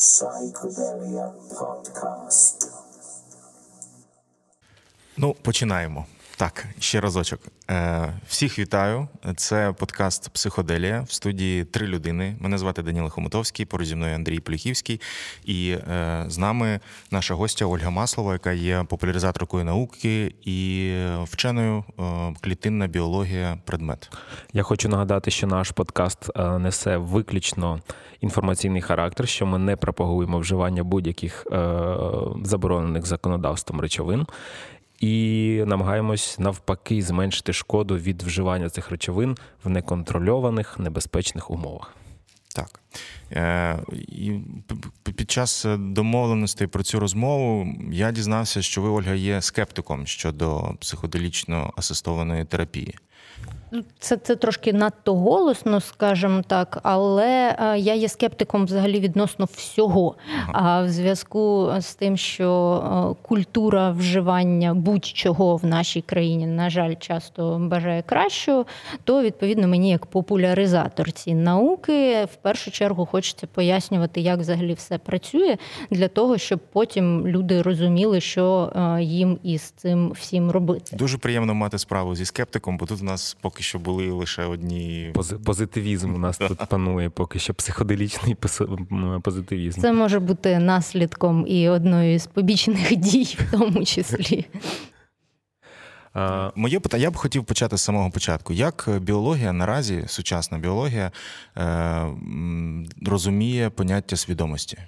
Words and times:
Psychedelia 0.00 1.32
Podcast. 1.58 2.68
Ну, 5.16 5.34
починаємо. 5.42 6.06
Так, 6.40 6.66
ще 6.78 7.00
разочок. 7.00 7.40
Е, 7.70 8.12
Всіх 8.28 8.58
вітаю. 8.58 9.08
Це 9.36 9.72
подкаст 9.78 10.28
Психоделія 10.28 11.00
в 11.00 11.12
студії 11.12 11.64
три 11.64 11.86
людини. 11.86 12.36
Мене 12.40 12.58
звати 12.58 12.82
Даніло 12.82 13.10
Хомутовський, 13.10 13.66
поруч 13.66 13.88
зі 13.88 13.96
мною 13.96 14.14
Андрій 14.14 14.40
Поліхівський. 14.40 15.00
І 15.44 15.70
е, 15.70 16.24
з 16.28 16.38
нами 16.38 16.80
наша 17.10 17.34
гостя 17.34 17.66
Ольга 17.66 17.90
Маслова, 17.90 18.32
яка 18.32 18.52
є 18.52 18.84
популяризаторкою 18.88 19.64
науки 19.64 20.34
і 20.44 20.94
вченою 21.22 21.84
е, 21.98 22.02
клітинна 22.40 22.86
біологія 22.86 23.58
предмет. 23.64 24.10
Я 24.52 24.62
хочу 24.62 24.88
нагадати, 24.88 25.30
що 25.30 25.46
наш 25.46 25.70
подкаст 25.70 26.36
несе 26.58 26.96
виключно 26.96 27.80
інформаційний 28.20 28.82
характер, 28.82 29.28
що 29.28 29.46
ми 29.46 29.58
не 29.58 29.76
пропагуємо 29.76 30.38
вживання 30.38 30.84
будь-яких 30.84 31.46
заборонених 32.42 33.06
законодавством 33.06 33.80
речовин. 33.80 34.26
І 35.00 35.64
намагаємось 35.66 36.38
навпаки 36.38 37.02
зменшити 37.02 37.52
шкоду 37.52 37.96
від 37.96 38.22
вживання 38.22 38.70
цих 38.70 38.90
речовин 38.90 39.36
в 39.64 39.68
неконтрольованих 39.68 40.78
небезпечних 40.78 41.50
умовах. 41.50 41.94
Так. 42.54 42.80
Е, 43.32 43.78
і 43.92 44.40
Під 45.16 45.30
час 45.30 45.66
домовленостей 45.78 46.66
про 46.66 46.82
цю 46.82 47.00
розмову 47.00 47.74
я 47.92 48.12
дізнався, 48.12 48.62
що 48.62 48.82
ви, 48.82 48.88
Ольга, 48.88 49.14
є 49.14 49.40
скептиком 49.42 50.06
щодо 50.06 50.74
психоделічно 50.80 51.72
асистованої 51.76 52.44
терапії. 52.44 52.94
Це 53.98 54.16
це 54.16 54.36
трошки 54.36 54.72
надто 54.72 55.14
голосно, 55.14 55.80
скажімо 55.80 56.42
так, 56.46 56.80
але 56.82 57.56
е, 57.60 57.78
я 57.78 57.94
є 57.94 58.08
скептиком 58.08 58.64
взагалі 58.64 59.00
відносно 59.00 59.48
всього. 59.52 60.14
А 60.52 60.82
в 60.82 60.88
зв'язку 60.88 61.72
з 61.78 61.94
тим, 61.94 62.16
що 62.16 63.16
е, 63.16 63.24
культура 63.28 63.90
вживання 63.90 64.74
будь-чого 64.74 65.56
в 65.56 65.64
нашій 65.64 66.00
країні, 66.00 66.46
на 66.46 66.70
жаль, 66.70 66.94
часто 66.94 67.58
бажає 67.70 68.02
кращого, 68.02 68.66
то 69.04 69.22
відповідно 69.22 69.68
мені 69.68 69.90
як 69.90 70.06
популяризатор 70.06 71.12
цієї 71.12 71.42
науки 71.42 72.24
в 72.24 72.36
першу 72.36 72.70
чергу 72.70 73.06
хочеться 73.06 73.46
пояснювати, 73.46 74.20
як 74.20 74.38
взагалі 74.38 74.74
все 74.74 74.98
працює, 74.98 75.56
для 75.90 76.08
того, 76.08 76.38
щоб 76.38 76.60
потім 76.72 77.28
люди 77.28 77.62
розуміли, 77.62 78.20
що 78.20 78.72
е, 78.76 79.02
їм 79.02 79.38
із 79.42 79.62
цим 79.62 80.10
всім 80.10 80.50
робити. 80.50 80.96
Дуже 80.96 81.18
приємно 81.18 81.54
мати 81.54 81.78
справу 81.78 82.14
зі 82.14 82.24
скептиком, 82.24 82.76
бо 82.76 82.86
тут 82.86 83.00
у 83.00 83.04
нас 83.04 83.29
поки 83.34 83.60
поки 83.60 83.62
що 83.62 83.78
були 83.78 84.10
лише 84.10 84.44
одні. 84.44 85.12
Позитивізм 85.44 86.14
у 86.14 86.18
нас 86.18 86.38
тут 86.38 86.58
панує, 86.68 87.10
поки 87.10 87.38
що 87.38 87.54
психоделічний 87.54 88.36
позитивізм. 89.22 89.80
Це 89.80 89.92
може 89.92 90.18
бути 90.20 90.58
наслідком 90.58 91.46
і 91.48 91.68
одної 91.68 92.18
з 92.18 92.26
побічних 92.26 92.96
дій, 92.96 93.36
в 93.38 93.50
тому 93.50 93.84
числі. 93.84 94.46
Моє 96.54 96.80
питання, 96.80 97.02
я 97.02 97.10
б 97.10 97.16
хотів 97.16 97.44
почати 97.44 97.76
з 97.76 97.82
самого 97.82 98.10
початку. 98.10 98.52
Як 98.52 98.88
біологія 99.00 99.52
наразі, 99.52 100.04
сучасна 100.06 100.58
біологія, 100.58 101.12
е, 101.56 102.06
розуміє 103.06 103.70
поняття 103.70 104.16
свідомості? 104.16 104.78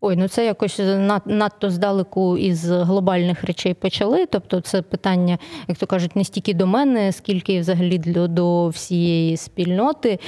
Ой, 0.00 0.16
ну 0.16 0.28
це 0.28 0.46
якось 0.46 0.80
надто 1.26 1.70
здалеку 1.70 2.38
із 2.38 2.70
глобальних 2.70 3.44
речей 3.44 3.74
почали. 3.74 4.26
Тобто, 4.26 4.60
це 4.60 4.82
питання, 4.82 5.38
як 5.68 5.78
то 5.78 5.86
кажуть, 5.86 6.16
не 6.16 6.24
стільки 6.24 6.54
до 6.54 6.66
мене, 6.66 7.12
скільки 7.12 7.60
взагалі 7.60 7.98
до, 7.98 8.28
до 8.28 8.68
всієї 8.68 9.36
спільноти. 9.36 10.18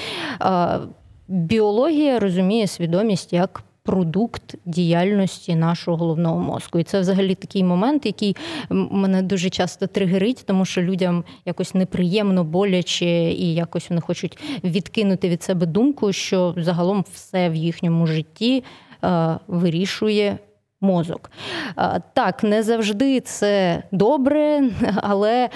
Біологія 1.28 2.18
розуміє 2.18 2.66
свідомість 2.66 3.32
як. 3.32 3.62
Продукт 3.82 4.54
діяльності 4.64 5.54
нашого 5.54 5.96
головного 5.96 6.38
мозку, 6.38 6.78
і 6.78 6.82
це 6.82 7.00
взагалі 7.00 7.34
такий 7.34 7.64
момент, 7.64 8.06
який 8.06 8.36
мене 8.70 9.22
дуже 9.22 9.50
часто 9.50 9.86
тригерить, 9.86 10.44
тому 10.46 10.64
що 10.64 10.82
людям 10.82 11.24
якось 11.46 11.74
неприємно, 11.74 12.44
боляче, 12.44 13.32
і 13.32 13.54
якось 13.54 13.90
вони 13.90 14.00
хочуть 14.00 14.38
відкинути 14.64 15.28
від 15.28 15.42
себе 15.42 15.66
думку, 15.66 16.12
що 16.12 16.54
загалом 16.56 17.04
все 17.12 17.48
в 17.48 17.54
їхньому 17.54 18.06
житті 18.06 18.64
вирішує. 19.48 20.38
Мозок. 20.80 21.30
Е, 21.78 22.02
так, 22.14 22.42
не 22.42 22.62
завжди 22.62 23.20
це 23.20 23.82
добре, 23.92 24.62
але 24.96 25.44
е, 25.44 25.48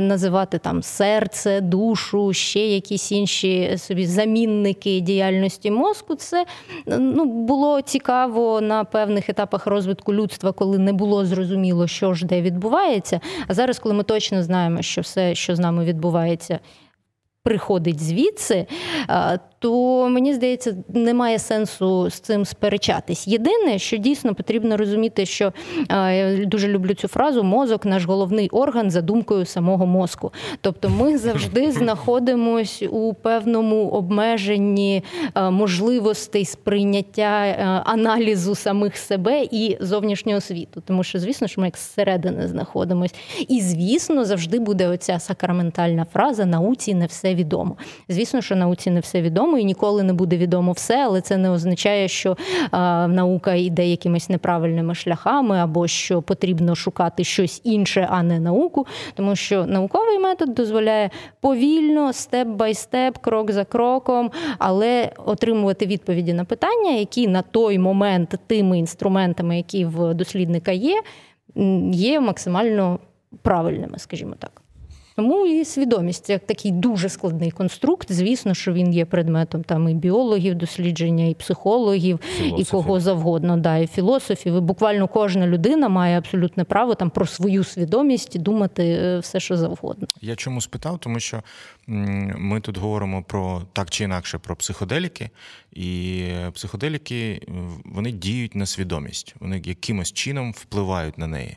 називати 0.00 0.58
там 0.58 0.82
серце, 0.82 1.60
душу, 1.60 2.32
ще 2.32 2.66
якісь 2.66 3.12
інші 3.12 3.78
собі 3.78 4.06
замінники 4.06 5.00
діяльності 5.00 5.70
мозку, 5.70 6.14
це 6.14 6.46
ну, 6.86 7.24
було 7.24 7.80
цікаво 7.80 8.60
на 8.60 8.84
певних 8.84 9.28
етапах 9.28 9.66
розвитку 9.66 10.14
людства, 10.14 10.52
коли 10.52 10.78
не 10.78 10.92
було 10.92 11.24
зрозуміло, 11.24 11.86
що 11.86 12.14
ж 12.14 12.26
де 12.26 12.42
відбувається. 12.42 13.20
А 13.48 13.54
зараз, 13.54 13.78
коли 13.78 13.94
ми 13.94 14.02
точно 14.02 14.42
знаємо, 14.42 14.82
що 14.82 15.00
все, 15.00 15.34
що 15.34 15.56
з 15.56 15.58
нами 15.58 15.84
відбувається, 15.84 16.58
приходить 17.42 18.00
звідси, 18.02 18.66
то 19.58 20.08
мені 20.08 20.34
здається, 20.34 20.76
немає 20.88 21.38
сенсу 21.38 22.10
з 22.10 22.20
цим 22.20 22.44
сперечатись. 22.44 23.28
Єдине, 23.28 23.78
що 23.78 23.96
дійсно 23.96 24.34
потрібно 24.34 24.76
розуміти, 24.76 25.26
що 25.26 25.52
я 25.90 26.44
дуже 26.44 26.68
люблю 26.68 26.94
цю 26.94 27.08
фразу 27.08 27.42
мозок 27.42 27.84
наш 27.84 28.04
головний 28.04 28.48
орган 28.48 28.90
за 28.90 29.00
думкою 29.00 29.44
самого 29.44 29.86
мозку. 29.86 30.32
Тобто 30.60 30.88
ми 30.88 31.18
завжди 31.18 31.72
знаходимося 31.72 32.88
у 32.88 33.14
певному 33.14 33.88
обмеженні 33.88 35.02
можливостей 35.50 36.44
сприйняття 36.44 37.26
аналізу 37.86 38.54
самих 38.54 38.96
себе 38.96 39.48
і 39.50 39.76
зовнішнього 39.80 40.40
світу. 40.40 40.82
Тому 40.86 41.04
що, 41.04 41.18
звісно, 41.18 41.48
що 41.48 41.60
ми 41.60 41.66
як 41.66 41.76
зсередини 41.76 42.48
знаходимось. 42.48 43.14
І, 43.48 43.60
звісно, 43.60 44.24
завжди 44.24 44.58
буде 44.58 44.88
оця 44.88 45.18
сакраментальна 45.18 46.06
фраза 46.12 46.44
науці 46.44 46.94
не 46.94 47.06
все 47.06 47.34
відомо. 47.34 47.76
Звісно, 48.08 48.40
що 48.42 48.56
науці 48.56 48.90
не 48.90 49.00
все 49.00 49.22
відомо 49.22 49.45
і 49.58 49.64
ніколи 49.64 50.02
не 50.02 50.12
буде 50.12 50.36
відомо 50.36 50.72
все, 50.72 51.04
але 51.04 51.20
це 51.20 51.36
не 51.36 51.50
означає, 51.50 52.08
що 52.08 52.36
наука 53.08 53.54
йде 53.54 53.86
якимись 53.86 54.28
неправильними 54.28 54.94
шляхами, 54.94 55.58
або 55.58 55.86
що 55.86 56.22
потрібно 56.22 56.74
шукати 56.74 57.24
щось 57.24 57.60
інше, 57.64 58.08
а 58.10 58.22
не 58.22 58.40
науку, 58.40 58.86
тому 59.14 59.36
що 59.36 59.66
науковий 59.66 60.18
метод 60.18 60.54
дозволяє 60.54 61.10
повільно, 61.40 62.12
степ 62.12 62.48
бай 62.48 62.74
степ, 62.74 63.18
крок 63.18 63.50
за 63.50 63.64
кроком, 63.64 64.30
але 64.58 65.12
отримувати 65.26 65.86
відповіді 65.86 66.32
на 66.32 66.44
питання, 66.44 66.90
які 66.90 67.28
на 67.28 67.42
той 67.42 67.78
момент 67.78 68.34
тими 68.46 68.78
інструментами, 68.78 69.56
які 69.56 69.84
в 69.84 70.14
дослідника 70.14 70.72
є, 70.72 71.02
є 71.92 72.20
максимально 72.20 72.98
правильними, 73.42 73.98
скажімо 73.98 74.34
так. 74.38 74.62
Тому 75.16 75.46
і 75.46 75.64
свідомість 75.64 76.30
як 76.30 76.46
такий 76.46 76.72
дуже 76.72 77.08
складний 77.08 77.50
конструкт. 77.50 78.12
Звісно, 78.12 78.54
що 78.54 78.72
він 78.72 78.92
є 78.92 79.04
предметом 79.04 79.64
там 79.64 79.88
і 79.88 79.94
біологів, 79.94 80.54
дослідження, 80.54 81.24
і 81.24 81.34
психологів, 81.34 82.18
філософів. 82.18 82.60
і 82.60 82.70
кого 82.70 83.00
завгодно, 83.00 83.56
да, 83.56 83.76
і 83.76 83.86
філософів. 83.86 84.54
І 84.54 84.60
Буквально 84.60 85.08
кожна 85.08 85.46
людина 85.46 85.88
має 85.88 86.18
абсолютне 86.18 86.64
право 86.64 86.94
там 86.94 87.10
про 87.10 87.26
свою 87.26 87.64
свідомість 87.64 88.38
думати 88.38 88.82
е, 88.82 89.18
все, 89.18 89.40
що 89.40 89.56
завгодно. 89.56 90.08
Я 90.20 90.36
чому 90.36 90.60
спитав, 90.60 90.98
тому 90.98 91.20
що 91.20 91.42
ми 91.86 92.60
тут 92.60 92.78
говоримо 92.78 93.22
про 93.22 93.62
так 93.72 93.90
чи 93.90 94.04
інакше 94.04 94.38
про 94.38 94.56
психоделіки, 94.56 95.30
і 95.72 96.24
психоделіки 96.54 97.42
вони 97.84 98.12
діють 98.12 98.54
на 98.54 98.66
свідомість, 98.66 99.34
вони 99.40 99.62
якимось 99.64 100.12
чином 100.12 100.52
впливають 100.52 101.18
на 101.18 101.26
неї. 101.26 101.56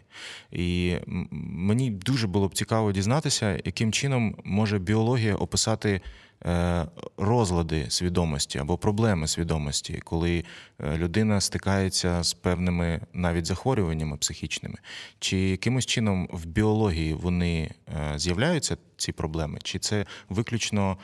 І 0.52 0.96
мені 1.42 1.90
дуже 1.92 2.28
було 2.28 2.48
б 2.48 2.54
цікаво 2.54 2.92
дізнатися, 2.92 3.49
яким 3.66 3.92
чином 3.92 4.36
може 4.44 4.80
біологія 4.80 5.36
описати 5.36 6.02
Е, 6.46 6.86
розлади 7.18 7.86
свідомості 7.90 8.60
або 8.60 8.78
проблеми 8.78 9.28
свідомості, 9.28 10.02
коли 10.04 10.44
е, 10.80 10.98
людина 10.98 11.42
стикається 11.42 12.24
з 12.24 12.34
певними 12.34 13.02
навіть 13.14 13.46
захворюваннями 13.46 14.18
психічними, 14.18 14.78
чи 15.20 15.38
якимось 15.38 15.86
чином 15.86 16.30
в 16.32 16.46
біології 16.46 17.14
вони 17.14 17.72
е, 17.88 18.14
з'являються 18.20 18.78
ці 18.98 19.12
проблеми, 19.12 19.60
чи 19.64 19.80
це 19.80 20.06
виключно 20.30 20.98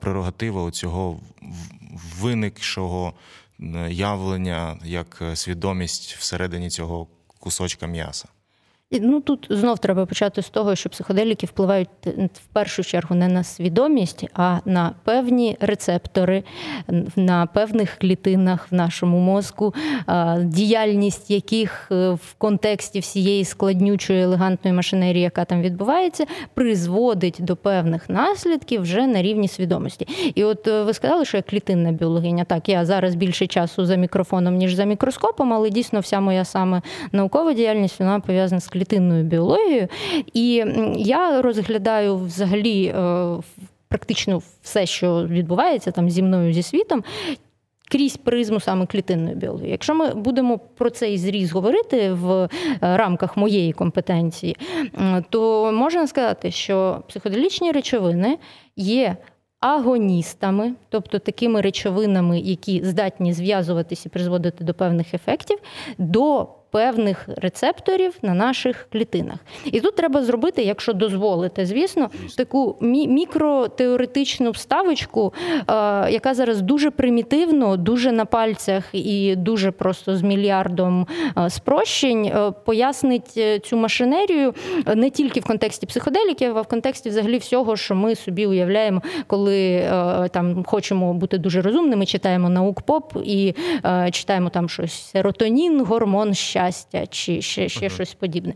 прерогатива 0.00 0.70
цього 0.70 1.20
виникшого 2.18 3.14
явлення 3.88 4.78
як 4.84 5.22
свідомість 5.34 6.14
всередині 6.14 6.70
цього 6.70 7.06
кусочка 7.38 7.86
м'яса? 7.86 8.28
Ну 8.90 9.20
тут 9.20 9.46
знов 9.50 9.78
треба 9.78 10.06
почати 10.06 10.42
з 10.42 10.48
того, 10.48 10.74
що 10.74 10.88
психоделіки 10.88 11.46
впливають 11.46 11.88
в 12.34 12.46
першу 12.52 12.82
чергу 12.84 13.14
не 13.14 13.28
на 13.28 13.44
свідомість, 13.44 14.26
а 14.34 14.58
на 14.64 14.94
певні 15.04 15.56
рецептори, 15.60 16.42
на 17.16 17.46
певних 17.46 17.96
клітинах 17.98 18.66
в 18.70 18.74
нашому 18.74 19.18
мозку, 19.18 19.74
діяльність 20.38 21.30
яких 21.30 21.88
е, 21.92 22.10
в 22.10 22.34
контексті 22.38 23.00
всієї 23.00 23.44
складнючої 23.44 24.22
елегантної 24.22 24.76
машинерії, 24.76 25.22
яка 25.22 25.44
там 25.44 25.62
відбувається, 25.62 26.24
призводить 26.54 27.36
до 27.40 27.56
певних 27.56 28.08
наслідків 28.08 28.82
вже 28.82 29.06
на 29.06 29.22
рівні 29.22 29.48
свідомості. 29.48 30.08
І 30.34 30.44
от 30.44 30.68
е, 30.68 30.82
ви 30.82 30.94
сказали, 30.94 31.24
що 31.24 31.36
я 31.36 31.42
клітинна 31.42 31.92
біологиня. 31.92 32.44
Так, 32.44 32.68
я 32.68 32.84
зараз 32.84 33.14
більше 33.14 33.46
часу 33.46 33.84
за 33.84 33.96
мікрофоном, 33.96 34.54
ніж 34.54 34.74
за 34.74 34.84
мікроскопом, 34.84 35.52
але 35.52 35.70
дійсно 35.70 36.00
вся 36.00 36.20
моя 36.20 36.44
саме 36.44 36.82
наукова 37.12 37.52
діяльність 37.52 38.00
вона 38.00 38.20
пов'язана 38.20 38.60
з 38.60 38.68
клітинною 38.78 39.24
біологією. 39.24 39.88
І 40.32 40.64
я 40.96 41.42
розглядаю 41.42 42.16
взагалі 42.16 42.84
е, 42.84 43.36
практично 43.88 44.42
все, 44.62 44.86
що 44.86 45.26
відбувається 45.26 45.90
там 45.90 46.10
зі 46.10 46.22
мною 46.22 46.52
зі 46.52 46.62
світом. 46.62 47.04
Крізь 47.90 48.16
призму 48.16 48.60
саме 48.60 48.86
клітинної 48.86 49.36
біології. 49.36 49.70
Якщо 49.70 49.94
ми 49.94 50.14
будемо 50.14 50.58
про 50.58 50.90
цей 50.90 51.18
зріз 51.18 51.52
говорити 51.52 52.12
в 52.12 52.30
е, 52.32 52.48
рамках 52.80 53.36
моєї 53.36 53.72
компетенції, 53.72 54.56
то 55.30 55.72
можна 55.72 56.06
сказати, 56.06 56.50
що 56.50 57.02
психоделічні 57.08 57.72
речовини 57.72 58.38
є 58.76 59.16
агоністами, 59.60 60.74
тобто 60.88 61.18
такими 61.18 61.60
речовинами, 61.60 62.40
які 62.40 62.84
здатні 62.84 63.32
зв'язуватися 63.32 64.02
і 64.06 64.10
призводити 64.10 64.64
до 64.64 64.74
певних 64.74 65.14
ефектів, 65.14 65.58
до 65.98 66.48
певних 66.70 67.28
рецепторів 67.36 68.14
на 68.22 68.34
наших 68.34 68.88
клітинах. 68.92 69.36
І 69.64 69.80
тут 69.80 69.96
треба 69.96 70.22
зробити, 70.22 70.62
якщо 70.62 70.92
дозволите, 70.92 71.66
звісно, 71.66 72.10
таку 72.36 72.76
мікротеоретичну 72.80 74.50
вставочку, 74.50 75.32
е, 75.52 75.62
яка 76.10 76.34
зараз 76.34 76.60
дуже 76.60 76.90
примітивно, 76.90 77.76
дуже 77.76 78.12
на 78.12 78.24
пальцях 78.24 78.84
і 78.92 79.36
дуже 79.36 79.70
просто 79.70 80.16
з 80.16 80.22
мільярдом 80.22 81.06
е, 81.38 81.50
спрощень 81.50 82.24
е, 82.24 82.52
пояснить 82.64 83.64
цю 83.64 83.76
машинерію 83.76 84.54
не 84.94 85.10
тільки 85.10 85.40
в 85.40 85.44
контексті 85.44 85.86
психоделіків, 85.86 86.58
а 86.58 86.62
в 86.62 86.66
контексті 86.66 87.08
взагалі 87.08 87.38
всього, 87.38 87.76
що 87.76 87.94
ми 87.94 88.14
собі 88.14 88.46
уявляємо, 88.46 89.02
коли 89.26 89.78
там 90.32 90.64
хочемо 90.64 91.14
бути 91.14 91.38
дуже 91.38 91.62
розумними, 91.62 92.06
читаємо 92.06 92.48
наук 92.48 92.82
поп 92.82 93.12
і 93.24 93.54
читаємо 94.10 94.50
там 94.50 94.68
щось 94.68 95.10
серотонін, 95.10 95.84
гормон 95.84 96.34
щастя 96.34 96.57
щастя 96.58 97.06
чи 97.06 97.42
ще 97.42 97.68
ще 97.68 97.86
uh-huh. 97.86 97.94
щось 97.94 98.14
подібне. 98.14 98.54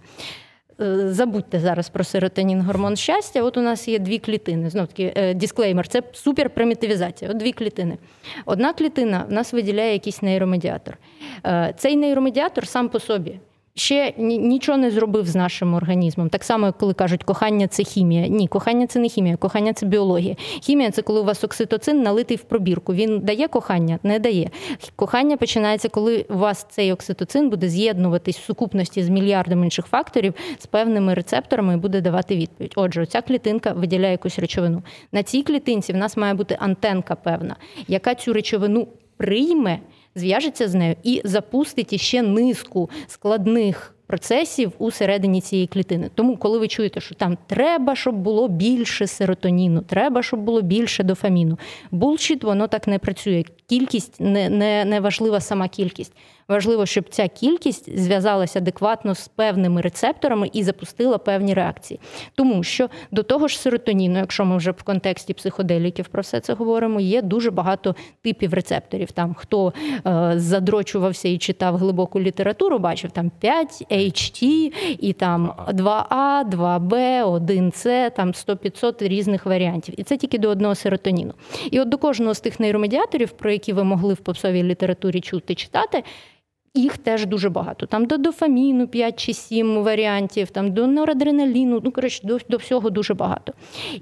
Е, 0.80 1.12
забудьте 1.12 1.60
зараз 1.60 1.88
про 1.88 2.04
серотонін, 2.04 2.62
гормон 2.62 2.96
щастя. 2.96 3.42
От 3.42 3.56
у 3.56 3.60
нас 3.60 3.88
є 3.88 3.98
дві 3.98 4.18
клітини. 4.18 4.70
Знов 4.70 4.86
таки 4.86 5.12
е, 5.16 5.34
дисклеймер, 5.34 5.88
це 5.88 6.02
суперпримітивізація. 6.12 7.30
От 7.30 7.36
дві 7.36 7.52
клітини. 7.52 7.98
Одна 8.46 8.72
клітина 8.72 9.26
в 9.28 9.32
нас 9.32 9.52
виділяє 9.52 9.92
якийсь 9.92 10.22
нейромедіатор. 10.22 10.98
Е, 11.46 11.74
цей 11.76 11.96
нейромедіатор 11.96 12.66
сам 12.66 12.88
по 12.88 13.00
собі 13.00 13.38
ще 13.74 14.14
нічого 14.18 14.78
не 14.78 14.90
зробив 14.90 15.26
з 15.26 15.34
нашим 15.34 15.74
організмом. 15.74 16.28
Так 16.28 16.44
само, 16.44 16.72
коли 16.72 16.94
кажуть, 16.94 17.24
кохання 17.24 17.66
це 17.66 17.82
хімія. 17.82 18.26
Ні, 18.26 18.48
кохання 18.48 18.86
це 18.86 18.98
не 18.98 19.08
хімія, 19.08 19.36
кохання 19.36 19.72
це 19.72 19.86
біологія. 19.86 20.36
Хімія 20.62 20.90
це 20.90 21.02
коли 21.02 21.20
у 21.20 21.24
вас 21.24 21.44
окситоцин 21.44 22.02
налитий 22.02 22.36
в 22.36 22.42
пробірку. 22.42 22.94
Він 22.94 23.20
дає 23.20 23.48
кохання, 23.48 23.98
не 24.02 24.18
дає. 24.18 24.50
Кохання 24.96 25.36
починається, 25.36 25.88
коли 25.88 26.26
у 26.30 26.38
вас 26.38 26.66
цей 26.70 26.92
окситоцин 26.92 27.50
буде 27.50 27.68
з'єднуватись 27.68 28.38
в 28.38 28.44
сукупності 28.44 29.02
з 29.02 29.08
мільярдом 29.08 29.64
інших 29.64 29.86
факторів 29.86 30.34
з 30.58 30.66
певними 30.66 31.14
рецепторами 31.14 31.74
і 31.74 31.76
буде 31.76 32.00
давати 32.00 32.36
відповідь. 32.36 32.72
Отже, 32.76 33.06
ця 33.06 33.22
клітинка 33.22 33.72
виділяє 33.72 34.12
якусь 34.12 34.38
речовину. 34.38 34.82
На 35.12 35.22
цій 35.22 35.42
клітинці 35.42 35.92
в 35.92 35.96
нас 35.96 36.16
має 36.16 36.34
бути 36.34 36.56
антенка 36.60 37.14
певна, 37.14 37.56
яка 37.88 38.14
цю 38.14 38.32
речовину 38.32 38.88
прийме 39.16 39.78
зв'яжеться 40.14 40.68
з 40.68 40.74
нею 40.74 40.96
і 41.02 41.20
запустить 41.24 41.92
іще 41.92 42.22
низку 42.22 42.90
складних 43.06 43.94
процесів 44.06 44.72
у 44.78 44.90
середині 44.90 45.40
цієї 45.40 45.66
клітини. 45.66 46.10
Тому, 46.14 46.36
коли 46.36 46.58
ви 46.58 46.68
чуєте, 46.68 47.00
що 47.00 47.14
там 47.14 47.38
треба, 47.46 47.96
щоб 47.96 48.14
було 48.14 48.48
більше 48.48 49.06
серотоніну, 49.06 49.80
треба, 49.80 50.22
щоб 50.22 50.40
було 50.40 50.62
більше 50.62 51.02
дофаміну. 51.02 51.58
Булшіт, 51.90 52.44
воно 52.44 52.66
так 52.68 52.86
не 52.86 52.98
працює. 52.98 53.44
Кількість 53.68 54.20
не, 54.20 54.48
не, 54.48 54.84
не 54.84 55.00
важлива 55.00 55.40
сама 55.40 55.68
кількість. 55.68 56.12
Важливо, 56.48 56.86
щоб 56.86 57.08
ця 57.08 57.28
кількість 57.28 57.98
зв'язалася 57.98 58.58
адекватно 58.58 59.14
з 59.14 59.28
певними 59.28 59.80
рецепторами 59.80 60.50
і 60.52 60.62
запустила 60.62 61.18
певні 61.18 61.54
реакції. 61.54 62.00
Тому 62.34 62.62
що 62.62 62.88
до 63.10 63.22
того 63.22 63.48
ж 63.48 63.58
серотоніну, 63.58 64.18
якщо 64.18 64.44
ми 64.44 64.56
вже 64.56 64.70
в 64.70 64.82
контексті 64.82 65.34
психоделіків 65.34 66.08
про 66.08 66.22
все 66.22 66.40
це 66.40 66.54
говоримо, 66.54 67.00
є 67.00 67.22
дуже 67.22 67.50
багато 67.50 67.96
типів 68.22 68.54
рецепторів. 68.54 69.12
Там 69.12 69.34
хто 69.34 69.72
е, 70.06 70.32
задрочувався 70.36 71.28
і 71.28 71.38
читав 71.38 71.76
глибоку 71.76 72.20
літературу, 72.20 72.78
бачив 72.78 73.10
там 73.10 73.30
5 73.40 73.86
HT 73.90 74.72
і 74.98 75.12
там 75.12 75.52
2А, 75.68 76.50
2Б, 76.50 77.24
1С, 77.24 78.10
там 78.10 78.32
100-500 78.32 79.08
різних 79.08 79.46
варіантів. 79.46 79.94
І 80.00 80.02
це 80.02 80.16
тільки 80.16 80.38
до 80.38 80.48
одного 80.48 80.74
серотоніну. 80.74 81.34
І 81.70 81.80
от 81.80 81.88
до 81.88 81.98
кожного 81.98 82.34
з 82.34 82.40
тих 82.40 82.60
нейромедіаторів, 82.60 83.30
про 83.30 83.50
які 83.50 83.72
ви 83.72 83.84
могли 83.84 84.14
в 84.14 84.16
попсовій 84.18 84.62
літературі 84.62 85.20
чути 85.20 85.54
читати, 85.54 86.04
їх 86.74 86.98
теж 86.98 87.26
дуже 87.26 87.48
багато. 87.48 87.86
Там 87.86 88.04
до 88.04 88.16
дофаміну 88.16 88.88
5 88.88 89.20
чи 89.20 89.34
7 89.34 89.82
варіантів, 89.82 90.50
там 90.50 90.72
до 90.72 90.86
норадреналіну, 90.86 91.80
ну 91.84 91.90
коротше, 91.90 92.20
до, 92.24 92.38
до 92.48 92.56
всього 92.56 92.90
дуже 92.90 93.14
багато. 93.14 93.52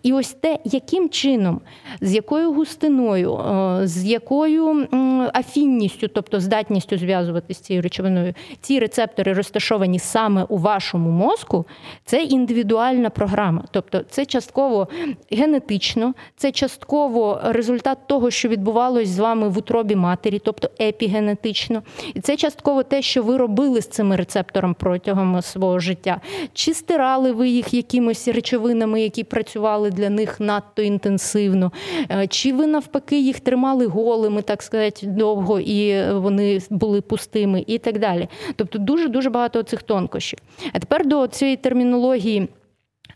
І 0.02 0.12
ось 0.12 0.32
те, 0.32 0.58
яким 0.64 1.08
чином, 1.08 1.60
з 2.00 2.14
якою 2.14 2.52
густиною, 2.52 3.34
е, 3.34 3.86
з 3.86 4.04
якою 4.04 4.88
афінністю, 5.34 6.08
тобто 6.08 6.40
здатністю 6.40 6.98
зв'язуватися 6.98 7.60
з 7.60 7.62
цією 7.62 7.82
речовиною, 7.82 8.34
ці 8.60 8.78
рецептори 8.78 9.32
розташовані 9.32 9.98
саме 9.98 10.44
у 10.44 10.58
вашому 10.58 11.10
мозку, 11.10 11.66
це 12.04 12.22
індивідуальна 12.22 13.10
програма. 13.10 13.64
Тобто 13.70 14.00
це 14.10 14.26
частково 14.26 14.88
генетично, 15.30 16.14
це 16.36 16.52
частково 16.52 17.40
результат 17.44 17.98
того, 18.06 18.30
що 18.30 18.48
відбувалось 18.48 19.08
з 19.08 19.18
вами 19.18 19.48
в 19.48 19.58
утробі 19.58 19.96
матері, 19.96 20.38
тобто 20.44 20.70
епігенетично. 20.80 21.82
І 22.14 22.20
це 22.20 22.36
частково 22.36 22.59
частково 22.60 22.82
те, 22.82 23.02
що 23.02 23.22
ви 23.22 23.36
робили 23.36 23.82
з 23.82 23.88
цими 23.88 24.16
рецептором 24.16 24.74
протягом 24.74 25.42
свого 25.42 25.78
життя. 25.78 26.20
Чи 26.52 26.74
стирали 26.74 27.32
ви 27.32 27.48
їх 27.48 27.74
якимось 27.74 28.28
речовинами, 28.28 29.02
які 29.02 29.24
працювали 29.24 29.90
для 29.90 30.10
них 30.10 30.40
надто 30.40 30.82
інтенсивно? 30.82 31.72
Е, 32.10 32.26
чи 32.26 32.52
ви 32.52 32.66
навпаки 32.66 33.20
їх 33.20 33.40
тримали 33.40 33.86
голими, 33.86 34.42
так 34.42 34.62
сказати, 34.62 35.06
довго, 35.06 35.60
і 35.60 36.12
вони 36.12 36.60
були 36.70 37.00
пустими, 37.00 37.64
і 37.66 37.78
так 37.78 37.98
далі. 37.98 38.28
Тобто 38.56 38.78
дуже 38.78 39.08
дуже 39.08 39.30
багато 39.30 39.62
цих 39.62 39.82
тонкощів. 39.82 40.38
А 40.72 40.78
тепер 40.78 41.06
до 41.06 41.26
цієї 41.26 41.56
термінології. 41.56 42.48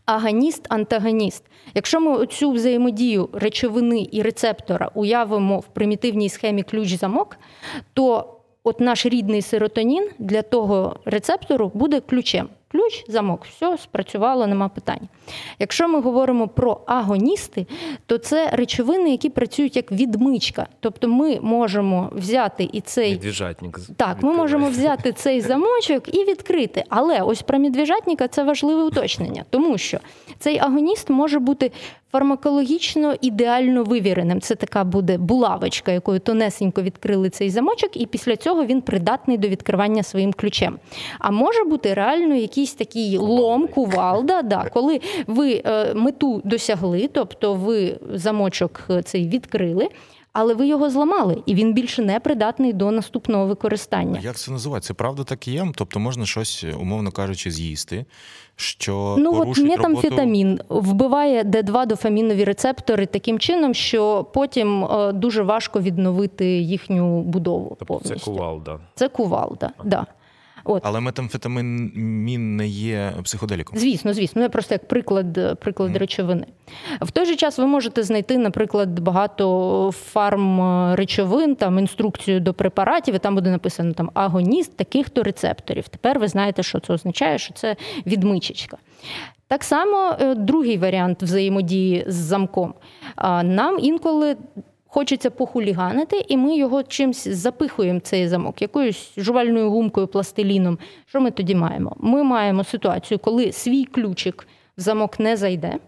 Аганіст, 0.07 0.67
антагоніст. 0.69 1.45
Якщо 1.75 2.01
ми 2.01 2.27
цю 2.27 2.51
взаємодію 2.51 3.29
речовини 3.33 4.09
і 4.13 4.23
рецептора 4.23 4.91
уявимо 4.95 5.59
в 5.59 5.67
примітивній 5.67 6.29
схемі 6.29 6.63
ключ-замок, 6.63 7.37
то 7.95 8.34
от 8.65 8.81
наш 8.81 9.07
рідний 9.07 9.43
серотонін 9.43 10.09
для 10.19 10.43
того 10.43 10.97
рецептору 11.05 11.71
буде 11.75 12.01
ключем 12.01 12.49
ключ, 12.75 13.05
замок, 13.09 13.47
все 13.51 13.79
спрацювало, 13.79 14.47
нема 14.47 14.69
питань. 14.69 15.09
Якщо 15.59 15.89
ми 15.89 16.01
говоримо 16.01 16.49
про 16.49 16.81
агоністи, 16.87 17.67
то 18.07 18.19
це 18.19 18.51
речовини, 18.53 19.11
які 19.11 19.31
працюють 19.31 19.77
як 19.77 19.93
відмичка. 19.93 20.67
Тобто 20.81 21.09
ми 21.09 21.41
можемо 21.41 22.11
взяти 22.13 22.69
і 22.73 22.81
цей 22.81 23.13
Медвіжатник. 23.13 23.81
Так, 23.97 24.23
ми 24.23 24.33
можемо 24.33 24.69
взяти 24.69 25.13
цей 25.13 25.41
замочок 25.41 26.15
і 26.15 26.25
відкрити. 26.25 26.85
Але 26.89 27.21
ось 27.21 27.43
про 27.43 27.59
медвіжатника 27.59 28.29
це 28.29 28.45
важливе 28.45 28.83
уточнення, 28.83 29.45
тому 29.51 29.79
що 29.79 29.99
цей 30.39 30.59
агоніст 30.59 31.11
може 31.11 31.39
бути 31.39 31.71
фармакологічно 32.15 33.15
ідеально 33.21 33.85
вивіреним. 33.85 34.41
Це 34.41 34.55
така 34.55 34.85
буде 34.85 35.19
булавочка, 35.19 35.93
якою 35.93 36.21
тонесенько 36.21 36.83
відкрили 36.83 37.31
цей 37.31 37.51
замочок, 37.51 37.97
і 37.97 38.07
після 38.07 38.37
цього 38.37 38.65
він 38.65 38.81
придатний 38.81 39.39
до 39.39 39.49
відкривання 39.49 40.03
своїм 40.03 40.33
ключем. 40.33 40.79
А 41.19 41.31
може 41.31 41.65
бути 41.65 41.95
реально 41.95 42.35
якийсь 42.35 42.64
якийсь 42.65 42.75
такий 42.75 43.19
лом, 43.19 43.69
кувалда, 43.69 44.43
да, 44.43 44.69
коли 44.73 45.01
ви 45.27 45.63
е, 45.65 45.95
мету 45.95 46.43
досягли, 46.45 47.11
тобто 47.13 47.55
ви 47.55 47.99
замочок 48.15 48.81
е, 48.91 49.03
цей 49.03 49.29
відкрили. 49.29 49.89
Але 50.37 50.55
ви 50.55 50.67
його 50.67 50.91
зламали, 50.91 51.43
і 51.47 51.55
він 51.55 51.75
більше 51.75 52.03
не 52.03 52.21
придатний 52.21 52.73
до 52.73 52.91
наступного 52.91 53.47
використання. 53.47 54.21
Як 54.21 54.37
це 54.37 54.51
називається? 54.53 54.89
Це 54.89 54.95
правда 54.95 55.25
так 55.25 55.49
і 55.49 55.53
є? 55.53 55.67
Тобто 55.75 56.01
можна 56.01 56.27
щось, 56.27 56.65
умовно 56.81 57.11
кажучи, 57.11 57.51
з'їсти. 57.51 58.05
Що 58.57 59.17
ну 59.19 59.41
от 59.41 59.59
метамфетамін 59.59 60.61
роботу... 60.69 60.91
вбиває 60.91 61.43
Д2 61.43 61.87
дофамінові 61.87 62.45
рецептори 62.45 63.07
таким 63.07 63.39
чином, 63.39 63.75
що 63.75 64.27
потім 64.35 64.85
е, 64.85 65.13
дуже 65.13 65.43
важко 65.43 65.81
відновити 65.81 66.47
їхню 66.47 67.23
будову. 67.23 67.69
Тобто 67.69 67.85
повністю. 67.85 68.19
Це 68.19 68.25
кувалда. 68.25 68.81
Це 68.95 69.09
кувалда, 69.09 69.67
так. 69.77 69.87
Да. 69.87 70.07
От. 70.65 70.83
Але 70.87 71.01
метамфетамін 71.01 72.57
не 72.57 72.67
є 72.67 73.13
психоделіком. 73.25 73.79
Звісно, 73.79 74.15
звісно. 74.15 74.43
Я 74.43 74.49
просто 74.49 74.75
як 74.75 74.89
приклад 74.89 75.61
приклад 75.61 75.91
mm. 75.91 75.99
речовини. 75.99 76.47
В 77.01 77.11
той 77.11 77.27
же 77.27 77.37
час 77.37 77.59
ви 77.59 77.67
можете 77.67 78.03
знайти, 78.03 78.39
наприклад, 78.39 79.01
багато 79.01 79.91
фарм 79.95 80.61
речовин, 80.95 81.57
там 81.57 81.79
інструкцію 81.79 82.41
до 82.41 82.55
препаратів, 82.55 83.15
і 83.15 83.19
там 83.19 83.35
буде 83.35 83.51
написано 83.51 83.93
там 83.93 84.11
агоніст 84.15 84.77
таких-то 84.77 85.23
рецепторів. 85.23 85.89
Тепер 85.89 86.19
ви 86.19 86.29
знаєте, 86.29 86.63
що 86.63 86.81
це 86.81 86.93
означає, 86.93 87.39
що 87.39 87.55
це 87.55 87.77
відмичечка. 88.07 88.77
Так 89.49 89.65
само 89.65 90.17
е, 90.21 90.35
другий 90.35 90.79
варіант 90.79 91.23
взаємодії 91.23 92.05
з 92.07 92.15
замком. 92.15 92.75
Нам 93.43 93.79
інколи 93.81 94.37
хочеться 94.95 95.31
похуліганити, 95.31 96.25
і 96.29 96.37
ми 96.37 96.57
його 96.57 96.83
чимось 96.83 97.29
запихуємо 97.29 98.01
цей 98.01 98.29
замок, 98.29 98.63
якоюсь 98.63 99.13
жувальною 99.17 99.71
гумкою, 99.71 100.07
пластиліном. 100.07 100.79
Що 101.07 101.21
ми 101.21 101.31
тоді 101.31 101.55
маємо? 101.55 101.97
Ми 101.99 102.23
маємо 102.23 102.65
ситуацію, 102.65 103.19
коли 103.19 103.53
свій 103.53 103.85
ключик 103.85 104.49
в 104.79 104.81
замок 104.81 105.21
не 105.21 105.37
зайде, 105.37 105.79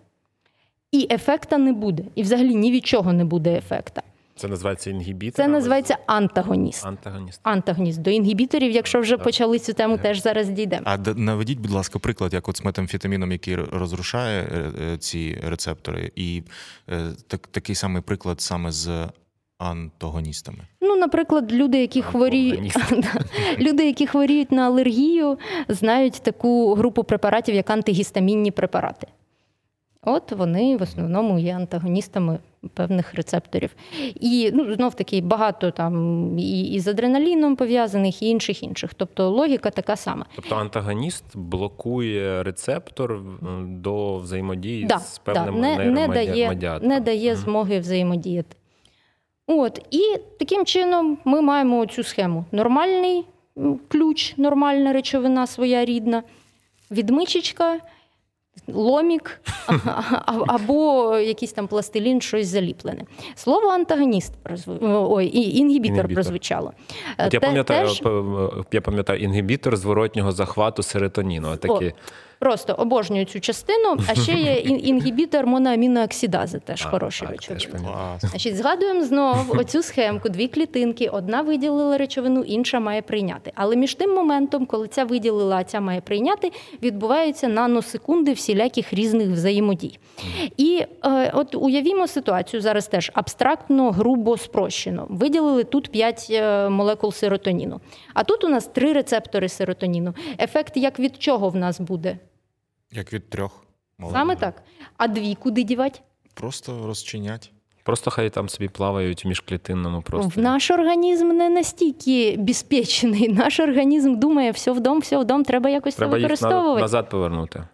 і 0.93 1.09
ефекта 1.11 1.59
не 1.59 1.73
буде. 1.73 2.03
І 2.15 2.23
взагалі 2.23 2.55
ні 2.55 2.73
від 2.73 2.87
чого 2.87 3.13
не 3.13 3.25
буде 3.25 3.57
ефекта. 3.57 4.03
Це 4.37 4.49
називається 4.49 4.91
інгібітор? 4.91 5.37
Це 5.37 5.49
називається 5.49 5.99
антагоніст. 6.07 6.87
Антагоніст. 6.87 7.41
Антагоніст. 7.43 8.03
До 8.03 8.11
інгібіторів, 8.11 8.71
якщо 8.71 9.01
вже 9.01 9.17
так. 9.17 9.25
почали 9.25 9.59
цю 9.59 9.73
тему, 9.73 9.95
так. 9.95 10.03
теж 10.03 10.23
зараз 10.23 10.49
дійдемо. 10.49 10.83
А 10.85 10.99
наведіть, 11.17 11.59
будь 11.59 11.71
ласка, 11.71 11.99
приклад, 11.99 12.35
як 12.35 12.49
от 12.49 12.57
з 12.57 12.65
метамфетаміном, 12.65 13.33
який 13.33 13.57
розрушає 13.57 14.43
е, 14.43 14.73
е, 14.83 14.99
ці 14.99 15.41
рецептори, 15.47 16.13
і 16.17 16.43
е, 16.89 17.03
так, 17.27 17.47
такий 17.47 17.75
самий 17.75 18.03
приклад 18.03 18.41
саме 18.41 18.73
з 18.73 19.09
антагоністами. 19.59 20.59
Ну, 20.81 20.97
наприклад, 20.97 21.53
люди, 21.53 21.81
які 21.81 22.03
хворіють 22.03 22.77
люди, 23.59 23.87
які 23.87 24.07
хворіють 24.07 24.53
на 24.53 24.67
алергію, 24.67 25.39
знають 25.69 26.23
таку 26.23 26.75
групу 26.75 27.05
препаратів, 27.05 27.55
як 27.55 27.71
антигістамінні 27.71 28.51
препарати. 28.51 29.07
От 30.09 30.33
вони 30.33 30.77
в 30.77 30.83
основному 30.83 31.39
є 31.39 31.55
антагоністами 31.55 32.39
певних 32.75 33.15
рецепторів. 33.15 33.77
І 34.15 34.51
ну, 34.55 34.75
знов 34.75 34.95
таки 34.95 35.21
багато 35.21 35.71
там 35.71 36.39
і, 36.39 36.63
і 36.63 36.81
з 36.81 36.89
адреналіном 36.89 37.57
пов'язаних, 37.57 38.23
і 38.23 38.29
інших 38.29 38.63
інших. 38.63 38.95
Тобто 38.95 39.31
логіка 39.31 39.71
така 39.71 39.97
сама. 39.97 40.27
Тобто 40.37 40.57
антагоніст 40.57 41.25
блокує 41.35 42.43
рецептор 42.43 43.21
до 43.63 44.17
взаємодії 44.17 44.85
да, 44.85 44.99
з 44.99 45.19
певним 45.19 45.55
да, 45.55 45.61
не, 45.61 45.85
не 45.85 46.09
дає, 46.09 46.79
не 46.83 47.01
дає 47.01 47.37
змоги 47.37 47.79
взаємодіяти. 47.79 48.57
От, 49.47 49.87
І 49.91 50.01
таким 50.39 50.65
чином 50.65 51.19
ми 51.25 51.41
маємо 51.41 51.87
цю 51.87 52.03
схему: 52.03 52.45
нормальний 52.53 53.25
ключ, 53.89 54.37
нормальна 54.37 54.93
речовина 54.93 55.47
своя 55.47 55.85
рідна, 55.85 56.23
відмичечка 56.91 57.81
ломік 58.69 59.41
або 60.47 61.17
якийсь 61.19 61.53
там 61.53 61.67
пластилін, 61.67 62.21
щось 62.21 62.47
заліплене. 62.49 63.03
Слово 63.35 63.69
антагоніст 63.69 64.33
ой, 64.81 65.27
інгібітор, 65.27 65.57
інгібітор. 65.57 66.15
прозвучало. 66.15 66.73
От 67.19 67.35
Я 67.35 67.41
пам'ятаю, 67.41 67.89
Теж... 67.89 68.03
я 68.73 68.81
пам'ятаю 68.81 69.21
інгібітор 69.21 69.77
зворотнього 69.77 70.33
захвату 70.33 70.83
серотоніну. 70.83 71.57
Такі... 71.57 71.93
Просто 72.39 72.73
обожнюю 72.73 73.25
цю 73.25 73.41
частину, 73.41 73.97
а 74.09 74.15
ще 74.15 74.33
є 74.33 74.55
інгібітор 74.65 75.47
моноамінооксидази, 75.47 76.59
теж 76.59 76.87
а, 76.87 76.91
хороший 76.91 77.29
речовин. 77.29 77.87
Значить, 78.21 78.57
Згадуємо 78.57 79.05
знову 79.05 79.55
оцю 79.59 79.83
схемку, 79.83 80.29
дві 80.29 80.49
клітинки, 80.49 81.09
одна 81.09 81.43
виділила 81.43 81.99
речовину, 81.99 82.41
інша 82.41 82.81
має 82.81 83.03
прийняти. 83.03 83.53
Але 83.55 83.77
між 83.77 83.95
тим 83.95 84.15
моментом, 84.15 84.67
коли 84.67 84.89
ця 84.89 85.05
виділила, 85.05 85.57
а 85.57 85.65
ця 85.65 85.81
має 85.81 86.01
прийняти, 86.01 86.53
відбуваються 86.83 87.49
наносекунди 87.49 88.33
всіляких 88.33 88.93
різних 88.93 89.29
взаємодій. 89.29 89.99
І 90.57 90.85
е, 91.05 91.31
от 91.35 91.55
уявімо 91.55 92.07
ситуацію 92.07 92.61
зараз 92.61 92.87
теж 92.87 93.11
абстрактно, 93.15 93.91
грубо 93.91 94.37
спрощено. 94.37 95.07
Виділили 95.09 95.65
тут 95.65 95.89
5 95.89 96.27
е, 96.31 96.69
молекул 96.69 97.13
серотоніну. 97.13 97.81
А 98.15 98.25
тут 98.25 98.45
у 98.45 98.49
нас 98.49 98.67
три 98.67 98.93
рецептори 98.93 99.49
серотоніну. 99.49 100.15
Ефект 100.41 100.77
як 100.77 100.99
від 100.99 101.23
чого 101.23 101.49
в 101.49 101.57
нас 101.57 101.81
буде? 101.81 102.19
Як 102.97 103.13
від 103.13 103.31
трьох. 103.31 103.65
Молодого. 103.99 104.21
Саме 104.21 104.37
так. 104.37 104.63
А 104.97 105.09
дві 105.09 105.35
куди 105.35 105.63
дівати? 105.63 106.01
Просто 106.35 106.87
розчинять. 106.87 107.53
Просто 107.83 108.11
хай 108.11 108.31
там 108.31 108.49
собі 108.49 108.69
плавають 108.69 109.25
в 109.25 109.29
міжклітинному 109.29 110.03
просто. 110.03 110.41
Наш 110.41 110.71
організм 110.71 111.29
не 111.29 111.49
настільки 111.49 112.37
безпечний. 112.39 113.29
Наш 113.29 113.61
організм 113.61 114.15
думає, 114.19 114.51
все 114.51 114.73
вдом, 114.73 115.01
все 115.01 115.19
вдом, 115.19 115.45
треба 115.45 115.71
якось 115.71 115.95
треба 115.95 116.13
це 116.13 116.19
використовувати. 116.19 116.71
Їх 116.71 116.81
назад 116.81 117.11
повернути. 117.11 117.65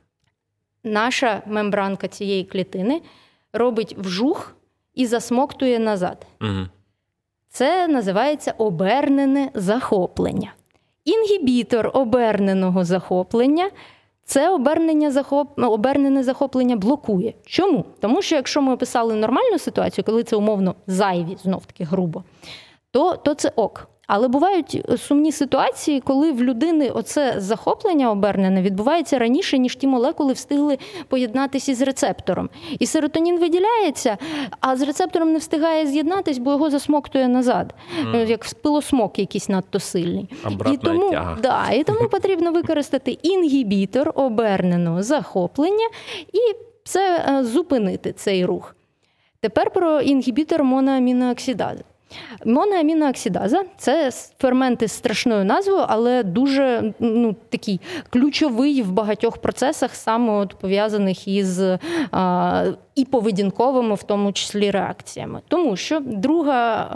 Наша 0.85 1.43
мембранка 1.47 2.09
цієї 2.09 2.45
клітини 2.45 3.03
робить 3.53 3.97
вжух 3.99 4.57
і 4.95 5.07
засмоктує 5.07 5.79
назад. 5.79 6.27
Угу. 6.41 6.67
Це 7.49 7.89
називається 7.89 8.55
обернене 8.59 9.51
захоплення. 9.55 10.53
Інгібітор 11.05 11.91
оберненого 11.95 12.85
захоплення 12.85 13.71
це 14.25 14.51
обернення 14.51 15.11
захоп... 15.11 15.49
Ну, 15.57 15.71
обернене 15.71 16.23
захоплення 16.23 16.77
блокує. 16.77 17.35
Чому? 17.47 17.85
Тому 18.01 18.23
що 18.23 18.37
якщо 18.37 18.63
ми 18.63 18.73
описали 18.73 19.15
нормальну 19.15 19.59
ситуацію, 19.59 20.05
коли 20.05 20.23
це 20.23 20.37
умовно 20.37 20.75
зайві, 20.87 21.37
знов 21.43 21.67
таки 21.67 21.85
грубо, 21.85 22.25
то, 22.91 23.17
то 23.17 23.35
це 23.35 23.53
ок. 23.57 23.89
Але 24.07 24.29
бувають 24.29 24.85
сумні 24.97 25.33
ситуації, 25.33 26.01
коли 26.01 26.33
в 26.33 26.43
людини 26.43 26.91
оце 26.91 27.35
захоплення 27.39 28.11
обернене 28.11 28.63
відбувається 28.63 29.19
раніше, 29.19 29.59
ніж 29.59 29.77
ті 29.77 29.87
молекули 29.87 30.33
встигли 30.33 30.79
поєднатися 31.09 31.73
із 31.73 31.83
рецептором. 31.83 32.51
І 32.79 32.87
серотонін 32.87 33.39
виділяється, 33.39 34.19
а 34.61 34.77
з 34.77 34.83
рецептором 34.83 35.33
не 35.33 35.39
встигає 35.39 35.87
з'єднатись, 35.87 36.39
бо 36.39 36.51
його 36.51 36.71
засмоктує 36.71 37.29
назад, 37.29 37.75
mm. 38.05 38.27
як 38.27 38.47
пилосмок 38.63 39.19
якийсь 39.19 39.49
надто 39.49 39.81
сильний. 39.81 40.29
І 40.73 40.77
тому, 40.77 41.17
да, 41.43 41.71
і 41.71 41.85
тому 41.85 42.09
потрібно 42.09 42.53
використати 42.53 43.19
інгібітор 43.23 44.13
оберненого 44.15 45.03
захоплення 45.03 45.89
і 46.33 46.39
все 46.85 47.27
е, 47.29 47.45
зупинити 47.45 48.13
цей 48.13 48.45
рух. 48.45 48.77
Тепер 49.41 49.71
про 49.71 50.01
інгібітор 50.01 50.65
моноамінооксидази. 50.65 51.85
Моноамінооксидаза– 52.45 53.65
це 53.79 54.11
ферменти 54.39 54.89
з 54.89 54.93
страшною 54.93 55.45
назвою, 55.45 55.85
але 55.89 56.23
дуже 56.23 56.95
ну, 56.99 57.37
такий 57.49 57.81
ключовий 58.11 58.83
в 58.83 58.93
багатьох 58.93 59.39
процесах, 59.39 59.95
саме 59.95 60.33
от 60.33 60.55
пов'язаних 60.55 61.29
із 61.29 61.61
а, 62.11 62.65
і 62.95 63.05
поведінковими, 63.05 63.95
в 63.95 64.03
тому 64.03 64.33
числі 64.33 64.71
реакціями. 64.71 65.41
Тому 65.49 65.77
що 65.77 66.01
друга 66.01 66.89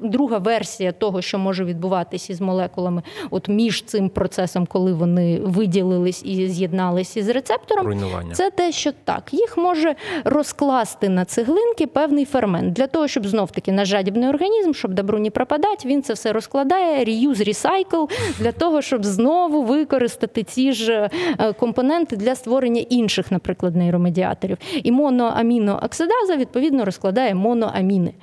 друга 0.00 0.38
версія 0.38 0.92
того, 0.92 1.22
що 1.22 1.38
може 1.38 1.64
відбуватися 1.64 2.32
із 2.32 2.40
молекулами, 2.40 3.02
от 3.30 3.48
між 3.48 3.82
цим 3.82 4.08
процесом, 4.08 4.66
коли 4.66 4.92
вони 4.92 5.40
виділились 5.40 6.22
і 6.24 6.48
з'єдналися 6.48 7.20
із 7.20 7.28
рецептором, 7.28 7.86
Руйнування. 7.86 8.34
це 8.34 8.50
те, 8.50 8.72
що 8.72 8.92
так, 9.04 9.22
їх 9.32 9.56
може 9.56 9.94
розкласти 10.24 11.08
на 11.08 11.24
цеглинки 11.24 11.86
певний 11.86 12.24
фермент 12.24 12.72
для 12.72 12.86
того, 12.86 13.08
щоб 13.08 13.26
знов 13.26 13.50
таки 13.50 13.72
на 13.72 13.84
жадібний 13.84 14.28
організм, 14.28 14.72
щоб 14.72 14.94
добру 14.94 15.18
не 15.18 15.30
пропадати, 15.30 15.88
він 15.88 16.02
це 16.02 16.12
все 16.12 16.32
розкладає, 16.32 17.04
reuse, 17.04 17.48
recycle, 17.48 18.10
для 18.38 18.52
того, 18.52 18.82
щоб 18.82 19.04
знову 19.04 19.62
використати 19.62 20.42
ці 20.42 20.72
ж 20.72 21.10
е, 21.38 21.52
компоненти 21.52 22.16
для 22.16 22.34
створення 22.34 22.80
інших, 22.80 23.32
наприклад, 23.32 23.76
нейромедіаторів. 23.76 24.58
І 24.82 24.92
моно 24.92 25.27
моноамінооксидаза, 25.28 26.36
відповідно, 26.36 26.84
розкладає 26.84 27.34
моноаміни. 27.34 28.14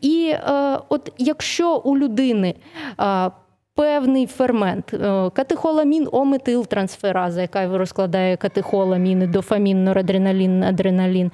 І 0.00 0.32
е, 0.34 0.78
от 0.88 1.12
якщо 1.18 1.76
у 1.76 1.98
людини 1.98 2.54
е, 3.00 3.30
Певний 3.74 4.26
фермент, 4.26 4.94
е, 4.94 5.30
катехоламін, 5.30 6.08
ометилтрансфераза, 6.12 7.40
яка 7.40 7.78
розкладає 7.78 8.36
катехоламіни, 8.36 9.26
дофамін, 9.26 9.84
норадреналін, 9.84 10.64
адреналін, 10.64 11.30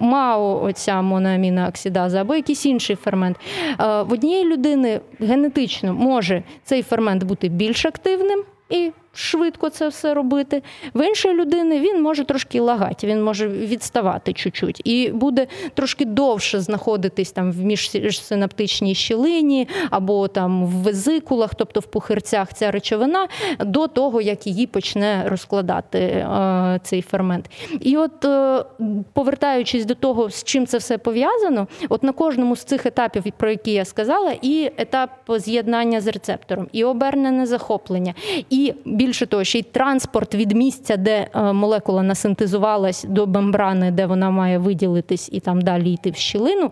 МАО, 0.00 0.64
оця 0.64 1.02
моноаміна 1.02 1.72
або 2.20 2.34
якийсь 2.34 2.66
інший 2.66 2.96
фермент. 2.96 3.36
Е, 3.80 4.02
в 4.02 4.12
однієї 4.12 4.44
людини 4.44 5.00
генетично 5.20 5.94
може 5.94 6.42
цей 6.64 6.82
фермент 6.82 7.22
бути 7.24 7.48
більш 7.48 7.86
активним, 7.86 8.44
і 8.70 8.92
швидко 9.14 9.70
це 9.70 9.88
все 9.88 10.14
робити. 10.14 10.62
В 10.94 11.06
іншої 11.06 11.34
людини 11.34 11.80
він 11.80 12.02
може 12.02 12.24
трошки 12.24 12.60
лагати, 12.60 13.06
він 13.06 13.24
може 13.24 13.48
відставати 13.48 14.32
чуть-чуть 14.32 14.80
і 14.84 15.10
буде 15.10 15.46
трошки 15.74 16.04
довше 16.04 16.60
знаходитись 16.60 17.32
там 17.32 17.52
в 17.52 17.58
міжсинаптичній 17.58 18.94
щілині 18.94 19.68
або 19.90 20.28
там 20.28 20.66
в 20.66 20.70
везикулах, 20.70 21.54
тобто 21.54 21.80
в 21.80 21.86
пухирцях 21.86 22.54
ця 22.54 22.70
речовина, 22.70 23.28
до 23.60 23.86
того, 23.86 24.20
як 24.20 24.46
її 24.46 24.66
почне 24.66 25.24
розкладати 25.26 25.98
е, 25.98 26.80
цей 26.82 27.02
фермент. 27.02 27.50
І 27.80 27.96
от 27.96 28.24
е, 28.24 28.64
повертаючись 29.12 29.84
до 29.84 29.94
того, 29.94 30.30
з 30.30 30.44
чим 30.44 30.66
це 30.66 30.78
все 30.78 30.98
пов'язано, 30.98 31.66
от 31.88 32.02
на 32.02 32.12
кожному 32.12 32.56
з 32.56 32.64
цих 32.64 32.86
етапів, 32.86 33.24
про 33.36 33.50
які 33.50 33.72
я 33.72 33.84
сказала, 33.84 34.34
і 34.42 34.70
етап 34.76 35.10
з'єднання 35.28 36.00
з 36.00 36.06
рецептором, 36.06 36.68
і 36.72 36.84
обернене 36.84 37.46
захоплення, 37.46 38.14
і 38.50 38.74
більше 38.98 39.26
того, 39.26 39.44
ще 39.44 39.58
й 39.58 39.62
транспорт 39.62 40.34
від 40.34 40.52
місця, 40.52 40.96
де 40.96 41.26
е, 41.34 41.52
молекула 41.52 42.02
насинтезувалась 42.02 43.04
до 43.04 43.26
мембрани, 43.26 43.90
де 43.90 44.06
вона 44.06 44.30
має 44.30 44.58
виділитись 44.58 45.28
і 45.32 45.40
там 45.40 45.60
далі 45.60 45.92
йти 45.92 46.10
в 46.10 46.16
щілину, 46.16 46.70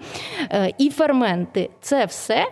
е, 0.51 0.73
і 0.79 0.91
ферменти 0.91 1.71
це 1.81 2.05
все 2.05 2.47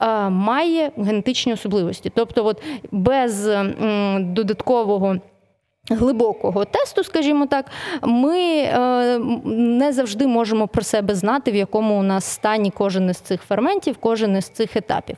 е, 0.00 0.28
має 0.28 0.90
генетичні 0.96 1.52
особливості. 1.52 2.12
Тобто, 2.14 2.46
от 2.46 2.62
без 2.92 3.48
додаткового. 4.20 5.16
Глибокого 5.90 6.64
тесту, 6.64 7.04
скажімо 7.04 7.46
так, 7.46 7.66
ми 8.02 8.38
е, 8.38 9.18
не 9.44 9.92
завжди 9.92 10.26
можемо 10.26 10.68
про 10.68 10.82
себе 10.82 11.14
знати, 11.14 11.50
в 11.50 11.54
якому 11.54 12.00
у 12.00 12.02
нас 12.02 12.24
стані 12.24 12.72
кожен 12.76 13.10
із 13.10 13.16
цих 13.16 13.42
ферментів, 13.42 13.96
кожен 14.00 14.36
із 14.36 14.48
цих 14.48 14.76
етапів. 14.76 15.16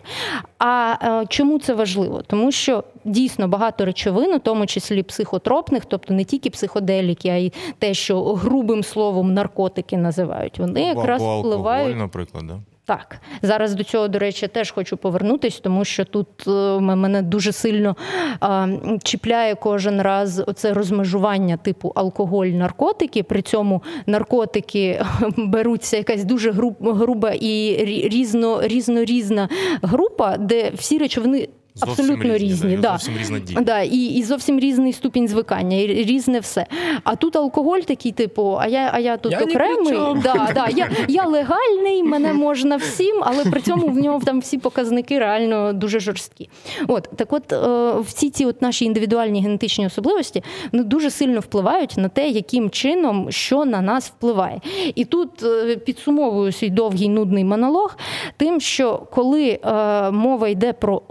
А 0.58 0.94
е, 1.02 1.26
чому 1.28 1.58
це 1.58 1.74
важливо? 1.74 2.22
Тому 2.26 2.52
що 2.52 2.84
дійсно 3.04 3.48
багато 3.48 3.84
речовин, 3.84 4.34
у 4.34 4.38
тому 4.38 4.66
числі 4.66 5.02
психотропних, 5.02 5.84
тобто 5.84 6.14
не 6.14 6.24
тільки 6.24 6.50
психоделіки, 6.50 7.28
а 7.28 7.36
й 7.36 7.52
те, 7.78 7.94
що 7.94 8.34
грубим 8.34 8.82
словом 8.82 9.34
наркотики 9.34 9.96
називають, 9.96 10.58
вони 10.58 10.82
якраз 10.82 11.22
Або 11.22 11.40
впливають. 11.40 11.96
наприклад, 11.96 12.46
да? 12.46 12.60
Так, 12.84 13.20
зараз 13.42 13.74
до 13.74 13.84
цього, 13.84 14.08
до 14.08 14.18
речі, 14.18 14.48
теж 14.48 14.70
хочу 14.70 14.96
повернутись, 14.96 15.60
тому 15.60 15.84
що 15.84 16.04
тут 16.04 16.28
е, 16.48 16.50
мене 16.80 17.22
дуже 17.22 17.52
сильно 17.52 17.96
а, 18.40 18.68
чіпляє 19.02 19.54
кожен 19.54 20.02
раз 20.02 20.42
оце 20.46 20.72
розмежування 20.72 21.56
типу 21.56 21.92
алкоголь, 21.94 22.46
наркотики. 22.46 23.22
При 23.22 23.42
цьому 23.42 23.82
наркотики 24.06 25.04
беруться 25.36 25.96
якась 25.96 26.24
дуже 26.24 26.52
груба 26.80 27.32
і 27.40 27.76
різно, 28.08 28.62
різно 28.62 29.04
різна 29.04 29.48
група, 29.82 30.36
де 30.36 30.70
всі 30.74 30.98
речовини 30.98 31.48
Абсолютно 31.80 32.34
різні, 32.34 32.48
різні, 32.48 32.76
да, 32.76 32.82
да. 32.82 32.88
зовсім 32.90 33.16
різна 33.18 33.38
дія. 33.38 33.60
Да, 33.60 33.80
і 33.80 33.96
і 33.96 34.22
зовсім 34.22 34.60
різний 34.60 34.92
ступінь 34.92 35.28
звикання, 35.28 35.76
і 35.76 35.86
різне 35.86 36.40
все. 36.40 36.66
А 37.04 37.16
тут 37.16 37.36
алкоголь 37.36 37.80
такий, 37.80 38.12
типу, 38.12 38.56
а 38.60 38.66
я 38.66 38.90
а 38.94 38.98
я 38.98 39.16
тут 39.16 39.32
я 39.32 39.38
окремий. 39.38 39.92
Да, 40.22 40.48
да, 40.54 40.68
Я 40.76 40.90
я 41.08 41.24
легальний, 41.24 42.02
мене 42.02 42.32
можна 42.32 42.76
всім, 42.76 43.22
але 43.24 43.44
при 43.44 43.60
цьому 43.60 43.86
в 43.86 43.98
нього 43.98 44.20
там 44.24 44.40
всі 44.40 44.58
показники 44.58 45.18
реально 45.18 45.72
дуже 45.72 46.00
жорсткі. 46.00 46.48
От 46.88 47.08
так, 47.16 47.32
от 47.32 47.52
е, 47.52 47.92
всі 48.00 48.30
ці 48.30 48.46
от 48.46 48.62
наші 48.62 48.84
індивідуальні 48.84 49.42
генетичні 49.42 49.86
особливості 49.86 50.42
вони 50.72 50.84
дуже 50.84 51.10
сильно 51.10 51.40
впливають 51.40 51.94
на 51.96 52.08
те, 52.08 52.28
яким 52.28 52.70
чином 52.70 53.26
що 53.30 53.64
на 53.64 53.80
нас 53.80 54.08
впливає. 54.08 54.60
І 54.94 55.04
тут 55.04 55.42
е, 55.42 55.76
підсумовую 55.76 56.52
свій 56.52 56.70
довгий 56.70 57.08
нудний 57.08 57.44
монолог, 57.44 57.96
тим, 58.36 58.60
що 58.60 59.06
коли 59.12 59.58
е, 59.64 60.10
мова 60.10 60.48
йде 60.48 60.72
про 60.72 61.02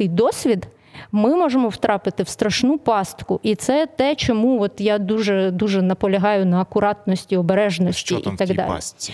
особистий 0.00 0.08
досвід. 0.08 0.68
Ми 1.12 1.36
можемо 1.36 1.68
втрапити 1.68 2.22
в 2.22 2.28
страшну 2.28 2.78
пастку, 2.78 3.40
і 3.42 3.54
це 3.54 3.86
те, 3.86 4.14
чому 4.14 4.62
от 4.62 4.80
я 4.80 4.98
дуже 4.98 5.50
дуже 5.50 5.82
наполягаю 5.82 6.46
на 6.46 6.60
акуратності, 6.60 7.36
обережності 7.36 8.14
Що 8.14 8.20
там 8.20 8.34
і 8.34 8.36
так 8.36 8.46
в 8.46 8.50
тій 8.50 8.56
далі. 8.56 8.68
пастці? 8.68 9.12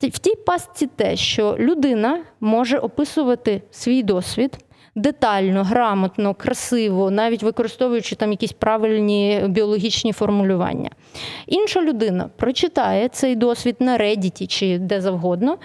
В 0.00 0.18
тій 0.18 0.34
пастці 0.46 0.86
те, 0.86 1.16
що 1.16 1.56
людина 1.58 2.20
може 2.40 2.78
описувати 2.78 3.62
свій 3.70 4.02
досвід 4.02 4.58
детально, 4.94 5.64
грамотно, 5.64 6.34
красиво, 6.34 7.10
навіть 7.10 7.42
використовуючи 7.42 8.16
там 8.16 8.30
якісь 8.30 8.52
правильні 8.52 9.42
біологічні 9.48 10.12
формулювання. 10.12 10.90
Інша 11.46 11.82
людина 11.82 12.30
прочитає 12.36 13.08
цей 13.08 13.36
досвід 13.36 13.76
на 13.80 13.98
Reddit 13.98 14.46
чи 14.46 14.78
де 14.78 15.00
завгодно, 15.00 15.58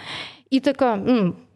і 0.50 0.60
така. 0.60 1.00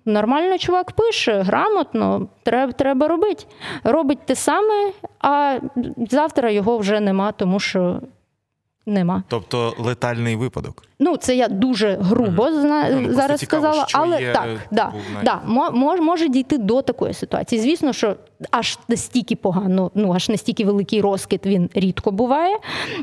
Нормально 0.08 0.58
чувак 0.58 0.92
пише, 0.92 1.42
грамотно, 1.42 2.28
треба 2.44 2.72
треба 2.72 3.08
робити. 3.08 3.46
Робить 3.84 4.20
те 4.26 4.36
саме, 4.36 4.92
а 5.20 5.60
завтра 6.10 6.52
його 6.52 6.78
вже 6.78 7.00
нема, 7.00 7.32
тому 7.32 7.60
що 7.60 8.02
нема. 8.86 9.24
Тобто 9.28 9.76
летальний 9.80 10.36
випадок. 10.36 10.87
Ну, 11.00 11.18
це 11.18 11.36
я 11.36 11.48
дуже 11.48 11.98
грубо 12.02 12.52
зна... 12.52 12.90
ну, 12.90 13.14
зараз 13.14 13.40
цікаво, 13.40 13.68
сказала, 13.68 13.88
але 13.94 14.22
є, 14.22 14.34
так, 14.34 14.48
да, 14.72 14.94
да, 15.24 15.42
може, 15.72 16.02
може 16.02 16.28
дійти 16.28 16.58
до 16.58 16.82
такої 16.82 17.14
ситуації. 17.14 17.62
Звісно, 17.62 17.94
що 17.94 18.16
аж 18.52 18.80
настільки 18.88 19.36
погано, 19.36 19.92
ну 19.96 20.14
аж 20.14 20.30
настільки 20.30 20.66
великий 20.66 21.02
розкид 21.02 21.42
він 21.46 21.70
рідко 21.74 22.12
буває. 22.12 22.58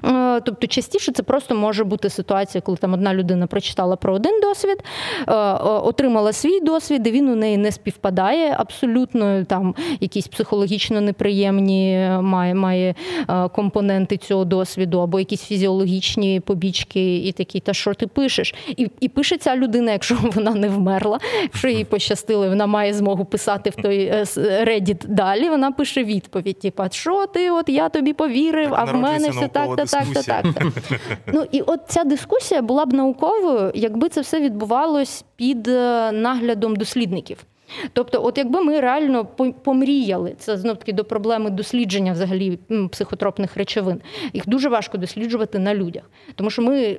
Е, 0.05 0.41
тобто, 0.41 0.67
частіше 0.67 1.13
це 1.13 1.23
просто 1.23 1.55
може 1.55 1.85
бути 1.85 2.11
ситуація, 2.11 2.63
коли 2.63 2.77
там 2.77 2.93
одна 2.93 3.15
людина 3.15 3.47
прочитала 3.47 3.97
про 3.97 4.15
один 4.15 4.41
досвід, 4.41 4.85
е, 5.29 5.35
отримала 5.63 6.33
свій 6.33 6.61
досвід, 6.61 7.07
і 7.07 7.11
він 7.11 7.29
у 7.29 7.37
неї 7.37 7.57
не 7.57 7.73
співпадає 7.73 8.57
абсолютно. 8.59 9.45
Там 9.45 9.75
якісь 10.01 10.29
психологічно 10.29 11.01
неприємні 11.01 12.11
має 12.21 12.55
має 12.55 12.95
е, 13.29 13.49
компоненти 13.49 14.17
цього 14.17 14.45
досвіду, 14.45 15.01
або 15.01 15.19
якісь 15.19 15.43
фізіологічні 15.43 16.41
побічки, 16.41 17.17
і 17.17 17.33
такі 17.33 17.61
та 17.61 17.75
що 17.85 17.95
ти 17.95 18.07
пишеш? 18.07 18.55
І 18.69 18.91
і 19.01 19.09
пише 19.09 19.37
ця 19.37 19.57
людина, 19.57 19.93
якщо 19.93 20.19
вона 20.23 20.51
не 20.51 20.69
вмерла, 20.69 21.19
якщо 21.43 21.69
їй 21.69 21.85
пощастило, 21.85 22.49
вона 22.49 22.67
має 22.67 22.95
змогу 22.95 23.25
писати 23.25 23.71
в 23.71 23.75
той 23.75 24.13
Reddit 24.65 25.07
далі. 25.07 25.49
Вона 25.49 25.73
пише 25.73 26.05
відповідь: 26.05 26.59
типа, 26.59 26.89
що 26.93 27.27
ти, 27.27 27.51
от 27.51 27.69
я 27.69 27.89
тобі 27.89 28.13
повірив, 28.13 28.71
так, 28.71 28.79
а 28.79 28.85
в 28.85 28.97
мене 28.97 29.31
все 29.31 29.49
так, 29.49 29.77
та 29.77 29.85
так, 29.85 30.05
та 30.15 30.23
так. 30.23 30.47
Ну 31.27 31.45
і 31.53 31.61
от 31.61 31.81
ця 31.89 32.05
дискусія 32.05 32.63
була 32.63 32.87
б 32.87 32.93
науковою, 32.93 33.73
якби 33.75 34.09
це 34.09 34.21
все 34.21 34.41
відбувалось 34.41 35.25
під 35.37 35.69
е, 35.69 36.13
наглядом 36.13 36.77
дослідників. 36.77 37.39
Тобто, 37.93 38.25
от 38.25 38.39
якби 38.39 38.61
ми 38.63 38.81
реально 38.81 39.25
помріяли, 39.65 40.35
це 40.39 40.57
знов 40.57 40.77
таки 40.77 40.93
до 40.93 41.05
проблеми 41.05 41.51
дослідження 41.51 42.13
взагалі 42.13 42.59
психотропних 42.91 43.57
речовин, 43.57 44.01
їх 44.33 44.49
дуже 44.49 44.69
важко 44.69 44.99
досліджувати 44.99 45.59
на 45.59 45.75
людях, 45.75 46.03
тому 46.35 46.51
що 46.51 46.63
ми 46.63 46.97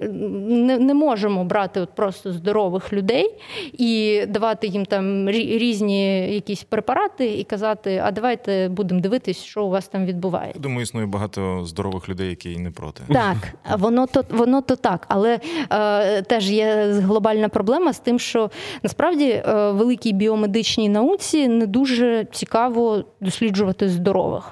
не 0.49 0.79
не 0.79 0.93
можемо 0.93 1.45
брати 1.45 1.81
от 1.81 1.89
просто 1.95 2.31
здорових 2.31 2.93
людей 2.93 3.33
і 3.73 4.21
давати 4.27 4.67
їм 4.67 4.85
там 4.85 5.29
різні 5.29 6.33
якісь 6.33 6.63
препарати 6.63 7.37
і 7.37 7.43
казати, 7.43 8.01
а 8.05 8.11
давайте 8.11 8.69
будемо 8.69 9.01
дивитись, 9.01 9.43
що 9.43 9.63
у 9.65 9.69
вас 9.69 9.87
там 9.87 10.05
відбувається. 10.05 10.59
Думаю, 10.59 10.81
існує 10.81 11.05
багато 11.05 11.65
здорових 11.65 12.09
людей, 12.09 12.29
які 12.29 12.57
не 12.57 12.71
проти. 12.71 13.03
Так, 13.13 13.37
воно 13.79 14.07
то 14.07 14.23
воно 14.29 14.61
то 14.61 14.75
так, 14.75 15.05
але 15.07 15.39
е, 15.71 16.21
теж 16.21 16.51
є 16.51 16.85
глобальна 16.91 17.49
проблема 17.49 17.93
з 17.93 17.99
тим, 17.99 18.19
що 18.19 18.51
насправді 18.83 19.29
е, 19.29 19.71
великий 19.71 20.13
біомедичний 20.13 20.64
медичній 20.65 20.89
науці 20.89 21.47
не 21.47 21.67
дуже 21.67 22.25
цікаво 22.31 23.03
досліджувати 23.21 23.89
здорових. 23.89 24.51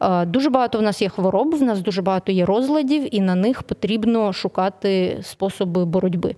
Е, 0.00 0.24
дуже 0.24 0.50
багато 0.50 0.78
в 0.78 0.82
нас 0.82 1.02
є 1.02 1.08
хвороб, 1.08 1.54
в 1.54 1.62
нас 1.62 1.80
дуже 1.80 2.02
багато 2.02 2.32
є 2.32 2.44
розладів, 2.44 3.14
і 3.14 3.20
на 3.20 3.34
них 3.34 3.62
потрібно 3.62 4.32
шукати 4.32 5.18
способи 5.22 5.84
боротьби. 5.84 6.34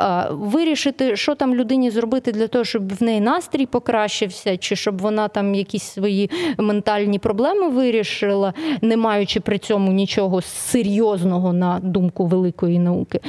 Е, 0.00 0.26
вирішити, 0.30 1.16
що 1.16 1.34
там 1.34 1.54
людині 1.54 1.90
зробити 1.90 2.32
для 2.32 2.48
того, 2.48 2.64
щоб 2.64 2.96
в 2.96 3.02
неї 3.02 3.20
настрій 3.20 3.66
покращився, 3.66 4.56
чи 4.56 4.76
щоб 4.76 5.00
вона 5.00 5.28
там 5.28 5.54
якісь 5.54 5.82
свої 5.82 6.30
ментальні 6.58 7.18
проблеми 7.18 7.68
вирішила, 7.68 8.54
не 8.82 8.96
маючи 8.96 9.40
при 9.40 9.58
цьому 9.58 9.92
нічого 9.92 10.42
серйозного 10.42 11.52
на 11.52 11.80
думку 11.82 12.26
великої 12.26 12.78
науки, 12.78 13.20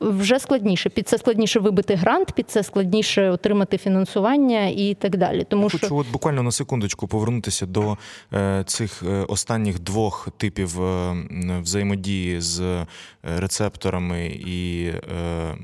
вже 0.00 0.38
складніше. 0.38 0.88
Під 0.88 1.08
це 1.08 1.18
складніше 1.18 1.60
вибити 1.60 1.94
грант, 1.94 2.32
під 2.32 2.50
це 2.50 2.62
складніше 2.62 3.30
отримати 3.30 3.78
фінансування 3.78 4.66
і 4.66 4.94
так 4.94 5.16
далі. 5.16 5.46
Тому 5.48 5.62
Хочу 5.62 5.78
що 5.78 5.96
от 5.96 6.06
буквально 6.12 6.42
на 6.42 6.50
секундочку 6.50 7.06
повернутися 7.06 7.66
до 7.66 7.96
е, 8.32 8.64
цих 8.66 9.02
останніх 9.22 9.80
двох 9.80 10.28
типів 10.36 10.82
е, 10.82 11.16
взаємодії 11.62 12.40
з 12.40 12.60
е, 12.60 12.86
рецепторами 13.22 14.26
і 14.26 14.86
е, 14.86 15.56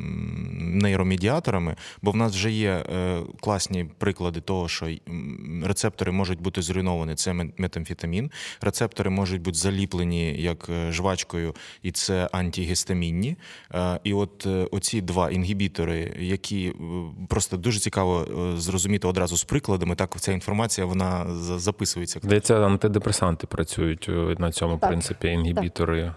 нейромедіаторами, 0.60 1.76
бо 2.02 2.10
в 2.10 2.16
нас 2.16 2.32
вже 2.32 2.50
є 2.50 2.84
класні 3.40 3.84
приклади 3.98 4.40
того, 4.40 4.68
що 4.68 4.88
рецептори 5.64 6.12
можуть 6.12 6.40
бути 6.40 6.62
зруйновані. 6.62 7.14
Це 7.14 7.32
метамфетамін, 7.32 8.30
рецептори 8.60 9.10
можуть 9.10 9.42
бути 9.42 9.58
заліплені 9.58 10.42
як 10.42 10.70
жвачкою, 10.90 11.54
і 11.82 11.92
це 11.92 12.28
антигістамінні. 12.32 13.36
І 14.04 14.14
от 14.14 14.46
оці 14.70 15.00
два 15.00 15.30
інгібітори, 15.30 16.16
які 16.20 16.72
просто 17.28 17.56
дуже 17.56 17.80
цікаво 17.80 18.26
зрозуміти 18.58 19.08
одразу 19.08 19.36
з 19.36 19.44
прикладами, 19.44 19.94
так 19.94 20.20
ця 20.20 20.32
інформація 20.32 20.86
вона 20.86 21.26
записується. 21.58 22.20
Здається, 22.22 22.66
антидепресанти 22.66 23.39
працюють 23.46 24.08
е, 24.08 24.34
на 24.38 24.52
цьому 24.52 24.76
так. 24.78 24.90
принципі 24.90 25.28
інгібітори. 25.28 26.00
Е, 26.00 26.12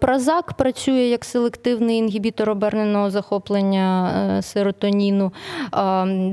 Празак 0.00 0.52
працює 0.52 1.02
як 1.02 1.24
селективний 1.24 1.98
інгібітор 1.98 2.50
оберненого 2.50 3.10
захоплення 3.10 4.12
е, 4.38 4.42
серотоніну. 4.42 5.32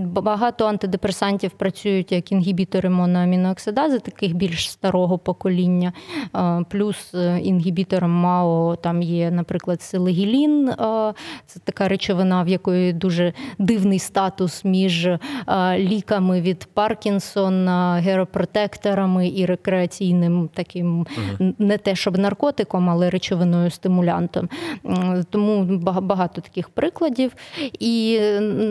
Багато 0.05 0.65
антидепресантів 0.65 1.51
працюють 1.51 2.11
як 2.11 2.31
інгібітори 2.31 2.89
моноамінооксидази, 2.89 3.99
таких 3.99 4.33
більш 4.33 4.71
старого 4.71 5.17
покоління. 5.17 5.93
Плюс 6.69 7.13
е, 7.15 7.39
інгібітором 7.43 8.11
МАО 8.11 8.75
там 8.75 9.01
є, 9.01 9.31
наприклад, 9.31 9.81
селегілін. 9.81 10.71
Це 11.45 11.59
така 11.63 11.87
речовина, 11.87 12.43
в 12.43 12.47
якої 12.47 12.93
дуже 12.93 13.33
дивний 13.59 13.99
статус 13.99 14.65
між 14.65 15.09
ліками 15.77 16.41
від 16.41 16.67
Паркінсона, 16.73 17.95
геропротекторами 17.95 19.27
і 19.27 19.45
рекреаційним 19.45 20.49
таким, 20.53 21.07
не 21.59 21.77
те, 21.77 21.95
щоб 21.95 22.17
наркотиком, 22.17 22.89
але 22.89 23.09
речовиною 23.09 23.32
речовиною 23.33 23.69
стимулянтом. 23.69 24.49
Тому 25.29 25.63
багато 26.01 26.41
таких 26.41 26.69
прикладів. 26.69 27.31
І 27.79 28.19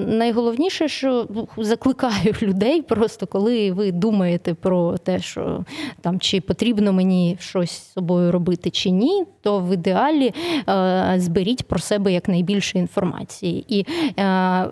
найголовніше, 0.07 0.88
що 0.88 1.27
закликаю 1.57 2.35
людей, 2.42 2.83
просто 2.83 3.27
коли 3.27 3.72
ви 3.72 3.92
думаєте 3.92 4.55
про 4.55 4.98
те, 4.98 5.18
що 5.18 5.64
там 6.01 6.20
чи 6.20 6.40
потрібно 6.40 6.92
мені 6.92 7.37
щось 7.40 7.70
з 7.70 7.92
собою 7.92 8.33
робити 8.33 8.70
чи 8.70 8.90
ні, 8.90 9.25
то 9.42 9.61
в 9.61 9.75
ідеалі 9.75 10.35
е, 10.68 11.14
зберіть 11.16 11.62
про 11.66 11.79
себе 11.79 12.12
якнайбільше 12.12 12.79
інформації. 12.79 13.64
І 13.68 13.87
е, 14.20 14.68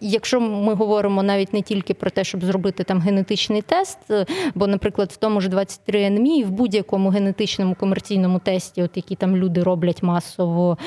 якщо 0.00 0.40
ми 0.40 0.74
говоримо 0.74 1.22
навіть 1.22 1.52
не 1.52 1.62
тільки 1.62 1.94
про 1.94 2.10
те, 2.10 2.24
щоб 2.24 2.44
зробити 2.44 2.84
там 2.84 3.00
генетичний 3.00 3.62
тест, 3.62 3.98
е, 4.10 4.26
бо, 4.54 4.66
наприклад, 4.66 5.10
в 5.12 5.16
тому 5.16 5.40
ж 5.40 5.48
23 5.48 6.10
NME 6.10 6.44
в 6.46 6.50
будь-якому 6.50 7.08
генетичному 7.08 7.74
комерційному 7.74 8.38
тесті, 8.38 8.82
от 8.82 8.96
які 8.96 9.16
там 9.20 9.36
люди 9.36 9.62
роблять 9.62 10.02
масово, 10.02 10.78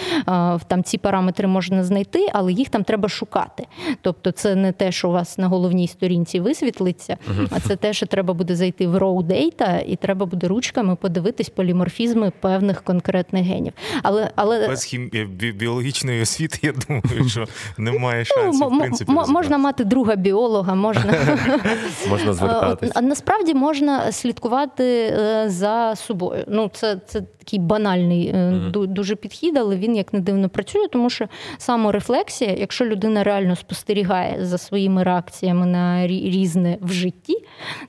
там 0.67 0.83
ці 0.83 0.97
параметри 0.97 1.47
можна 1.47 1.83
знайти, 1.83 2.27
але 2.33 2.53
їх 2.53 2.69
там 2.69 2.83
треба 2.83 3.09
шукати. 3.09 3.67
Тобто, 4.01 4.31
це 4.31 4.55
не 4.55 4.71
те, 4.71 4.91
що 4.91 5.09
у 5.09 5.11
вас 5.11 5.37
на 5.37 5.47
головній 5.47 5.87
сторінці 5.87 6.39
висвітлиться, 6.39 7.17
а 7.51 7.59
це 7.59 7.75
те, 7.75 7.93
що 7.93 8.05
треба 8.05 8.33
буде 8.33 8.55
зайти 8.55 8.87
в 8.87 8.97
raw 8.97 9.23
data, 9.23 9.83
і 9.83 9.95
треба 9.95 10.25
буде 10.25 10.47
ручками 10.47 10.95
подивитись 10.95 11.49
поліморфізми 11.49 12.31
певних 12.39 12.81
конкретних 12.81 13.45
генів. 13.45 13.73
Але 14.03 14.31
але 14.35 14.67
без 14.67 14.83
хім... 14.83 15.09
біологічної 15.55 16.21
освіти, 16.21 16.59
я 16.61 16.73
думаю, 16.87 17.29
що 17.29 17.47
немає 17.77 18.19
ну, 18.19 18.43
шансів. 18.43 18.61
Ну, 18.61 18.77
в 18.77 18.79
принципі, 18.79 19.11
можна 19.11 19.57
мати 19.57 19.83
друга 19.83 20.15
біолога, 20.15 20.75
можна 20.75 21.13
можна 22.09 22.33
звертатись. 22.33 22.91
Насправді 23.01 23.53
можна 23.53 24.11
слідкувати 24.11 24.83
е, 24.83 25.49
за 25.49 25.95
собою. 25.95 26.43
Ну, 26.47 26.71
це 26.73 26.99
це 27.07 27.21
такий 27.43 27.59
банальний 27.59 28.33
mm-hmm. 28.33 28.87
дуже 28.87 29.15
підхід, 29.15 29.57
але 29.57 29.75
він 29.75 29.95
як 29.95 30.13
не 30.13 30.19
дивно 30.19 30.49
працює, 30.49 30.87
тому 30.87 31.09
що 31.09 31.27
саморефлексія, 31.57 32.55
якщо 32.57 32.85
людина 32.85 33.23
реально 33.23 33.55
спостерігає 33.55 34.45
за 34.45 34.57
своїми 34.57 35.03
реакціями 35.03 35.65
на 35.65 36.07
різне 36.07 36.77
в 36.81 36.91
житті, 36.91 37.45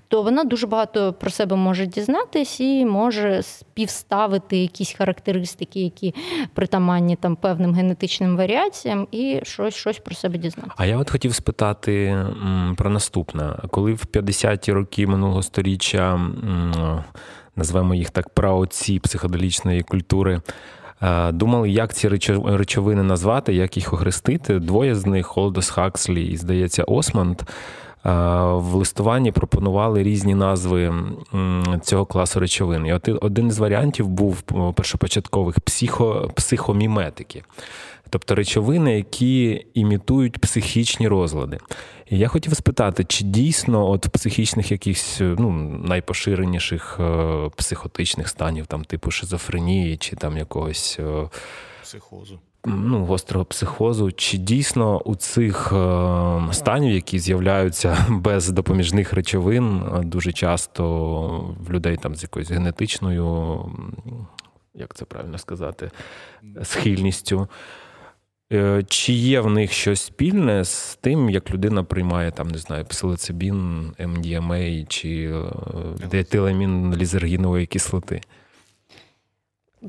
то 0.09 0.23
вона 0.23 0.45
дуже 0.45 0.67
багато 0.67 1.13
про 1.13 1.31
себе 1.31 1.57
може 1.57 1.87
дізнатись 1.87 2.61
і 2.61 2.85
може 2.85 3.43
співставити 3.43 4.57
якісь 4.57 4.93
характеристики, 4.93 5.81
які 5.81 6.15
притаманні 6.55 7.17
там 7.17 7.37
певним 7.37 7.75
генетичним 7.75 8.37
варіаціям, 8.37 9.09
і 9.11 9.41
щось 9.43 9.75
щось 9.75 9.99
про 9.99 10.15
себе 10.15 10.39
дізнатися. 10.39 10.75
А 10.77 10.87
я 10.87 10.99
от 10.99 11.11
хотів 11.11 11.35
спитати 11.35 12.25
про 12.77 12.91
наступне, 12.91 13.57
коли 13.71 13.93
в 13.93 14.05
50-ті 14.13 14.73
роки 14.73 15.07
минулого 15.07 15.43
сторіччя. 15.43 16.21
Назвемо 17.57 17.95
їх 17.95 18.11
так, 18.11 18.29
праотці 18.29 18.99
психоделічної 18.99 19.83
культури. 19.83 20.41
Е, 21.03 21.33
думали, 21.33 21.71
як 21.71 21.95
ці 21.95 22.09
речовини 22.45 23.03
назвати, 23.03 23.55
як 23.55 23.77
їх 23.77 23.93
охрестити. 23.93 24.59
Двоє 24.59 24.95
з 24.95 25.07
них 25.07 25.27
Холдос 25.27 25.71
Хакслі 25.71 26.27
і, 26.27 26.37
здається, 26.37 26.85
Осмонд. 26.85 27.41
Е, 27.41 28.11
в 28.55 28.75
листуванні 28.75 29.33
пропонували 29.33 30.03
різні 30.03 30.35
назви 30.35 30.95
цього 31.83 32.07
класу 32.07 32.41
речовин. 32.41 32.87
І 32.87 32.93
от 32.93 33.09
один 33.21 33.53
з 33.53 33.59
варіантів 33.59 34.09
був 34.09 34.43
першопочаткових 34.75 35.61
психо, 35.61 36.31
психоміметики 36.35 37.43
тобто 38.15 38.35
речовини, 38.35 38.97
які 38.97 39.67
імітують 39.75 40.39
психічні 40.39 41.09
розлади. 41.09 41.59
І 42.11 42.19
я 42.19 42.29
хотів 42.29 42.57
спитати, 42.57 43.05
чи 43.05 43.25
дійсно 43.25 43.91
от 43.91 44.07
в 44.07 44.11
психічних 44.11 44.71
якихось 44.71 45.21
ну, 45.21 45.51
найпоширеніших 45.85 46.97
е, 47.01 47.51
психотичних 47.57 48.29
станів, 48.29 48.67
там, 48.67 48.85
типу 48.85 49.11
шизофренії, 49.11 49.97
чи 49.97 50.17
там 50.17 50.37
якогось 50.37 50.97
е, 51.01 51.29
психозу. 51.83 52.39
Ну, 52.67 53.05
гострого 53.05 53.45
психозу, 53.45 54.13
чи 54.13 54.39
дійсно 54.39 55.01
у 55.01 55.17
цих 55.17 55.73
е, 55.73 56.53
станів, 56.53 56.93
які 56.93 57.19
з'являються 57.19 58.07
без 58.09 58.49
допоміжних 58.49 59.13
речовин, 59.13 59.83
дуже 60.03 60.33
часто 60.33 61.55
в 61.61 61.73
людей 61.73 61.97
там 61.97 62.15
з 62.15 62.23
якоюсь 62.23 62.51
генетичною, 62.51 63.61
як 64.75 64.95
це 64.95 65.05
правильно 65.05 65.39
сказати, 65.39 65.91
схильністю, 66.63 67.49
Е, 67.49 67.49
чи 68.89 69.13
є 69.13 69.41
в 69.41 69.51
них 69.51 69.73
щось 69.73 70.01
спільне 70.01 70.65
з 70.65 70.99
тим, 71.01 71.31
як 71.31 71.51
людина 71.51 71.85
приймає 71.85 72.31
там, 72.31 72.49
не 72.49 72.59
знаю, 72.59 72.85
псилоцибін, 72.85 73.93
МДМА 73.99 74.85
чи 74.89 75.33
е, 75.35 75.43
лізергінової 76.97 77.67
кислоти? 77.67 78.21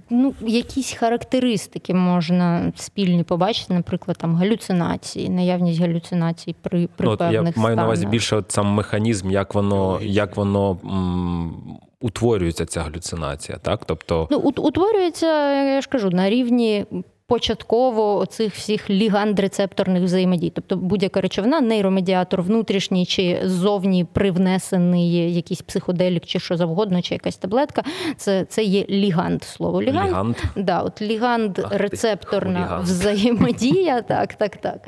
Ну, 0.10 0.34
якісь 0.42 0.94
характеристики 0.94 1.94
можна 1.94 2.72
спільні 2.76 3.24
побачити, 3.24 3.74
наприклад, 3.74 4.18
там 4.18 4.36
галюцинації, 4.36 5.30
наявність 5.30 5.80
галюцинацій 5.80 6.56
при 6.62 6.88
при 6.96 7.08
ну, 7.08 7.18
певних 7.18 7.58
Я 7.58 7.64
маю 7.64 7.76
на 7.76 7.86
увазі 7.86 8.06
більше 8.06 8.36
от 8.36 8.52
сам 8.52 8.68
механізм, 8.68 9.32
як 9.32 9.54
воно 9.56 10.00
як 10.02 10.38
воно 10.38 10.78
м, 10.86 11.80
утворюється, 12.02 12.66
ця 12.66 12.82
галюцинація, 12.82 13.58
так? 13.58 13.86
Тобто, 13.86 14.28
ну 14.32 14.38
утворюється, 14.38 15.54
я 15.64 15.82
ж 15.82 15.90
кажу, 15.90 16.10
на 16.10 16.30
рівні 16.30 16.86
початково 17.28 18.18
оцих 18.18 18.56
всіх 18.56 18.90
ліганд-рецепторних 18.90 20.04
взаємодій. 20.04 20.52
Тобто 20.56 20.76
будь-яка 20.78 21.22
речовина, 21.22 21.62
нейромедіатор 21.62 22.42
внутрішній 22.42 23.06
чи 23.06 23.42
зовні 23.44 24.06
привнесений 24.14 25.34
якийсь 25.34 25.62
психоделік, 25.62 26.26
чи 26.26 26.40
що 26.40 26.58
завгодно, 26.58 27.02
чи 27.02 27.14
якась 27.14 27.38
таблетка. 27.38 27.84
Це 28.18 28.46
це 28.46 28.64
є 28.64 28.86
ліганд. 28.90 29.44
Слово 29.44 29.82
ліганд. 29.82 30.10
Ліганд? 30.10 30.36
Да, 30.56 30.80
от 30.82 31.02
ліганд 31.02 31.60
рецепторна 31.72 32.80
взаємодія. 32.84 34.02
Так, 34.08 34.34
так, 34.34 34.58
так. 34.58 34.88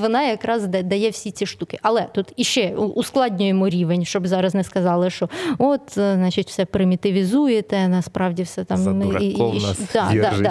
Вона 0.00 0.22
якраз 0.22 0.66
дає 0.66 1.10
всі 1.10 1.30
ці 1.30 1.46
штуки. 1.46 1.78
Але 1.82 2.06
тут 2.14 2.32
іще 2.36 2.74
ускладнюємо 2.76 3.68
рівень, 3.68 4.04
щоб 4.04 4.26
зараз 4.26 4.54
не 4.54 4.64
сказали, 4.64 5.10
що 5.10 5.28
от, 5.58 5.80
значить, 5.94 6.48
все 6.48 6.64
примітивізуєте, 6.64 7.88
насправді 7.88 8.42
все 8.42 8.64
там 8.64 8.76
За 8.76 8.90
і, 9.20 9.26
і, 9.26 9.38
нас 9.38 9.80
да, 9.94 10.10
да, 10.14 10.50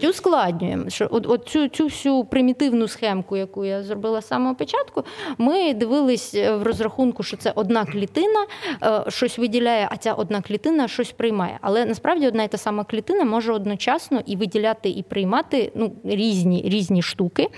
да. 0.00 0.08
Ускладнюємо. 0.08 0.90
Що 0.90 1.08
от, 1.10 1.26
от 1.26 1.48
цю 1.48 1.68
цю 1.68 1.84
всю 1.84 2.24
примітивну 2.24 2.88
схемку, 2.88 3.36
яку 3.36 3.64
я 3.64 3.82
зробила 3.82 4.20
з 4.20 4.26
самого 4.26 4.54
початку, 4.54 5.04
ми 5.38 5.74
дивились 5.74 6.34
в 6.34 6.62
розрахунку, 6.62 7.22
що 7.22 7.36
це 7.36 7.52
одна 7.54 7.84
клітина, 7.84 8.46
е, 8.82 9.04
щось 9.08 9.38
виділяє, 9.38 9.88
а 9.90 9.96
ця 9.96 10.12
одна 10.12 10.40
клітина 10.40 10.88
щось 10.88 11.12
приймає. 11.12 11.58
Але 11.60 11.84
насправді 11.84 12.28
одна 12.28 12.42
і 12.42 12.48
та 12.48 12.58
сама 12.58 12.84
клітина 12.84 13.24
може 13.24 13.52
одночасно 13.52 14.20
і 14.26 14.36
виділяти, 14.36 14.88
і 14.88 15.02
приймати 15.02 15.72
ну, 15.74 15.92
різні 16.04 16.62
різні 16.66 17.02
штуки. 17.02 17.48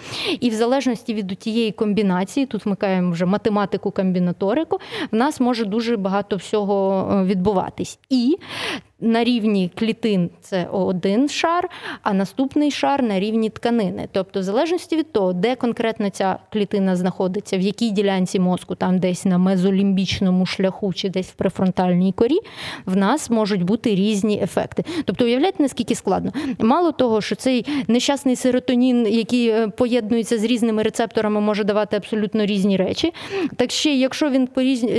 І 0.41 0.51
в 0.51 0.55
залежності 0.55 1.15
від 1.15 1.29
тієї 1.39 1.73
комбінації, 1.73 2.47
тут 2.47 2.67
вмикаємо 2.67 3.13
вже 3.13 3.27
математику, 3.27 3.91
комбінаторику, 3.91 4.81
в 5.13 5.17
нас 5.17 5.41
може 5.41 5.65
дуже 5.65 5.97
багато 5.97 6.37
всього 6.37 7.09
е, 7.13 7.25
відбуватись. 7.25 7.99
І 8.11 8.39
на 9.01 9.25
рівні 9.25 9.71
клітин 9.75 10.31
це 10.41 10.69
один 10.73 11.29
шар, 11.29 11.69
а 12.03 12.13
наступний 12.13 12.71
шар 12.71 13.03
на 13.03 13.21
рівні 13.21 13.51
тканини. 13.51 14.09
Тобто, 14.13 14.41
в 14.41 14.43
залежності 14.43 14.97
від 14.97 15.13
того, 15.13 15.33
де 15.33 15.55
конкретно 15.55 16.11
ця 16.11 16.39
клітина 16.53 16.97
знаходиться, 16.97 17.59
в 17.59 17.61
якій 17.61 17.91
ділянці 17.91 18.41
мозку, 18.41 18.75
там 18.75 18.99
десь 18.99 19.25
на 19.25 19.39
мезолімбічному 19.39 20.47
шляху 20.47 20.93
чи 20.93 21.09
десь 21.09 21.27
в 21.27 21.33
префронтальній 21.35 22.13
корі, 22.13 22.39
в 22.87 22.97
нас 22.97 23.31
можуть 23.31 23.63
бути 23.63 23.95
різні 23.95 24.41
ефекти. 24.43 24.85
Тобто, 25.05 25.25
уявляєте, 25.25 25.63
наскільки 25.63 25.95
складно. 25.95 26.33
Мало 26.59 26.93
того, 26.93 27.21
що 27.21 27.35
цей 27.35 27.67
нещасний 27.89 28.37
серотонін, 28.37 29.07
який 29.07 29.49
е, 29.49 29.69
поєднується 29.69 30.39
з 30.39 30.45
різними 30.45 30.83
рецепторами, 30.83 31.41
може 31.41 31.65
давати 31.65 31.97
абсолютно 31.97 32.47
різні 32.47 32.77
речі. 32.77 33.13
Так 33.57 33.71
ще, 33.71 33.95
якщо 33.95 34.31
він 34.31 34.49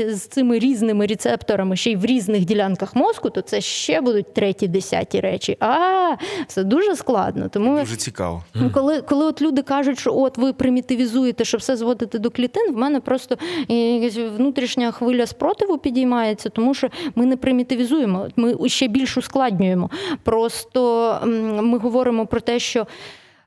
з 0.10 0.22
цими 0.22 0.60
різними 0.60 1.06
рецепторами 1.06 1.76
ще 1.76 1.92
й 1.92 1.96
в 1.96 2.06
різних 2.06 2.46
ділянках 2.46 2.96
мозку, 2.96 3.30
то 3.30 3.42
це 3.42 3.62
ще 3.62 3.89
ще 3.90 4.02
будуть 4.02 4.34
треті, 4.34 4.68
десяті 4.68 5.20
речі. 5.20 5.58
А 5.60 6.16
це 6.48 6.64
дуже 6.64 6.96
складно. 6.96 7.50
Тому 7.50 7.80
Дуже 7.80 7.96
цікаво. 7.96 8.44
коли 8.74 9.02
коли 9.02 9.26
от 9.26 9.42
люди 9.42 9.62
кажуть, 9.62 10.00
що 10.00 10.16
от 10.16 10.38
ви 10.38 10.54
примітивізуєте, 10.54 11.46
що 11.46 11.58
все 11.58 11.76
зводите 11.76 12.20
до 12.20 12.32
клітин, 12.32 12.74
в 12.74 12.78
мене 12.78 13.00
просто 13.00 13.38
е, 13.70 13.76
якась 13.76 14.18
внутрішня 14.38 14.92
хвиля 14.92 15.26
спротиву 15.26 15.78
підіймається, 15.78 16.50
тому 16.50 16.74
що 16.74 16.90
ми 17.16 17.26
не 17.26 17.38
примітивізуємо, 17.38 18.28
ми 18.36 18.70
ще 18.70 18.88
більш 18.88 19.18
ускладнюємо. 19.18 19.90
Просто 20.24 21.20
ми 21.62 21.78
говоримо 21.78 22.26
про 22.26 22.40
те, 22.40 22.60
що. 22.60 22.88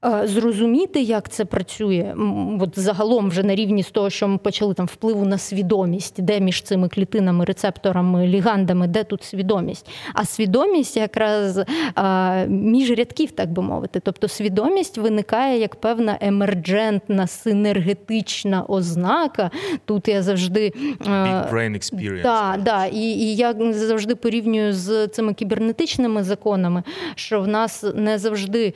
Е, 0.05 0.27
зрозуміти, 0.27 1.01
як 1.01 1.29
це 1.29 1.45
працює, 1.45 2.15
от 2.61 2.79
загалом 2.79 3.29
вже 3.29 3.43
на 3.43 3.55
рівні 3.55 3.83
з 3.83 3.91
того, 3.91 4.11
що 4.11 4.29
ми 4.29 4.39
почали 4.39 4.75
там 4.75 4.87
впливу 4.87 5.25
на 5.25 5.39
свідомість, 5.39 6.23
де 6.23 6.41
між 6.41 6.63
цими 6.63 6.89
клітинами, 6.89 7.45
рецепторами, 7.45 8.27
лігандами, 8.27 8.87
де 8.87 9.05
тут 9.05 9.25
свідомість. 9.25 9.91
А 10.15 10.25
свідомість 10.25 10.97
якраз 10.97 11.59
е, 11.59 12.47
між 12.47 12.91
рядків, 12.91 13.31
так 13.31 13.53
би 13.53 13.63
мовити. 13.63 14.01
Тобто 14.01 14.29
свідомість 14.29 14.99
виникає 14.99 15.61
як 15.61 15.77
певна 15.77 16.19
емерджентна, 16.21 17.27
синергетична 17.27 18.65
ознака. 18.69 19.51
Тут 19.85 20.09
я 20.09 20.23
завжди 20.23 20.73
е, 21.07 21.11
Big 21.11 21.55
brain 21.55 21.77
experience. 21.77 22.23
Да, 22.23 22.57
да, 22.65 22.87
і, 22.87 23.01
і 23.01 23.37
я 23.37 23.55
завжди 23.73 24.15
порівнюю 24.15 24.73
з 24.73 25.09
цими 25.09 25.35
кібернетичними 25.35 26.23
законами, 26.23 26.83
що 27.15 27.41
в 27.41 27.49
нас 27.49 27.85
не 27.95 28.19
завжди 28.19 28.75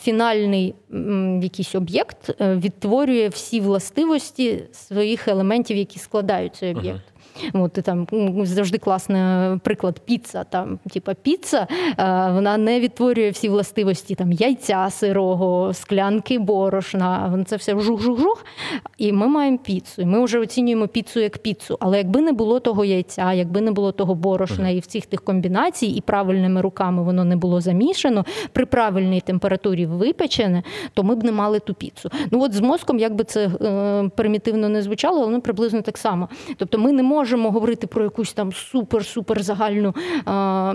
фінальний 0.00 0.49
реальний 0.50 0.74
якийсь 1.42 1.74
об'єкт 1.74 2.30
е, 2.40 2.56
відтворює 2.56 3.28
всі 3.28 3.60
властивості 3.60 4.64
своїх 4.72 5.28
елементів, 5.28 5.76
які 5.76 5.98
складають 5.98 6.56
цей 6.56 6.74
об'єкт. 6.74 7.09
От, 7.52 7.78
і 7.78 7.82
там 7.82 8.06
завжди 8.42 8.78
класний 8.78 9.58
приклад 9.58 10.00
піца. 10.00 10.44
Там, 10.44 10.78
типа 10.92 11.14
піца, 11.14 11.66
вона 12.34 12.56
не 12.56 12.80
відтворює 12.80 13.30
всі 13.30 13.48
властивості 13.48 14.14
там 14.14 14.32
яйця 14.32 14.88
сирого, 14.90 15.74
склянки 15.74 16.38
борошна. 16.38 17.44
Це 17.46 17.56
все 17.56 17.74
жух-жух-жух. 17.74 18.44
І 18.98 19.12
ми 19.12 19.26
маємо 19.26 19.58
піцу. 19.58 20.02
І 20.02 20.04
ми 20.04 20.24
вже 20.24 20.38
оцінюємо 20.38 20.88
піцу 20.88 21.20
як 21.20 21.38
піцу. 21.38 21.76
Але 21.80 21.98
якби 21.98 22.20
не 22.20 22.32
було 22.32 22.60
того 22.60 22.84
яйця, 22.84 23.32
якби 23.32 23.60
не 23.60 23.72
було 23.72 23.92
того 23.92 24.14
борошна 24.14 24.68
і 24.68 24.78
всіх 24.78 25.06
тих 25.06 25.22
комбінацій, 25.22 25.86
і 25.86 26.00
правильними 26.00 26.60
руками 26.60 27.02
воно 27.02 27.24
не 27.24 27.36
було 27.36 27.60
замішано, 27.60 28.24
при 28.52 28.66
правильній 28.66 29.20
температурі 29.20 29.86
випечене, 29.86 30.62
то 30.94 31.02
ми 31.02 31.14
б 31.14 31.24
не 31.24 31.32
мали 31.32 31.60
ту 31.60 31.74
піцу. 31.74 32.10
Ну 32.30 32.42
от 32.42 32.52
з 32.52 32.60
мозком, 32.60 32.98
як 32.98 33.14
би 33.14 33.24
це 33.24 33.46
е, 33.46 34.10
примітивно 34.16 34.68
не 34.68 34.82
звучало, 34.82 35.24
воно 35.24 35.40
приблизно 35.40 35.82
так 35.82 35.98
само. 35.98 36.28
Тобто 36.56 36.78
ми 36.78 36.92
не 36.92 37.02
можемо 37.02 37.29
можемо 37.30 37.50
говорити 37.50 37.86
про 37.86 38.04
якусь 38.04 38.32
там 38.32 38.50
супер-супер 38.50 39.42
загальну 39.42 39.94
а, 40.24 40.74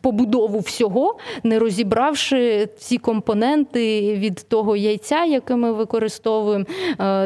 побудову 0.00 0.58
всього, 0.58 1.18
не 1.44 1.58
розібравши 1.58 2.68
всі 2.78 2.98
компоненти 2.98 4.14
від 4.14 4.46
того 4.48 4.76
яйця, 4.76 5.24
яке 5.24 5.56
ми 5.56 5.72
використовуємо, 5.72 6.64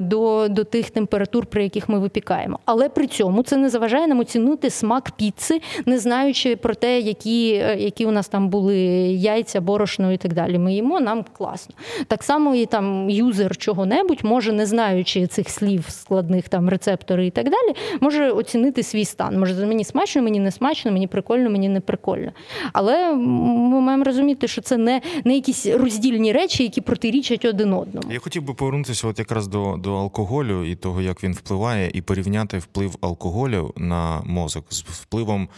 до 0.03 0.49
до 0.49 0.65
тих 0.65 0.91
температур, 0.91 1.47
при 1.47 1.63
яких 1.63 1.89
ми 1.89 1.99
випікаємо. 1.99 2.59
Але 2.65 2.89
при 2.89 3.07
цьому 3.07 3.43
це 3.43 3.57
не 3.57 3.69
заважає 3.69 4.07
нам 4.07 4.21
оцінити 4.21 4.71
смак 4.71 5.11
піци, 5.11 5.61
не 5.87 5.99
знаючи 5.99 6.57
про 6.57 6.75
те, 6.75 7.01
які 7.01 7.47
які 7.79 8.07
у 8.07 8.11
нас 8.11 8.29
там 8.29 8.49
були 8.49 8.77
яйця, 9.13 9.61
борошно 9.61 10.13
і 10.13 10.17
так 10.17 10.33
далі. 10.33 10.59
Ми 10.59 10.75
їмо, 10.75 11.01
нам 11.01 11.25
класно. 11.33 11.75
Так 12.07 12.23
само 12.23 12.55
і 12.55 12.67
там 12.67 13.11
юзер 13.11 13.57
чого-небудь 13.57 14.25
може, 14.25 14.53
не 14.53 14.67
знаючи 14.67 15.27
цих 15.27 15.49
слів 15.49 15.85
складних 15.89 16.49
там 16.49 16.69
рецептори 16.69 17.27
і 17.27 17.31
так 17.31 17.45
далі, 17.45 17.77
може 18.01 18.31
оцінити 18.31 18.54
свій 18.83 19.05
стан. 19.05 19.39
Може, 19.39 19.67
мені 19.67 19.85
смачно, 19.85 20.23
мені 20.23 20.41
не 20.41 20.51
смачно, 20.51 20.93
мені 20.93 21.07
прикольно, 21.07 21.51
мені 21.51 21.69
не 21.69 21.81
прикольно. 21.81 22.33
Але 22.73 23.15
ми 23.15 23.81
маємо 23.81 24.05
розуміти, 24.05 24.49
що 24.49 24.61
це 24.63 24.77
не 24.77 25.01
не 25.25 25.35
якісь 25.35 25.67
роздільні 25.67 26.33
речі, 26.33 26.63
які 26.63 26.81
протирічать 26.81 27.45
один 27.45 27.73
одному. 27.73 28.13
Я 28.13 28.19
хотів 28.19 28.43
би 28.43 28.55
повернутися 28.55 29.09
от 29.09 29.19
якраз 29.19 29.47
до, 29.47 29.77
до 29.77 29.95
алкоголю 29.95 30.65
і 30.65 30.75
того, 30.75 31.03
як 31.03 31.25
він 31.25 31.33
впливає, 31.33 31.91
і 31.95 32.03
порівняти 32.03 32.59
вплив 32.59 32.97
алкоголю 33.01 33.73
на 33.77 34.23
мозок 34.25 34.67
з 34.69 34.83
впливом. 34.83 35.49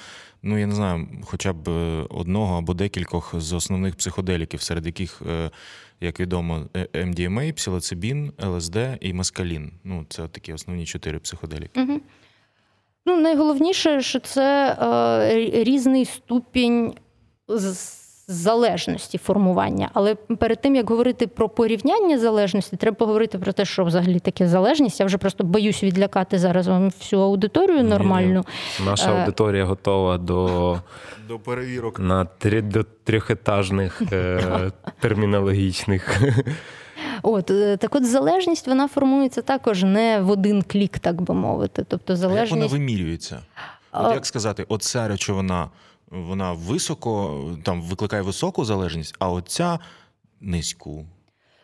Ну, 0.43 0.59
я 0.59 0.67
не 0.67 0.75
знаю, 0.75 1.09
хоча 1.25 1.53
б 1.53 1.69
е, 1.69 2.07
одного 2.11 2.59
або 2.59 2.75
декількох 2.75 3.41
з 3.41 3.53
основних 3.53 3.97
психоделіків, 3.97 4.63
серед 4.63 4.87
яких, 4.87 5.23
е, 5.31 5.51
як 6.01 6.21
відомо, 6.21 6.67
MDMA, 6.95 7.53
псилоцибін, 7.53 8.33
ЛСД 8.45 8.77
і 9.01 9.13
маскалін. 9.13 9.73
Ну, 9.85 10.07
це 10.09 10.29
такі 10.29 10.53
основні 10.53 10.87
чотири 10.87 11.19
психоделіки. 11.19 11.81
Угу. 11.81 12.01
Ну, 13.07 13.17
найголовніше, 13.17 14.01
що 14.03 14.21
це 14.21 14.77
е, 14.83 15.65
різний 15.65 16.05
ступінь 16.05 16.95
залежності 18.29 19.19
формування. 19.19 19.91
Але 19.95 20.15
перед 20.15 20.61
тим 20.61 20.77
як 20.77 20.91
говорити 20.91 21.27
про 21.27 21.49
порівняння 21.49 22.19
залежності, 22.19 22.77
треба 22.77 22.95
поговорити 22.95 23.39
про 23.39 23.53
те, 23.53 23.65
що 23.65 23.85
взагалі 23.85 24.19
таке 24.19 24.49
залежність. 24.49 25.01
Я 25.01 25.07
вже 25.07 25.19
просто 25.19 25.45
боюсь 25.45 25.83
відлякати 25.83 26.39
зараз 26.39 26.67
вам 26.67 26.85
всю 26.87 27.23
аудиторію 27.23 27.83
нормальну. 27.83 28.45
Ні, 28.81 28.87
Наша 28.87 29.13
е, 29.13 29.21
аудиторія 29.21 29.65
готова 29.65 30.19
до 30.19 30.79
до 31.29 31.39
перевірок 31.39 32.01
на 32.01 32.25
три 32.25 32.63
до 32.63 32.85
трьохетажних 33.05 34.03
е, 34.13 34.41
термінологічних. 35.01 36.21
От 37.23 37.51
е, 37.51 37.77
так, 37.77 37.95
от 37.95 38.07
залежність 38.07 38.69
вона 38.69 38.89
формується 38.89 39.43
також 39.43 39.83
не 39.83 40.21
в 40.21 40.31
один 40.31 40.63
клік, 40.63 40.99
так 40.99 41.23
би 41.23 41.35
мовити. 41.35 41.85
Тобто 41.89 42.17
залежність... 42.17 42.53
А 42.53 42.57
як 42.57 42.71
вона 42.71 42.79
вимірюється? 42.79 43.39
От 43.93 44.15
Як 44.15 44.27
сказати, 44.27 44.67
оця 44.69 45.09
речовина 45.09 45.69
вона 46.11 46.53
високо 46.53 47.41
там 47.63 47.83
викликає 47.83 48.23
високу 48.23 48.65
залежність, 48.65 49.15
а 49.19 49.31
оця 49.31 49.79
низьку. 50.41 51.07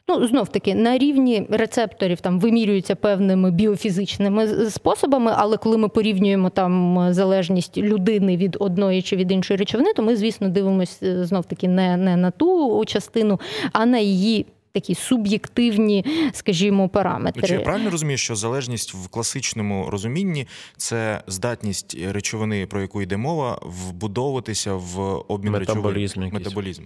Ну, 0.09 0.27
знов 0.27 0.49
таки, 0.49 0.75
на 0.75 0.99
рівні 0.99 1.47
рецепторів 1.51 2.21
там 2.21 2.41
вимірюються 2.41 2.95
певними 2.95 3.51
біофізичними 3.51 4.71
способами, 4.71 5.33
але 5.37 5.57
коли 5.57 5.79
ми 5.79 5.89
порівнюємо 5.89 6.51
там 6.51 7.07
залежність 7.11 7.79
людини 7.79 8.37
від 8.37 8.57
одної 8.61 9.03
чи 9.03 9.17
від 9.17 9.33
іншої 9.33 9.59
речовини, 9.59 9.93
то 9.93 10.03
ми, 10.03 10.17
звісно, 10.17 10.49
дивимося 10.49 11.07
е, 11.07 11.25
знов 11.25 11.45
таки 11.45 11.69
не, 11.69 11.97
не 11.97 12.17
на 12.17 12.31
ту 12.31 12.85
частину, 12.87 13.41
а 13.73 13.87
на 13.87 13.99
її 13.99 14.47
такі 14.73 14.95
суб'єктивні, 14.95 16.05
скажімо, 16.33 16.89
параметри. 16.89 17.49
Чи 17.49 17.55
я 17.55 17.61
правильно 17.61 17.91
розумію, 17.91 18.19
що 18.19 18.37
залежність 18.37 18.95
в 18.95 19.09
класичному 19.09 19.91
розумінні 19.91 20.47
це 20.77 21.23
здатність 21.27 21.97
речовини, 22.09 22.67
про 22.67 22.81
яку 22.81 23.03
йде 23.03 23.17
мова, 23.17 23.59
вбудовуватися 23.63 24.75
в 24.75 24.99
обмін 25.29 25.57
речовин 25.57 26.09
метаболізм. 26.33 26.83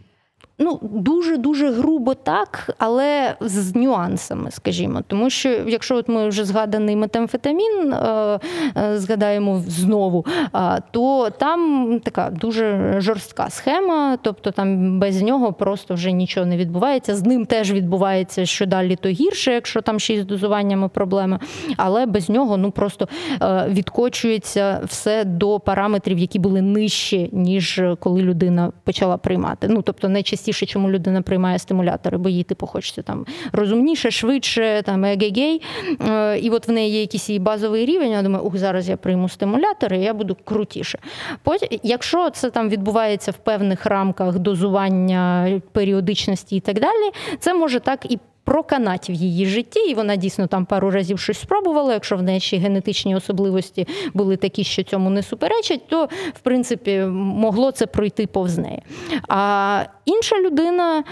Ну, 0.58 0.78
дуже 0.82 1.36
дуже 1.36 1.70
грубо 1.70 2.14
так, 2.14 2.74
але 2.78 3.34
з 3.40 3.74
нюансами, 3.74 4.50
скажімо. 4.50 5.02
Тому 5.06 5.30
що, 5.30 5.48
якщо 5.48 5.96
от 5.96 6.08
ми 6.08 6.28
вже 6.28 6.44
згаданий 6.44 6.96
метамфетамін 6.96 7.92
е, 7.92 8.40
е, 8.76 8.98
згадаємо 8.98 9.62
знову, 9.68 10.26
е, 10.54 10.82
то 10.90 11.30
там 11.30 12.00
така 12.04 12.30
дуже 12.30 12.94
жорстка 12.98 13.50
схема, 13.50 14.18
тобто 14.22 14.50
там 14.50 14.98
без 15.00 15.22
нього 15.22 15.52
просто 15.52 15.94
вже 15.94 16.12
нічого 16.12 16.46
не 16.46 16.56
відбувається. 16.56 17.16
З 17.16 17.22
ним 17.22 17.46
теж 17.46 17.72
відбувається, 17.72 18.46
що 18.46 18.66
далі, 18.66 18.96
то 18.96 19.08
гірше, 19.08 19.52
якщо 19.52 19.80
там 19.80 20.00
ще 20.00 20.14
й 20.14 20.20
з 20.20 20.24
дозуваннями 20.24 20.88
проблеми. 20.88 21.38
Але 21.76 22.06
без 22.06 22.28
нього 22.28 22.56
ну 22.56 22.70
просто 22.70 23.08
е, 23.42 23.66
відкочується 23.68 24.80
все 24.84 25.24
до 25.24 25.60
параметрів, 25.60 26.18
які 26.18 26.38
були 26.38 26.62
нижчі, 26.62 27.30
ніж 27.32 27.82
коли 28.00 28.22
людина 28.22 28.72
почала 28.84 29.16
приймати. 29.16 29.68
Ну 29.70 29.82
тобто 29.82 30.08
найчастіше 30.08 30.45
найчастіше, 30.46 30.66
чому 30.66 30.90
людина 30.90 31.22
приймає 31.22 31.58
стимулятори, 31.58 32.18
бо 32.18 32.28
їй 32.28 32.42
типу 32.42 32.66
хочеться 32.66 33.02
там 33.02 33.26
розумніше, 33.52 34.10
швидше, 34.10 34.82
там 34.84 35.04
егегей. 35.04 35.62
Е, 36.08 36.38
і 36.38 36.50
от 36.50 36.68
в 36.68 36.70
неї 36.70 36.92
є 36.92 37.00
якийсь 37.00 37.28
її 37.28 37.38
базовий 37.38 37.86
рівень. 37.86 38.10
Я 38.10 38.22
думаю, 38.22 38.44
ух, 38.44 38.56
зараз 38.56 38.88
я 38.88 38.96
прийму 38.96 39.28
стимулятори, 39.28 39.98
і 39.98 40.02
я 40.02 40.14
буду 40.14 40.36
крутіше. 40.44 40.98
Потім, 41.42 41.68
якщо 41.82 42.30
це 42.30 42.50
там 42.50 42.68
відбувається 42.68 43.30
в 43.30 43.36
певних 43.36 43.86
рамках 43.86 44.38
дозування 44.38 45.60
періодичності 45.72 46.56
і 46.56 46.60
так 46.60 46.80
далі, 46.80 47.12
це 47.40 47.54
може 47.54 47.80
так 47.80 48.12
і 48.12 48.18
проканать 48.46 49.10
в 49.10 49.12
її 49.12 49.46
житті, 49.46 49.80
і 49.80 49.94
вона 49.94 50.16
дійсно 50.16 50.46
там 50.46 50.66
пару 50.66 50.90
разів 50.90 51.18
щось 51.18 51.38
спробувала. 51.38 51.92
Якщо 51.92 52.16
в 52.16 52.22
неї 52.22 52.40
ще 52.40 52.56
генетичні 52.56 53.16
особливості 53.16 53.86
були 54.14 54.36
такі, 54.36 54.64
що 54.64 54.82
цьому 54.82 55.10
не 55.10 55.22
суперечать, 55.22 55.88
то 55.88 56.08
в 56.34 56.40
принципі 56.42 56.98
могло 57.14 57.70
це 57.70 57.86
пройти 57.86 58.26
повз 58.26 58.58
неї. 58.58 58.82
А 59.28 59.84
інша 60.04 60.40
людина. 60.40 61.04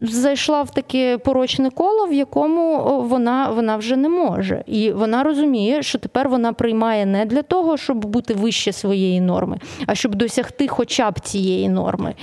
Зайшла 0.00 0.62
в 0.62 0.70
таке 0.70 1.18
порочне 1.18 1.70
коло, 1.70 2.06
в 2.06 2.12
якому 2.12 2.78
вона 3.02 3.50
вона 3.50 3.76
вже 3.76 3.96
не 3.96 4.08
може. 4.08 4.64
І 4.66 4.90
вона 4.90 5.22
розуміє, 5.22 5.82
що 5.82 5.98
тепер 5.98 6.28
вона 6.28 6.52
приймає 6.52 7.06
не 7.06 7.24
для 7.24 7.42
того, 7.42 7.76
щоб 7.76 8.04
бути 8.04 8.34
вище 8.34 8.72
своєї 8.72 9.20
норми, 9.20 9.58
а 9.86 9.94
щоб 9.94 10.14
досягти 10.14 10.68
хоча 10.68 11.10
б 11.10 11.20
цієї 11.20 11.68
норми. 11.68 12.14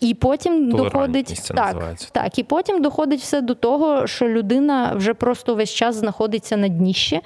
І 0.00 0.14
потім 0.14 0.70
доходить 0.70 1.28
це 1.28 1.54
так, 1.54 1.94
так, 2.12 2.38
і 2.38 2.42
потім 2.42 2.82
доходить 2.82 3.20
все 3.20 3.40
до 3.40 3.54
того, 3.54 4.06
що 4.06 4.28
людина 4.28 4.92
вже 4.96 5.14
просто 5.14 5.54
весь 5.54 5.70
час 5.70 5.96
знаходиться 5.96 6.56
на 6.56 6.68
дніще 6.68 7.20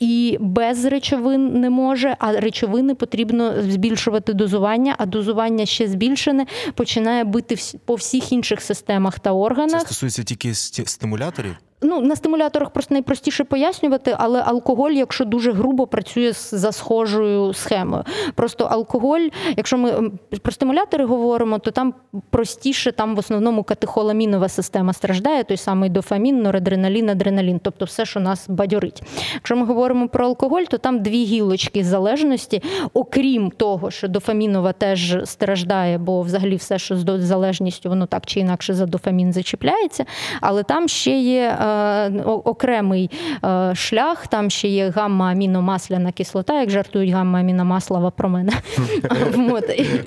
і 0.00 0.36
без 0.40 0.84
речовин 0.84 1.60
не 1.60 1.70
може, 1.70 2.16
а 2.18 2.32
речовини 2.32 2.94
потрібно 2.94 3.62
збільшувати 3.62 4.32
дозування, 4.32 4.94
а 4.98 5.06
дозування 5.06 5.66
ще 5.66 5.88
збільшене 5.88 6.46
починає 6.74 7.24
бити 7.24 7.56
по 7.84 7.94
всіх 7.94 8.32
інших 8.32 8.60
системах 8.60 9.18
та 9.18 9.32
органах. 9.42 9.80
Це 9.80 9.86
стосується 9.86 10.24
тільки 10.24 10.54
стимуляторів? 10.54 11.56
Ну, 11.82 12.00
на 12.00 12.16
стимуляторах 12.16 12.70
просто 12.70 12.94
найпростіше 12.94 13.44
пояснювати, 13.44 14.16
але 14.18 14.40
алкоголь, 14.40 14.90
якщо 14.90 15.24
дуже 15.24 15.52
грубо 15.52 15.86
працює 15.86 16.32
за 16.32 16.72
схожою 16.72 17.54
схемою. 17.54 18.04
Просто 18.34 18.64
алкоголь, 18.64 19.28
якщо 19.56 19.78
ми 19.78 20.10
про 20.42 20.52
стимулятори 20.52 21.04
говоримо, 21.04 21.58
то 21.58 21.70
там 21.70 21.94
простіше, 22.30 22.92
там 22.92 23.16
в 23.16 23.18
основному 23.18 23.62
катехоламінова 23.62 24.48
система 24.48 24.92
страждає, 24.92 25.44
той 25.44 25.56
самий 25.56 25.90
дофамін, 25.90 26.42
норадреналін, 26.42 27.10
адреналін, 27.10 27.60
тобто 27.62 27.84
все, 27.84 28.04
що 28.04 28.20
нас 28.20 28.48
бадьорить. 28.48 29.02
Якщо 29.34 29.56
ми 29.56 29.66
говоримо 29.66 30.08
про 30.08 30.26
алкоголь, 30.26 30.62
то 30.62 30.78
там 30.78 31.02
дві 31.02 31.24
гілочки 31.24 31.84
залежності, 31.84 32.62
окрім 32.94 33.50
того, 33.50 33.90
що 33.90 34.08
дофамінова 34.08 34.72
теж 34.72 35.16
страждає, 35.24 35.98
бо 35.98 36.22
взагалі 36.22 36.56
все, 36.56 36.78
що 36.78 36.96
з 36.96 37.20
залежністю, 37.20 37.88
воно 37.88 38.06
так 38.06 38.26
чи 38.26 38.40
інакше 38.40 38.74
за 38.74 38.86
дофамін 38.86 39.32
зачіпляється, 39.32 40.04
але 40.40 40.62
там 40.62 40.88
ще 40.88 41.18
є. 41.18 41.58
Е, 41.72 42.22
окремий 42.24 43.10
е, 43.44 43.74
шлях. 43.74 44.26
Там 44.26 44.50
ще 44.50 44.68
є 44.68 44.90
гамма-аміномасляна 44.90 46.12
кислота, 46.12 46.60
як 46.60 46.70
жартують 46.70 47.10
гамма-аміномаслова 47.10 48.10
про 48.10 48.28
мене. 48.28 48.52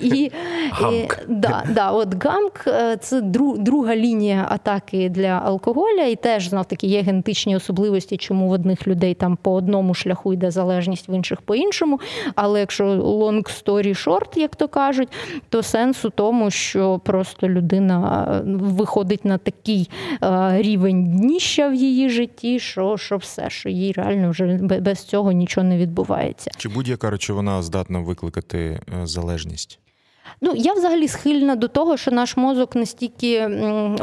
І, 0.00 0.30
да, 1.28 1.64
да, 1.70 1.90
от 1.90 2.24
гамк 2.24 2.64
е, 2.66 2.96
це 2.96 3.20
друга 3.58 3.96
лінія 3.96 4.46
атаки 4.50 5.08
для 5.08 5.42
алкоголя, 5.44 6.04
і 6.04 6.16
теж 6.16 6.48
знов 6.48 6.64
таки 6.64 6.86
є 6.86 7.02
генетичні 7.02 7.56
особливості, 7.56 8.16
чому 8.16 8.48
в 8.48 8.50
одних 8.50 8.86
людей 8.86 9.14
там 9.14 9.38
по 9.42 9.52
одному 9.52 9.94
шляху 9.94 10.32
йде 10.32 10.50
залежність, 10.50 11.08
в 11.08 11.10
інших 11.10 11.40
по 11.40 11.54
іншому. 11.54 12.00
Але 12.34 12.60
якщо 12.60 12.84
long 12.84 13.64
story 13.64 14.06
short, 14.06 14.38
як 14.38 14.56
то 14.56 14.68
кажуть, 14.68 15.08
то 15.48 15.62
сенс 15.62 16.04
у 16.04 16.10
тому, 16.10 16.50
що 16.50 17.00
просто 17.04 17.48
людина 17.48 18.26
виходить 18.46 19.24
на 19.24 19.38
такий 19.38 19.90
рівень 20.58 21.04
дніща, 21.56 21.68
в 21.68 21.74
її 21.74 22.10
житті, 22.10 22.60
що 22.60 22.96
що 22.96 23.16
все, 23.16 23.50
що 23.50 23.68
їй 23.68 23.92
реально 23.92 24.30
вже 24.30 24.46
без 24.80 25.04
цього 25.04 25.32
нічого 25.32 25.66
не 25.66 25.78
відбувається. 25.78 26.50
Чи 26.56 26.68
будь-яка 26.68 27.10
речовина 27.10 27.62
здатна 27.62 27.98
викликати 27.98 28.58
е, 28.58 29.06
залежність? 29.06 29.78
Ну, 30.40 30.52
я 30.56 30.72
взагалі 30.72 31.08
схильна 31.08 31.56
до 31.56 31.68
того, 31.68 31.96
що 31.96 32.10
наш 32.10 32.36
мозок 32.36 32.76
настільки 32.76 33.50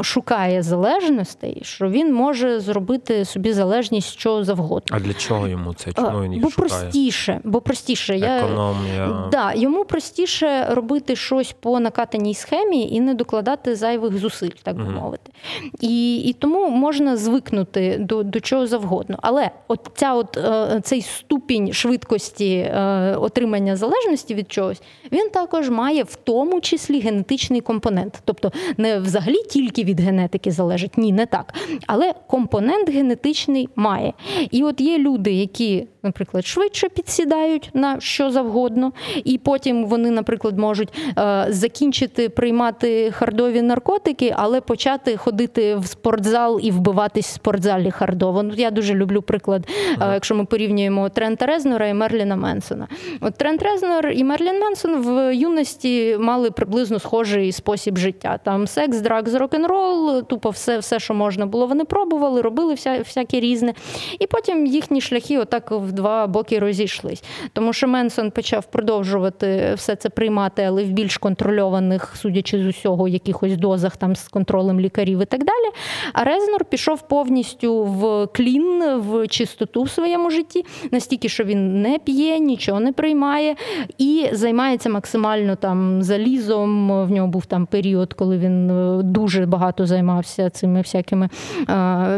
шукає 0.02 0.62
залежностей, 0.62 1.60
що 1.64 1.88
він 1.88 2.14
може 2.14 2.60
зробити 2.60 3.24
собі 3.24 3.52
залежність 3.52 4.08
що 4.08 4.44
завгодно. 4.44 4.96
А 4.96 5.00
для 5.00 5.14
чого 5.14 5.48
йому 5.48 5.74
це? 5.74 5.92
Чому 5.92 6.22
він 6.22 6.32
їх 6.32 6.42
бо 6.42 6.50
шукає? 6.50 6.70
простіше, 6.70 7.40
бо 7.44 7.60
простіше. 7.60 8.14
Економія. 8.14 8.94
Я... 8.94 9.28
Да, 9.30 9.52
Йому 9.54 9.84
простіше 9.84 10.66
робити 10.70 11.16
щось 11.16 11.54
по 11.60 11.80
накатаній 11.80 12.34
схемі 12.34 12.88
і 12.90 13.00
не 13.00 13.14
докладати 13.14 13.76
зайвих 13.76 14.18
зусиль, 14.18 14.50
так 14.62 14.76
би 14.76 14.84
мовити. 14.84 15.32
І 15.80 16.16
і 16.16 16.32
тому 16.32 16.68
можна 16.70 17.16
звикнути 17.16 17.96
до 18.00 18.22
до 18.22 18.40
чого 18.40 18.66
завгодно. 18.66 19.18
Але 19.22 19.50
от 19.68 19.90
ця 19.94 20.14
от, 20.14 20.36
е, 20.36 20.80
цей 20.84 21.02
ступінь 21.02 21.72
швидкості 21.72 22.56
е, 22.56 23.16
отримання 23.20 23.76
залежності 23.76 24.34
від 24.34 24.52
чогось, 24.52 24.82
він 25.12 25.30
також 25.30 25.70
має 25.70 26.02
в 26.02 26.14
тому 26.24 26.60
числі 26.60 27.00
генетичний 27.00 27.60
компонент. 27.60 28.22
Тобто 28.24 28.52
не 28.76 28.98
взагалі 28.98 29.42
тільки 29.50 29.84
від 29.84 30.00
генетики 30.00 30.50
залежить, 30.50 30.98
ні, 30.98 31.12
не 31.12 31.26
так. 31.26 31.54
Але 31.86 32.14
компонент 32.26 32.90
генетичний 32.90 33.68
має. 33.76 34.12
І 34.50 34.62
от 34.62 34.80
є 34.80 34.98
люди, 34.98 35.32
які, 35.32 35.86
наприклад, 36.02 36.46
швидше 36.46 36.88
підсідають 36.88 37.70
на 37.74 38.00
що 38.00 38.30
завгодно, 38.30 38.92
і 39.24 39.38
потім 39.38 39.86
вони, 39.86 40.10
наприклад, 40.10 40.58
можуть 40.58 40.88
е, 41.18 41.46
закінчити 41.48 42.28
приймати 42.28 43.10
хардові 43.10 43.62
наркотики, 43.62 44.34
але 44.36 44.60
почати 44.60 45.16
ходити 45.16 45.76
в 45.76 45.86
спортзал 45.86 46.60
і 46.62 46.70
вбиватись 46.70 47.26
в 47.26 47.34
спортзалі 47.34 47.90
хардово. 47.90 48.42
Ну, 48.42 48.54
Я 48.56 48.70
дуже 48.70 48.94
люблю 48.94 49.22
приклад, 49.22 49.68
ага. 49.96 50.10
Е, 50.10 50.14
якщо 50.14 50.34
ми 50.34 50.44
порівнюємо 50.44 51.08
Трента 51.08 51.46
Резнора 51.46 51.86
і 51.86 51.94
Мерліна 51.94 52.36
Менсона. 52.36 52.88
От 53.20 53.34
Трент 53.34 53.62
Резнор 53.62 54.08
і 54.08 54.24
Мерлін 54.24 54.60
Менсон 54.60 55.02
в 55.02 55.34
юності 55.34 56.13
мали 56.18 56.50
приблизно 56.50 56.98
схожий 56.98 57.52
спосіб 57.52 57.98
життя. 57.98 58.38
Там 58.44 58.66
секс, 58.66 59.00
драгс, 59.00 59.34
рок-н-рол, 59.34 60.22
тупо 60.22 60.50
все, 60.50 60.78
все, 60.78 61.00
що 61.00 61.14
можна 61.14 61.46
було, 61.46 61.66
вони 61.66 61.84
пробували, 61.84 62.40
робили 62.40 62.74
вся, 62.74 62.98
всяке 62.98 63.40
різне. 63.40 63.74
І 64.18 64.26
потім 64.26 64.66
їхні 64.66 65.00
шляхи 65.00 65.38
отак 65.38 65.70
в 65.70 65.92
два 65.92 66.26
боки 66.26 66.58
розійшлись. 66.58 67.24
Тому 67.52 67.72
що 67.72 67.88
Менсон 67.88 68.30
почав 68.30 68.64
продовжувати 68.64 69.72
все 69.76 69.96
це 69.96 70.08
приймати, 70.08 70.62
але 70.62 70.84
в 70.84 70.88
більш 70.88 71.16
контрольованих, 71.16 72.16
судячи 72.16 72.62
з 72.62 72.66
усього, 72.66 73.08
якихось 73.08 73.56
дозах 73.56 73.96
там 73.96 74.16
з 74.16 74.28
контролем 74.28 74.80
лікарів 74.80 75.22
і 75.22 75.24
так 75.24 75.44
далі. 75.44 75.72
А 76.12 76.24
Резнор 76.24 76.64
пішов 76.64 77.08
повністю 77.08 77.84
в 77.84 78.26
клін, 78.26 78.84
в 78.96 79.28
чистоту 79.28 79.82
в 79.82 79.90
своєму 79.90 80.30
житті, 80.30 80.64
настільки, 80.90 81.28
що 81.28 81.44
він 81.44 81.82
не 81.82 81.98
п'є, 81.98 82.38
нічого 82.38 82.80
не 82.80 82.92
приймає 82.92 83.56
і 83.98 84.28
займається 84.32 84.90
максимально 84.90 85.56
там 85.56 86.02
залізом. 86.04 86.88
В 87.06 87.10
нього 87.10 87.28
був 87.28 87.46
там 87.46 87.66
період, 87.66 88.12
коли 88.12 88.38
він 88.38 88.70
е, 88.70 89.02
дуже 89.02 89.46
багато 89.46 89.86
займався 89.86 90.50
цими 90.50 90.80
всякими 90.80 91.28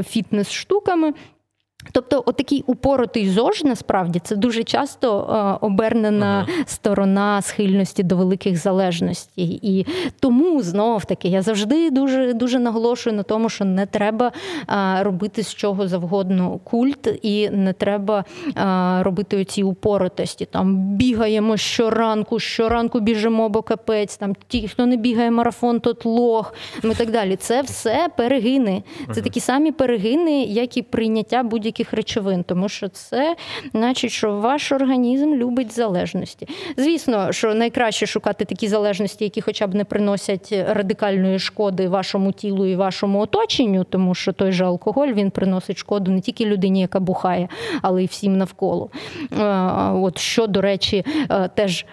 фітнес-штуками. 0.03 1.13
Тобто, 1.93 2.23
отакий 2.27 2.65
упоротий 2.67 3.29
зож, 3.29 3.65
насправді, 3.65 4.19
це 4.25 4.37
дуже 4.37 4.65
часто 4.65 5.19
е, 5.63 5.67
обернена 5.67 6.47
ага. 6.49 6.65
сторона 6.67 7.43
схильності 7.43 8.03
до 8.03 8.17
великих 8.17 8.57
залежностей. 8.57 9.61
І 9.63 9.87
тому 10.21 10.63
знов 10.63 11.05
таки 11.05 11.29
я 11.29 11.43
завжди 11.43 11.91
дуже 11.91 12.33
дуже 12.33 12.59
наголошую 12.59 13.17
на 13.17 13.23
тому, 13.23 13.49
що 13.49 13.65
не 13.65 13.87
треба 13.87 14.33
е, 14.69 15.03
робити 15.03 15.43
з 15.43 15.55
чого 15.55 15.89
завгодно 15.89 16.59
культ, 16.65 17.19
і 17.23 17.51
не 17.51 17.73
треба 17.73 18.25
е, 18.57 19.03
робити 19.03 19.41
оці 19.41 19.63
упоротості. 19.63 20.45
Там 20.45 20.77
бігаємо 20.97 21.57
щоранку, 21.57 22.39
щоранку 22.39 23.01
біжимо, 23.01 23.49
бо 23.49 23.63
капець. 23.63 24.17
Там 24.17 24.35
ті, 24.49 24.69
хто 24.69 24.87
не 24.87 24.97
бігає 24.97 25.31
марафон, 25.31 25.81
тот 25.81 26.05
лох 26.05 26.55
і 26.85 26.89
так 26.89 27.11
далі. 27.11 27.37
Це 27.37 27.63
все 27.63 28.09
перегини. 28.17 28.83
Це 29.15 29.23
такі 29.23 29.41
самі 29.41 29.73
перегини, 29.73 30.43
як 30.43 30.77
і 30.77 30.83
прийняття 30.83 31.43
будь-яких 31.43 31.76
будь-яких 31.77 31.93
речовин, 31.95 32.45
тому 32.45 32.69
що 32.69 32.89
це 32.89 33.37
значить, 33.73 34.11
що 34.11 34.33
ваш 34.33 34.73
організм 34.73 35.35
любить 35.35 35.73
залежності. 35.73 36.49
Звісно, 36.77 37.33
що 37.33 37.55
найкраще 37.55 38.07
шукати 38.07 38.45
такі 38.45 38.69
залежності, 38.69 39.25
які 39.25 39.41
хоча 39.41 39.67
б 39.67 39.75
не 39.75 39.85
приносять 39.85 40.55
радикальної 40.69 41.39
шкоди 41.39 41.89
вашому 41.89 42.33
тілу 42.33 42.67
і 42.67 42.77
вашому 42.77 43.21
оточенню, 43.21 43.85
тому 43.85 44.15
що 44.15 44.33
той 44.33 44.53
же 44.53 44.65
алкоголь 44.65 45.09
він 45.09 45.31
приносить 45.31 45.79
шкоду 45.79 46.11
не 46.11 46.21
тільки 46.21 46.47
людині, 46.47 46.81
яка 46.81 47.01
бухає, 47.01 47.49
але 47.83 48.03
й 48.03 48.07
всім 48.07 48.39
навколо. 48.39 48.91
От 49.95 50.19
що, 50.19 50.47
до 50.47 50.61
речі, 50.61 51.05
теж 51.55 51.87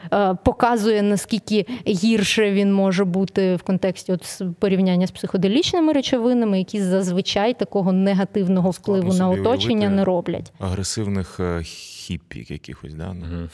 показує 0.43 1.01
наскільки 1.01 1.65
гірше 1.87 2.51
він 2.51 2.73
може 2.73 3.05
бути 3.05 3.55
в 3.55 3.63
контексті 3.63 4.11
от 4.11 4.41
порівняння 4.59 5.07
з 5.07 5.11
психоделічними 5.11 5.93
речовинами, 5.93 6.57
які 6.57 6.81
зазвичай 6.81 7.53
такого 7.53 7.91
негативного 7.91 8.69
впливу 8.69 9.13
на 9.13 9.29
оточення 9.29 9.62
виключення 9.63 9.89
не 9.89 10.03
роблять. 10.05 10.53
Агресивних 10.59 11.39
е, 11.39 11.63
хіппі 11.63 12.45
якихось, 12.49 12.93
да? 12.93 13.09
Угу. 13.09 13.49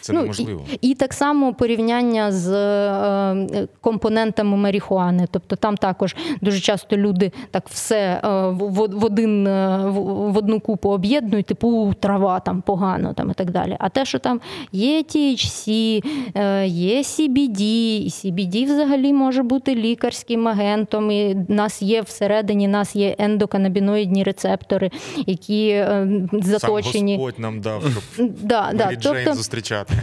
Це 0.00 0.12
ну, 0.12 0.20
неможливо. 0.20 0.64
І, 0.80 0.88
і 0.90 0.94
так 0.94 1.12
само 1.12 1.54
порівняння 1.54 2.32
з 2.32 2.52
е, 2.52 3.68
компонентами 3.80 4.56
марихуани. 4.56 5.26
Тобто 5.30 5.56
там 5.56 5.76
також 5.76 6.16
дуже 6.40 6.60
часто 6.60 6.96
люди 6.96 7.32
так 7.50 7.68
все 7.68 8.20
е, 8.24 8.28
в, 8.48 8.98
в 8.98 9.04
один 9.04 9.46
е, 9.46 9.78
в 9.86 10.36
одну 10.36 10.60
купу 10.60 10.90
об'єднують, 10.90 11.46
типу 11.46 11.94
трава 12.00 12.40
там 12.40 12.62
погано 12.62 13.14
там 13.14 13.30
і 13.30 13.34
так 13.34 13.50
далі. 13.50 13.76
А 13.80 13.88
те, 13.88 14.04
що 14.04 14.18
там 14.18 14.40
є 14.72 15.02
THC, 15.02 16.00
е, 16.34 16.66
є 16.66 17.02
CBD, 17.02 17.60
і 18.00 18.08
CBD 18.08 18.64
взагалі 18.64 19.12
може 19.12 19.42
бути 19.42 19.74
лікарським 19.74 20.48
агентом. 20.48 21.10
І 21.10 21.36
нас 21.48 21.82
є 21.82 22.00
всередині, 22.00 22.68
нас 22.68 22.96
є 22.96 23.16
ендоканабіноїдні 23.18 24.24
рецептори, 24.24 24.90
які 25.26 25.68
е, 25.68 26.08
заточені. 26.32 27.12
Сам 27.12 27.24
Господь 27.24 27.38
нам 27.38 27.60
дав, 27.60 27.82
щоб 27.82 28.30
да, 28.42 28.70
да. 28.74 28.90
Тобто, 29.02 29.34
зустрічати. 29.50 29.94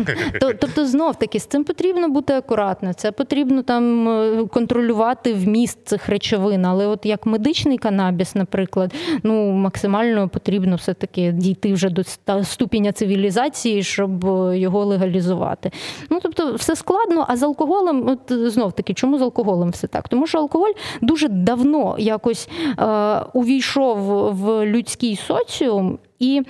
Тобто, 0.59 0.85
знов 0.85 1.15
таки 1.15 1.39
з 1.39 1.45
цим 1.45 1.63
потрібно 1.63 2.09
бути 2.09 2.33
акуратно. 2.33 2.93
Це 2.93 3.11
потрібно 3.11 3.63
там 3.63 4.09
е, 4.09 4.45
контролювати 4.45 5.33
вміст 5.33 5.79
цих 5.87 6.09
речовин. 6.09 6.65
Але 6.65 6.87
от 6.87 7.05
як 7.05 7.25
медичний 7.25 7.77
канабіс, 7.77 8.35
наприклад, 8.35 8.93
ну 9.23 9.51
максимально 9.51 10.29
потрібно 10.29 10.75
все 10.75 10.93
таки 10.93 11.31
дійти 11.31 11.73
вже 11.73 11.89
до 11.89 12.03
ступеня 12.43 12.91
цивілізації, 12.91 13.83
щоб 13.83 14.25
е, 14.25 14.57
його 14.57 14.85
легалізувати. 14.85 15.71
Ну 16.09 16.19
тобто, 16.23 16.53
все 16.53 16.75
складно. 16.75 17.25
А 17.27 17.37
з 17.37 17.43
алкоголем, 17.43 18.09
от 18.09 18.51
знов 18.51 18.73
таки, 18.73 18.93
чому 18.93 19.17
з 19.17 19.21
алкоголем 19.21 19.69
все 19.69 19.87
так? 19.87 20.09
Тому 20.09 20.27
що 20.27 20.37
алкоголь 20.37 20.71
дуже 21.01 21.27
давно 21.27 21.95
якось 21.99 22.49
е, 22.79 22.85
увійшов 23.33 23.97
в 24.35 24.65
людський 24.65 25.15
соціум 25.15 25.99
і 26.19 26.41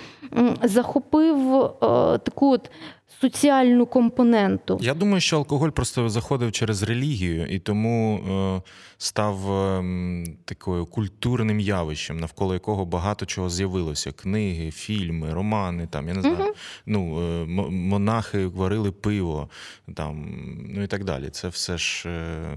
захопив 0.63 1.55
е, 1.55 1.69
таку 2.17 2.51
от 2.51 2.71
соціальну 3.21 3.85
компоненту. 3.85 4.77
Я 4.81 4.93
думаю, 4.93 5.21
що 5.21 5.37
алкоголь 5.37 5.69
просто 5.69 6.09
заходив 6.09 6.51
через 6.51 6.83
релігію 6.83 7.45
і 7.45 7.59
тому 7.59 8.17
е, 8.17 8.61
став 8.97 9.51
е, 9.51 9.83
такою 10.45 10.85
культурним 10.85 11.59
явищем, 11.59 12.19
навколо 12.19 12.53
якого 12.53 12.85
багато 12.85 13.25
чого 13.25 13.49
з'явилося: 13.49 14.11
книги, 14.11 14.71
фільми, 14.71 15.33
романи. 15.33 15.87
Там 15.87 16.07
я 16.07 16.13
не 16.13 16.21
знаю. 16.21 16.37
Угу. 16.39 16.53
Ну 16.85 17.21
е, 17.21 17.45
монахи 17.71 18.47
варили 18.47 18.91
пиво, 18.91 19.49
там 19.95 20.25
ну 20.69 20.83
і 20.83 20.87
так 20.87 21.03
далі. 21.03 21.29
Це 21.29 21.47
все 21.47 21.77
ж 21.77 22.09
е, 22.09 22.55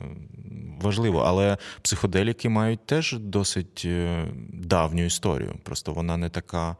важливо. 0.80 1.18
Але 1.26 1.56
психоделіки 1.82 2.48
мають 2.48 2.86
теж 2.86 3.16
досить 3.18 3.82
е, 3.84 4.24
давню 4.52 5.04
історію. 5.04 5.54
Просто 5.62 5.92
вона 5.92 6.16
не 6.16 6.28
така 6.28 6.76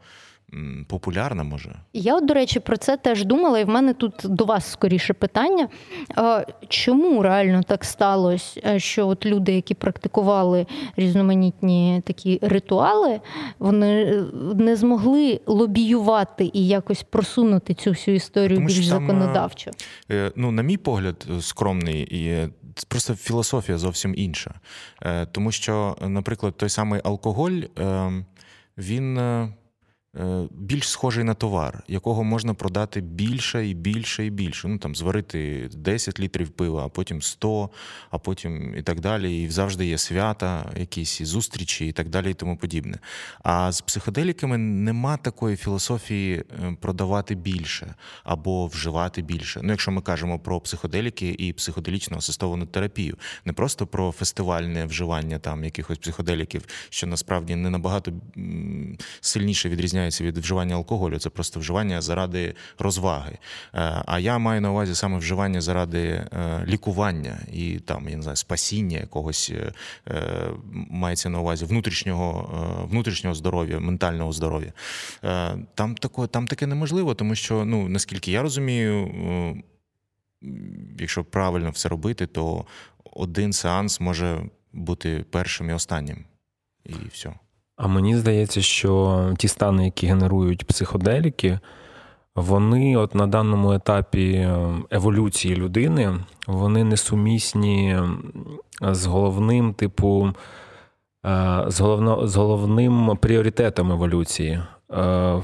популярна 0.87 1.43
може. 1.43 1.75
Я, 1.93 2.15
от, 2.15 2.25
до 2.25 2.33
речі, 2.33 2.59
про 2.59 2.77
це 2.77 2.97
теж 2.97 3.25
думала, 3.25 3.59
і 3.59 3.63
в 3.63 3.69
мене 3.69 3.93
тут 3.93 4.13
до 4.23 4.45
вас 4.45 4.71
скоріше 4.71 5.13
питання. 5.13 5.67
Чому 6.67 7.23
реально 7.23 7.63
так 7.63 7.85
сталося, 7.85 8.61
е, 8.65 8.79
що 8.79 9.07
от 9.07 9.25
люди, 9.25 9.53
які 9.53 9.73
практикували 9.73 10.65
різноманітні 10.97 12.01
такі 12.05 12.39
ритуали, 12.41 13.19
вони 13.59 14.03
е, 14.03 14.23
не 14.55 14.75
змогли 14.75 15.41
лобіювати 15.45 16.51
і 16.53 16.67
якось 16.67 17.03
просунути 17.03 17.73
цю 17.73 17.89
всю 17.89 18.15
історію 18.15 18.55
Тому, 18.55 18.67
більш 18.67 18.87
там, 18.87 19.07
законодавчо? 19.07 19.71
Е, 20.11 20.31
ну, 20.35 20.51
на 20.51 20.61
мій 20.61 20.77
погляд, 20.77 21.27
скромний 21.41 22.01
і. 22.01 22.49
Просто 22.87 23.15
філософія 23.15 23.77
зовсім 23.77 24.13
інша. 24.17 24.53
Тому 25.31 25.51
що, 25.51 25.97
наприклад, 26.01 26.57
той 26.57 26.69
самий 26.69 27.01
алкоголь, 27.03 27.61
ем, 27.77 28.25
він 28.77 29.19
більш 30.51 30.89
схожий 30.89 31.23
на 31.23 31.33
товар, 31.33 31.83
якого 31.87 32.23
можна 32.23 32.53
продати 32.53 33.01
більше 33.01 33.67
і 33.67 33.73
більше 33.73 34.25
і 34.25 34.29
більше. 34.29 34.67
Ну 34.67 34.77
там 34.77 34.95
зварити 34.95 35.69
10 35.73 36.19
літрів 36.19 36.49
пива, 36.49 36.85
а 36.85 36.89
потім 36.89 37.21
100, 37.21 37.69
а 38.09 38.17
потім 38.17 38.75
і 38.77 38.81
так 38.81 38.99
далі. 38.99 39.43
І 39.43 39.49
завжди 39.49 39.85
є 39.85 39.97
свята, 39.97 40.71
якісь 40.77 41.21
зустрічі, 41.21 41.87
і 41.87 41.91
так 41.91 42.09
далі, 42.09 42.31
і 42.31 42.33
тому 42.33 42.57
подібне. 42.57 42.97
А 43.43 43.71
з 43.71 43.81
психоделіками 43.81 44.57
нема 44.57 45.17
такої 45.17 45.57
філософії 45.57 46.35
е, 46.35 46.77
продавати 46.81 47.35
більше 47.35 47.95
або 48.23 48.67
вживати 48.67 49.21
більше. 49.21 49.59
Ну, 49.63 49.69
якщо 49.71 49.91
ми 49.91 50.01
кажемо 50.01 50.39
про 50.39 50.59
психоделіки 50.59 51.35
і 51.37 51.53
психоделічну 51.53 52.17
асистовану 52.17 52.65
терапію, 52.65 53.17
не 53.45 53.53
просто 53.53 53.87
про 53.87 54.11
фестивальне 54.11 54.85
вживання 54.85 55.39
там 55.39 55.63
якихось 55.63 55.97
психоделіків, 55.97 56.65
що 56.89 57.07
насправді 57.07 57.55
не 57.55 57.69
набагато 57.69 58.13
сильніше 59.21 59.69
відрізняється 59.69 60.00
відрізняється 60.01 60.23
від 60.23 60.37
вживання 60.37 60.75
алкоголю, 60.75 61.19
це 61.19 61.29
просто 61.29 61.59
вживання 61.59 62.01
заради 62.01 62.55
розваги. 62.79 63.37
Е, 63.73 64.03
а 64.05 64.19
я 64.19 64.37
маю 64.37 64.61
на 64.61 64.71
увазі 64.71 64.95
саме 64.95 65.17
вживання 65.17 65.61
заради 65.61 65.99
е, 65.99 66.65
лікування 66.67 67.39
і 67.53 67.79
там 67.79 68.09
я 68.09 68.15
не 68.15 68.21
знаю, 68.21 68.35
спасіння 68.35 68.99
якогось 68.99 69.51
е, 69.51 69.73
мається 70.89 71.29
на 71.29 71.39
увазі 71.39 71.65
внутрішнього 71.65 72.87
внутрішнього 72.91 73.35
здоров'я, 73.35 73.79
ментального 73.79 74.31
здоров'я. 74.31 74.73
Там 75.75 75.95
тако, 75.95 76.27
там 76.27 76.47
таке 76.47 76.67
неможливо, 76.67 77.15
тому 77.15 77.35
що, 77.35 77.65
ну 77.65 77.87
наскільки 77.87 78.31
я 78.31 78.41
розумію, 78.41 79.11
якщо 80.99 81.23
правильно 81.23 81.69
все 81.69 81.89
робити, 81.89 82.27
то 82.27 82.65
один 83.03 83.53
сеанс 83.53 83.99
може 83.99 84.49
бути 84.73 85.25
першим 85.29 85.69
і 85.69 85.73
останнім. 85.73 86.25
І 86.85 86.93
все. 87.11 87.33
А 87.83 87.87
мені 87.87 88.15
здається, 88.15 88.61
що 88.61 89.21
ті 89.37 89.47
стани, 89.47 89.85
які 89.85 90.07
генерують 90.07 90.65
психоделіки, 90.65 91.59
вони 92.35 92.97
от 92.97 93.15
на 93.15 93.27
даному 93.27 93.73
етапі 93.73 94.31
е, 94.31 94.67
еволюції 94.91 95.55
людини, 95.55 96.13
вони 96.47 96.83
несумісні 96.83 97.99
з 98.81 99.05
головним, 99.05 99.73
типу, 99.73 100.33
е, 101.25 101.63
з, 101.67 101.79
головно, 101.79 102.27
з 102.27 102.35
головним 102.35 103.17
пріоритетом 103.21 103.91
еволюції 103.91 104.61
е, 104.93 105.41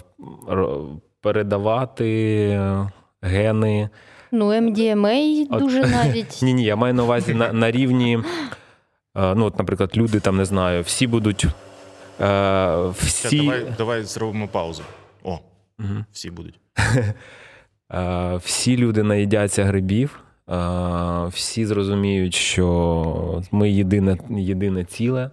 передавати 1.21 2.61
гени. 3.21 3.89
Ну, 4.31 4.49
MDMA 4.49 5.47
ем 5.51 5.59
дуже 5.59 5.87
навіть. 5.87 6.39
Ні, 6.43 6.53
ні, 6.53 6.63
я 6.63 6.75
маю 6.75 6.93
на 6.93 7.03
увазі 7.03 7.33
на, 7.33 7.53
на 7.53 7.71
рівні. 7.71 8.19
Ну, 9.15 9.45
от, 9.45 9.57
наприклад, 9.59 9.97
люди 9.97 10.19
там 10.19 10.37
не 10.37 10.45
знаю, 10.45 10.81
всі 10.83 11.07
будуть 11.07 11.47
Е, 12.21 12.89
всі... 12.89 13.37
Давай 13.37 13.65
давай 13.77 14.03
зробимо 14.03 14.47
паузу. 14.47 14.83
О, 15.23 15.39
угу. 15.79 16.05
всі 16.11 16.31
будуть. 16.31 16.59
Е, 17.93 18.35
всі 18.35 18.77
люди 18.77 19.03
наїдяться 19.03 19.63
грибів, 19.63 20.19
е, 20.49 20.55
всі 21.27 21.65
зрозуміють, 21.65 22.33
що 22.33 23.43
ми 23.51 23.69
єдине 23.69 24.17
єдине 24.29 24.83
ціле. 24.83 25.31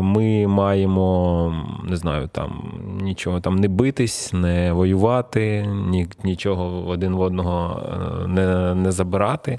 Ми 0.00 0.46
маємо, 0.46 1.66
не 1.84 1.96
знаю, 1.96 2.28
там 2.32 2.80
нічого 3.00 3.40
там 3.40 3.56
не 3.56 3.68
битись, 3.68 4.32
не 4.32 4.72
воювати, 4.72 5.66
ні, 5.66 6.08
нічого 6.24 6.88
один 6.88 7.14
в 7.14 7.20
одного 7.20 7.82
не 8.28 8.74
не 8.74 8.92
забирати. 8.92 9.58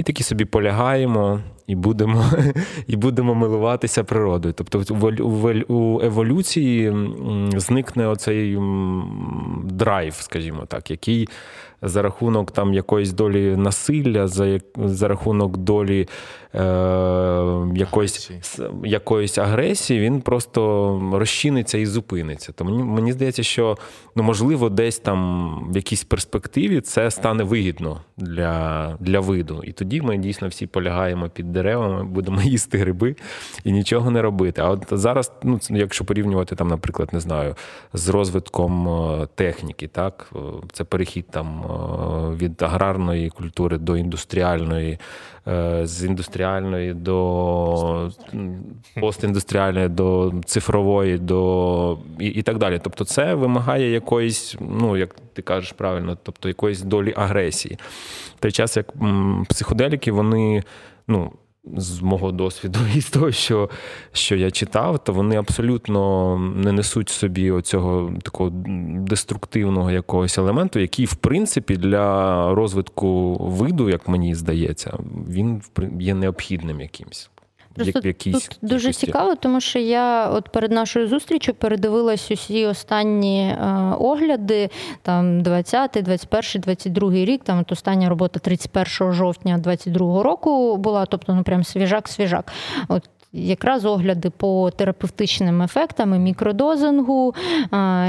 І 0.00 0.02
таки 0.02 0.24
собі 0.24 0.44
полягаємо 0.44 1.40
і 1.66 1.74
будемо 1.74 2.24
і 2.86 2.96
будемо 2.96 3.34
милуватися 3.34 4.04
природою. 4.04 4.54
Тобто 4.54 4.96
у 5.68 6.00
еволюції 6.02 6.94
зникне 7.56 8.06
оцей 8.06 8.58
драйв, 9.64 10.14
скажімо 10.14 10.66
так, 10.66 10.90
який 10.90 11.28
за 11.82 12.02
рахунок 12.02 12.50
там 12.50 12.74
якоїсь 12.74 13.12
долі 13.12 13.56
насилля, 13.56 14.28
за 14.28 14.60
за 14.76 15.08
рахунок 15.08 15.56
долі 15.56 16.08
е, 16.54 16.60
якоїсь 17.76 18.30
якоїсь 18.84 19.38
агресії, 19.38 20.00
він 20.00 20.20
просто 20.20 21.10
розчиниться 21.12 21.78
і 21.78 21.86
зупиниться. 21.86 22.52
То 22.52 22.64
мені, 22.64 22.82
мені 22.82 23.12
здається, 23.12 23.42
що 23.42 23.78
ну, 24.16 24.22
можливо, 24.22 24.68
десь 24.68 24.98
там 24.98 25.58
в 25.72 25.76
якійсь 25.76 26.04
перспективі 26.04 26.80
це 26.80 27.10
стане 27.10 27.44
вигідно 27.44 28.00
для, 28.16 28.96
для 29.00 29.20
виду. 29.20 29.62
І 29.64 29.72
тоді 29.72 29.89
ми 29.98 30.18
дійсно 30.18 30.48
всі 30.48 30.66
полягаємо 30.66 31.28
під 31.28 31.52
деревами, 31.52 32.04
будемо 32.04 32.42
їсти 32.42 32.78
гриби 32.78 33.16
і 33.64 33.72
нічого 33.72 34.10
не 34.10 34.22
робити. 34.22 34.60
А 34.60 34.70
от 34.70 34.86
зараз, 34.90 35.32
ну 35.42 35.60
якщо 35.70 36.04
порівнювати 36.04 36.56
там, 36.56 36.68
наприклад, 36.68 37.08
не 37.12 37.20
знаю, 37.20 37.54
з 37.92 38.08
розвитком 38.08 38.88
е, 38.88 39.28
техніки, 39.34 39.88
так 39.88 40.32
це 40.72 40.84
перехід 40.84 41.26
там 41.30 41.62
е, 41.62 42.36
від 42.36 42.62
аграрної 42.62 43.30
культури 43.30 43.78
до 43.78 43.96
індустріальної, 43.96 44.92
е, 44.92 44.98
з 45.82 46.04
індустріальної 46.04 46.94
до 46.94 48.10
постіндустріальної, 49.00 49.88
до 49.88 50.32
цифрової, 50.44 51.18
до 51.18 51.98
і, 52.18 52.26
і 52.26 52.42
так 52.42 52.58
далі. 52.58 52.80
Тобто, 52.82 53.04
це 53.04 53.34
вимагає 53.34 53.90
якоїсь, 53.90 54.56
ну 54.60 54.96
як 54.96 55.16
ти 55.32 55.42
кажеш 55.42 55.72
правильно, 55.72 56.18
тобто 56.22 56.48
якоїсь 56.48 56.82
долі 56.82 57.14
агресії. 57.16 57.78
В 58.36 58.40
той 58.40 58.52
час 58.52 58.76
як 58.76 58.92
психоделіки, 59.48 60.12
вони 60.12 60.62
ну. 61.08 61.32
З 61.64 62.00
мого 62.00 62.32
досвіду 62.32 62.78
і 62.94 63.00
з 63.00 63.10
того, 63.10 63.32
що 63.32 63.70
що 64.12 64.36
я 64.36 64.50
читав, 64.50 65.04
то 65.04 65.12
вони 65.12 65.36
абсолютно 65.36 66.36
не 66.56 66.72
несуть 66.72 67.08
собі 67.08 67.50
оцього 67.50 68.12
такого 68.22 68.50
деструктивного 69.00 69.90
якогось 69.90 70.38
елементу, 70.38 70.78
який, 70.78 71.04
в 71.04 71.14
принципі, 71.14 71.76
для 71.76 72.54
розвитку 72.54 73.34
виду, 73.34 73.90
як 73.90 74.08
мені 74.08 74.34
здається, 74.34 74.98
він 75.28 75.62
є 76.00 76.14
необхідним 76.14 76.80
якимсь. 76.80 77.30
Просто 77.74 78.08
якісь 78.08 78.32
тут 78.32 78.58
дуже 78.62 78.80
кількості. 78.80 79.06
цікаво, 79.06 79.34
тому 79.34 79.60
що 79.60 79.78
я 79.78 80.28
от 80.28 80.48
перед 80.48 80.72
нашою 80.72 81.08
зустрічю 81.08 81.54
передивилась 81.54 82.30
усі 82.30 82.66
останні 82.66 83.42
е, 83.42 83.94
огляди, 83.98 84.70
там 85.02 85.42
20, 85.42 85.90
21, 86.02 86.60
22 86.60 87.12
рік. 87.12 87.44
Там 87.44 87.58
от 87.58 87.72
остання 87.72 88.08
робота 88.08 88.40
31 88.40 89.12
жовтня 89.12 89.58
22 89.58 90.22
року 90.22 90.76
була, 90.76 91.06
тобто 91.06 91.34
ну 91.34 91.42
прям 91.42 91.62
свіжак-свіжак. 91.62 92.52
От 92.88 93.08
якраз 93.32 93.84
огляди 93.84 94.30
по 94.30 94.70
терапевтичним 94.70 95.62
ефектам 95.62 96.14
і 96.14 96.18
мікродозингу 96.18 97.34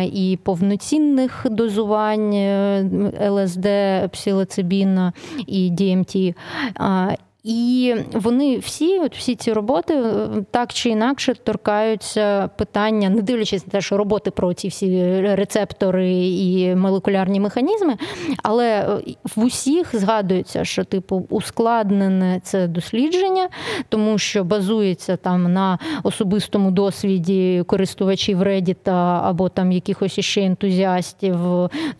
і 0.03 0.39
повноцінних 0.43 1.45
дозувань 1.49 2.33
е, 2.33 3.29
ЛСД, 3.29 3.67
псилоцибіна 4.11 5.13
і 5.47 5.71
DMT. 5.71 6.35
І 7.43 7.95
вони 8.13 8.57
всі, 8.57 8.99
от 8.99 9.17
всі 9.17 9.35
ці 9.35 9.53
роботи, 9.53 9.93
е, 9.93 10.27
так 10.51 10.73
чи 10.73 10.89
інакше 10.89 11.33
торкаються 11.43 12.47
питання, 12.47 13.09
не 13.09 13.21
дивлячись 13.21 13.67
на 13.67 13.71
те, 13.71 13.81
що 13.81 13.97
роботи 13.97 14.31
про 14.31 14.53
ці 14.53 14.67
всі 14.67 15.21
рецептори 15.21 16.11
і 16.27 16.75
молекулярні 16.75 17.39
механізми, 17.39 17.95
але 18.43 18.67
е, 18.67 19.15
в 19.35 19.43
усіх 19.43 19.95
згадується, 19.95 20.65
що 20.65 20.83
типу 20.83 21.25
ускладнене 21.29 22.41
це 22.43 22.67
дослідження, 22.67 23.49
тому 23.89 24.17
що 24.17 24.43
базується 24.43 25.17
там 25.17 25.53
на 25.53 25.79
особистому 26.03 26.71
досвіді 26.71 27.63
користувачів 27.67 28.43
Reddit 28.43 28.89
або 29.23 29.49
там 29.49 29.71
якихось 29.71 30.17
іще 30.17 30.41
ентузіастів 30.41 31.37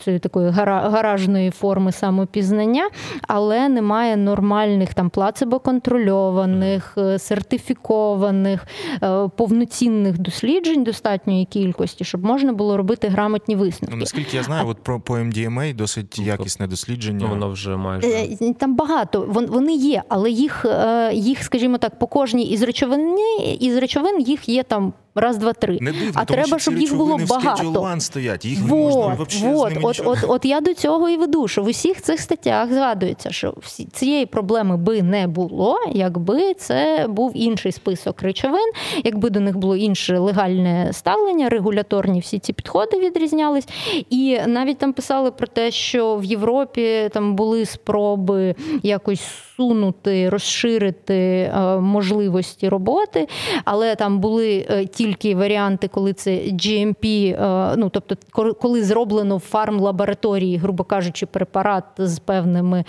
цієї 0.04 0.20
такої 0.20 0.50
гаражної 0.50 1.52
форми 1.52 1.92
самопізнання, 1.92 2.90
але 3.28 3.70
немає 3.70 4.18
нормальних 4.18 4.94
там 4.94 5.10
плат 5.10 5.31
плацебо-контрольованих, 5.32 6.98
е, 6.98 7.20
сертифікованих, 7.20 8.68
е, 9.04 9.30
повноцінних 9.38 10.20
досліджень 10.20 10.84
достатньої 10.84 11.46
кількості, 11.46 12.04
щоб 12.04 12.26
можна 12.26 12.54
було 12.54 12.78
робити 12.78 13.08
грамотні 13.08 13.56
висновки. 13.56 13.96
Ну, 13.96 14.00
Наскільки 14.00 14.38
я 14.38 14.44
знаю, 14.44 14.68
от 14.68 14.84
про 14.84 15.00
по 15.00 15.14
MDMA 15.14 15.76
досить 15.76 16.16
ну, 16.20 16.26
якісне 16.26 16.68
дослідження. 16.68 17.28
Воно 17.28 17.50
вже 17.50 17.76
майже 17.76 18.08
е, 18.08 18.54
там 18.54 18.76
багато. 18.76 19.26
Вони 19.50 19.74
є, 19.74 20.04
але 20.10 20.32
їх, 20.32 20.66
їх, 21.14 21.44
скажімо 21.44 21.78
так, 21.78 22.00
по 22.00 22.08
кожній 22.08 22.46
із 22.46 22.62
речовини 22.62 23.58
із 23.60 23.78
речовин 23.78 24.22
їх 24.22 24.50
є 24.50 24.64
там 24.64 24.94
раз, 25.16 25.38
два, 25.38 25.54
три. 25.54 25.78
Не 25.82 25.92
дивно, 25.92 26.12
а 26.16 26.26
тому 26.26 26.42
треба, 26.42 26.60
щоб 26.60 26.78
їх 26.78 26.96
було 26.96 27.18
багато. 27.30 27.96
Стоять. 28.00 28.46
Їх 28.46 28.60
вот, 28.60 28.70
можна 28.70 29.16
вообще 29.16 29.48
вот, 29.48 29.74
от, 29.82 30.02
от, 30.06 30.20
от 30.28 30.46
я 30.46 30.62
до 30.62 30.74
цього 30.74 31.10
і 31.10 31.18
веду, 31.18 31.48
що 31.48 31.64
в 31.64 31.66
усіх 31.66 32.02
цих 32.02 32.22
статтях 32.22 32.74
згадується, 32.74 33.32
що 33.32 33.54
всі 33.62 33.86
цієї 33.86 34.26
проблеми 34.26 34.78
би 34.78 35.02
не 35.02 35.28
було, 35.28 35.78
якби 35.94 36.54
це 36.54 37.06
був 37.10 37.32
інший 37.36 37.72
список 37.72 38.22
речовин, 38.22 38.72
якби 39.04 39.30
до 39.30 39.40
них 39.40 39.58
було 39.58 39.76
інше 39.76 40.18
легальне 40.18 40.90
ставлення, 40.94 41.50
регуляторні 41.50 42.20
всі 42.20 42.40
ці 42.40 42.54
підходи 42.54 43.00
відрізнялись. 43.00 43.68
І 44.10 44.40
навіть 44.48 44.78
там 44.78 44.94
писали 44.94 45.32
про 45.32 45.48
те, 45.48 45.72
що 45.72 46.16
в 46.16 46.24
Європі 46.24 47.10
там 47.14 47.36
були 47.36 47.66
спроби 47.66 48.56
якось 48.84 49.51
сунути, 49.62 50.30
розширити 50.30 51.16
е, 51.16 51.78
можливості 51.78 52.70
роботи, 52.70 53.28
але 53.66 53.96
там 53.96 54.20
були 54.20 54.66
е, 54.70 54.86
тільки 54.86 55.36
варіанти, 55.36 55.88
коли 55.88 56.14
це 56.14 56.32
GMP, 56.32 57.06
е, 57.06 57.76
ну 57.78 57.90
тобто, 57.90 58.16
коли 58.54 58.84
зроблено 58.84 59.38
в 59.38 59.40
фармлабораторії, 59.40 60.58
грубо 60.58 60.84
кажучи, 60.84 61.26
препарат 61.26 61.84
з 61.98 62.20
певними 62.20 62.84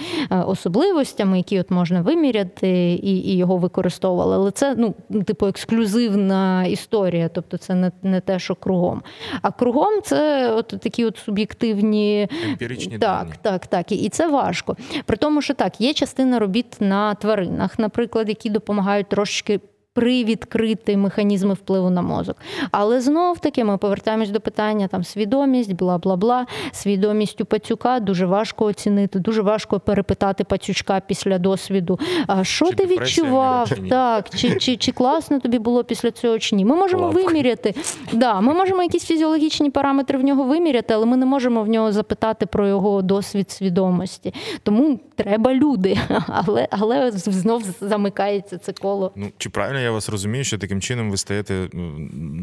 особливостями, 0.47 1.37
які 1.37 1.61
от 1.61 1.71
можна 1.71 2.03
виміряти, 2.03 2.93
і 2.93 3.33
і 3.33 3.37
його 3.37 3.57
використовували. 3.57 4.37
Але 4.37 4.51
це 4.51 4.75
ну, 4.79 4.95
типу 5.25 5.47
ексклюзивна 5.47 6.65
історія, 6.65 7.29
тобто 7.29 7.57
це 7.57 7.75
не 7.75 7.93
не 8.03 8.21
те, 8.21 8.39
що 8.39 8.55
кругом. 8.55 9.03
А 9.43 9.51
кругом 9.51 10.03
це 10.05 10.51
от 10.53 10.67
такі 10.67 11.05
от 11.05 11.19
суб'єктивні 11.19 12.29
Емпіричні 12.49 12.99
так, 12.99 13.01
дані. 13.01 13.33
так, 13.43 13.67
так. 13.67 13.93
І 13.93 14.09
це 14.09 14.27
важко. 14.29 14.77
При 15.07 15.17
тому, 15.17 15.43
що 15.43 15.55
так, 15.55 15.81
є 15.81 15.93
частина 15.95 16.39
робіт 16.39 16.62
на 16.81 17.15
тваринах, 17.15 17.79
наприклад, 17.79 18.29
які 18.29 18.51
допомагають 18.51 19.09
трошки 19.09 19.61
привідкрити 19.95 20.97
механізми 20.97 21.55
впливу 21.55 21.91
на 21.91 22.03
мозок. 22.03 22.37
Але 22.71 23.01
знов 23.01 23.39
таки 23.39 23.65
ми 23.65 23.79
повертаємось 23.79 24.31
до 24.31 24.41
питання 24.41 24.89
там 24.89 25.05
свідомість, 25.05 25.73
бла 25.73 25.99
бла 25.99 26.17
бла. 26.17 26.47
Свідомість 26.73 27.41
у 27.41 27.45
пацюка 27.45 28.01
дуже 28.01 28.27
важко 28.27 28.65
оцінити, 28.65 29.19
дуже 29.19 29.43
важко 29.43 29.81
перепитати 29.81 30.45
пацючка 30.45 31.01
після 31.07 31.39
досвіду. 31.39 31.99
А 32.27 32.45
що 32.45 32.67
чи 32.67 32.73
ти 32.73 32.87
відчував? 32.87 33.69
Чи 33.69 33.77
так, 33.77 34.31
чи, 34.31 34.55
чи 34.55 34.77
чи, 34.77 34.93
класно 34.93 35.41
тобі 35.41 35.59
було 35.59 35.85
після 35.85 36.11
цього 36.11 36.39
чи 36.39 36.57
ні? 36.57 36.65
Ми 36.65 36.77
можемо 36.77 37.07
Лапка. 37.07 37.23
виміряти. 37.23 37.75
Да, 38.13 38.41
Ми 38.41 38.55
можемо 38.55 38.83
якісь 38.83 39.05
фізіологічні 39.05 39.71
параметри 39.71 40.19
в 40.19 40.25
нього 40.25 40.45
виміряти, 40.45 40.95
але 40.95 41.07
ми 41.07 41.17
не 41.17 41.27
можемо 41.27 41.63
в 41.63 41.69
нього 41.69 41.93
запитати 41.93 42.47
про 42.47 42.69
його 42.69 43.03
досвід 43.03 43.51
свідомості. 43.51 44.35
Тому 44.63 45.01
треба 45.17 45.55
люди, 45.55 45.99
але 46.27 46.69
але 46.71 47.11
знов 47.11 47.63
замикається 47.81 48.59
це 48.59 48.73
коло. 48.73 49.13
Ну 49.17 49.27
чи 49.39 49.51
правильно? 49.51 49.82
Я 49.83 49.91
вас 49.91 50.09
розумію, 50.09 50.45
що 50.45 50.59
таким 50.59 50.81
чином 50.81 51.11
ви 51.11 51.17
стаєте 51.17 51.69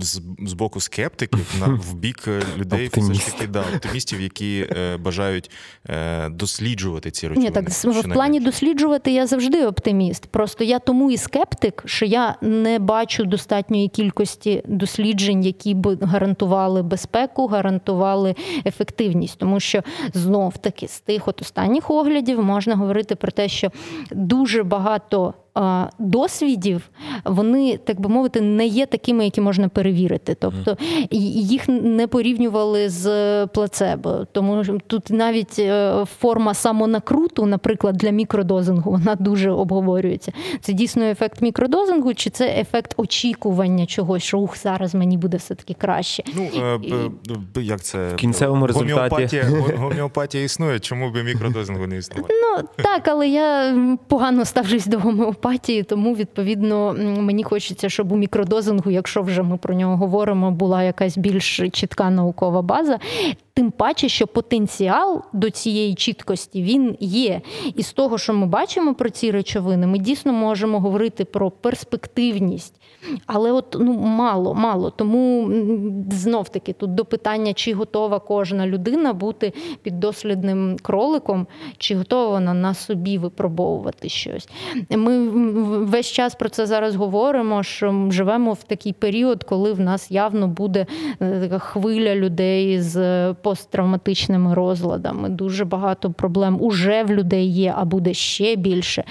з, 0.02 0.22
з 0.46 0.54
боку 0.54 0.80
скептиків 0.80 1.56
на 1.60 1.66
в 1.66 1.94
бік 1.94 2.24
е, 2.28 2.42
людей, 2.58 2.90
все 2.94 3.14
ж 3.14 3.26
таки 3.26 3.48
да, 3.48 3.62
оптимістів, 3.76 4.22
які 4.22 4.68
е, 4.72 4.98
бажають 4.98 5.52
е, 5.90 6.30
досліджувати 6.30 7.12
ці 7.12 7.28
речовини. 7.28 7.50
Ні, 7.50 7.54
так 7.54 7.70
в 7.70 8.14
плані 8.14 8.40
досліджувати 8.40 9.12
я 9.12 9.28
завжди 9.28 9.66
оптиміст. 9.66 10.26
Просто 10.26 10.64
я 10.64 10.80
тому 10.80 11.12
і 11.12 11.18
скептик, 11.18 11.84
що 11.86 12.06
я 12.06 12.36
не 12.42 12.80
бачу 12.80 13.26
достатньої 13.26 13.88
кількості 13.88 14.64
досліджень, 14.66 15.44
які 15.44 15.74
б 15.74 15.98
гарантували 16.02 16.84
безпеку, 16.84 17.48
гарантували 17.48 18.36
ефективність, 18.66 19.38
тому 19.38 19.60
що 19.60 19.84
знов 20.14 20.58
таки 20.58 20.88
з 20.88 21.00
тих 21.00 21.28
от 21.28 21.42
останніх 21.42 21.92
оглядів 21.92 22.44
можна 22.44 22.76
говорити 22.76 23.16
про 23.16 23.32
те, 23.32 23.48
що 23.48 23.72
дуже 24.12 24.64
багато 24.64 25.34
досвідів, 26.00 26.90
вони, 27.26 27.78
так 27.78 28.00
би 28.00 28.10
мовити, 28.10 28.42
не 28.42 28.66
є 28.66 28.86
такими, 28.86 29.26
які 29.26 29.42
можна 29.42 29.70
перевірити. 29.70 30.36
Тобто 30.40 30.78
їх 31.12 31.68
не 31.68 32.08
порівнювали 32.08 32.90
з 32.90 33.48
плацебо. 33.48 34.28
Тому 34.32 34.64
тут 34.88 35.10
навіть 35.10 35.60
е, 35.60 36.06
форма 36.20 36.54
самонакруту, 36.54 37.46
наприклад, 37.46 37.96
для 37.96 38.10
мікродозингу, 38.10 38.92
вона 38.92 39.16
дуже 39.16 39.52
обговорюється. 39.52 40.32
Це 40.62 40.74
дійсно 40.74 41.04
ефект 41.04 41.42
мікродозингу, 41.42 42.14
чи 42.14 42.30
це 42.30 42.48
ефект 42.48 42.94
очікування 42.98 43.86
чогось, 43.86 44.24
що 44.24 44.40
ух, 44.40 44.58
зараз 44.58 44.96
мені 44.96 45.18
буде 45.18 45.38
все-таки 45.38 45.74
краще. 45.74 46.24
Ну, 46.36 46.50
І... 47.56 47.62
як 47.62 47.82
це 47.82 48.10
в 48.10 48.16
кінцевому 48.16 48.68
результаті 48.68 48.94
гомеопатія, 48.94 49.44
гомеопатія 49.78 50.44
існує, 50.44 50.80
чому 50.80 51.12
би 51.12 51.24
мікродозингу 51.24 51.88
не 51.88 51.98
існувати? 51.98 52.34
Ну 52.34 52.68
так, 52.84 53.08
але 53.08 53.28
я 53.28 53.78
погано 54.08 54.46
ставлюсь 54.46 54.86
до 54.86 55.00
гомеопатії 55.00 55.49
гомеопатії, 55.50 55.84
тому 55.84 56.16
відповідно 56.16 56.96
мені 57.20 57.44
хочеться, 57.44 57.90
щоб 57.90 58.12
у 58.12 58.16
мікродозингу, 58.16 58.92
якщо 58.92 59.22
вже 59.22 59.44
ми 59.44 59.58
про 59.58 59.76
нього 59.76 59.98
говоримо, 59.98 60.52
була 60.52 60.84
якась 60.84 61.18
більш 61.18 61.62
чітка 61.72 62.10
наукова 62.10 62.62
база. 62.62 63.00
Тим 63.54 63.72
паче, 63.72 64.10
що 64.10 64.28
потенціал 64.28 65.22
до 65.34 65.50
цієї 65.50 65.96
чіткості 65.96 66.64
він 66.64 66.98
є. 67.00 67.42
І 67.76 67.84
з 67.84 67.94
того, 67.94 68.18
що 68.18 68.34
ми 68.34 68.46
бачимо 68.46 68.94
про 68.94 69.10
ці 69.10 69.32
речовини, 69.32 69.88
ми 69.88 69.98
дійсно 70.00 70.34
можемо 70.34 70.80
говорити 70.80 71.26
про 71.26 71.52
перспективність. 71.52 72.79
Але 73.26 73.52
от 73.52 73.78
ну 73.80 73.94
мало, 73.94 74.54
мало. 74.54 74.90
Тому 74.90 75.52
знов 76.12 76.50
таки 76.50 76.74
тут 76.74 76.96
до 76.96 77.06
питання, 77.06 77.54
чи 77.54 77.74
готова 77.74 78.20
кожна 78.20 78.68
людина 78.68 79.14
бути 79.14 79.54
під 79.82 80.00
дослідним 80.00 80.78
кроликом, 80.82 81.48
чи 81.78 81.96
готова 81.96 82.30
вона 82.30 82.54
на 82.54 82.74
собі 82.74 83.18
випробовувати 83.18 84.10
щось. 84.10 84.50
Ми 84.90 85.30
весь 85.80 86.12
час 86.12 86.36
про 86.36 86.50
це 86.50 86.66
зараз 86.66 86.96
говоримо. 86.96 87.64
Що 87.64 88.08
живемо 88.12 88.54
в 88.54 88.64
такий 88.64 88.94
період, 88.94 89.44
коли 89.44 89.74
в 89.74 89.80
нас 89.80 90.12
явно 90.12 90.48
буде 90.48 90.86
е, 91.20 91.40
така 91.42 91.60
хвиля 91.60 92.16
людей 92.16 92.82
з 92.82 93.34
посттравматичними 93.34 94.54
розладами. 94.54 95.30
Дуже 95.30 95.66
багато 95.66 96.12
проблем 96.12 96.58
уже 96.62 97.04
в 97.04 97.12
людей 97.12 97.48
є, 97.52 97.74
а 97.78 97.86
буде 97.86 98.14
ще 98.14 98.56
більше. 98.56 99.04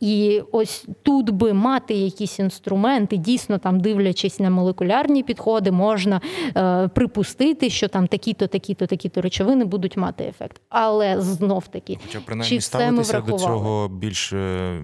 І 0.00 0.42
ось 0.52 0.86
тут 1.02 1.30
би 1.30 1.52
мати 1.52 1.94
якісь 1.94 2.38
інструменти, 2.38 3.16
дійсно 3.34 3.58
там 3.58 3.80
дивлячись 3.80 4.40
на 4.40 4.50
молекулярні 4.50 5.22
підходи, 5.22 5.70
можна 5.70 6.20
е, 6.56 6.88
припустити, 6.88 7.70
що 7.70 7.88
там 7.88 8.06
такі-то, 8.06 8.46
такі-то, 8.46 8.86
такі-то 8.86 9.20
речовини 9.20 9.64
будуть 9.64 9.96
мати 9.96 10.24
ефект. 10.24 10.60
Але 10.68 11.20
знов 11.20 11.66
таки, 11.66 11.98
Хоча 12.06 12.20
принаймні 12.24 12.60
ставитися 12.60 13.20
до 13.20 13.38
цього 13.38 13.88
більш 13.88 14.32
е, 14.32 14.80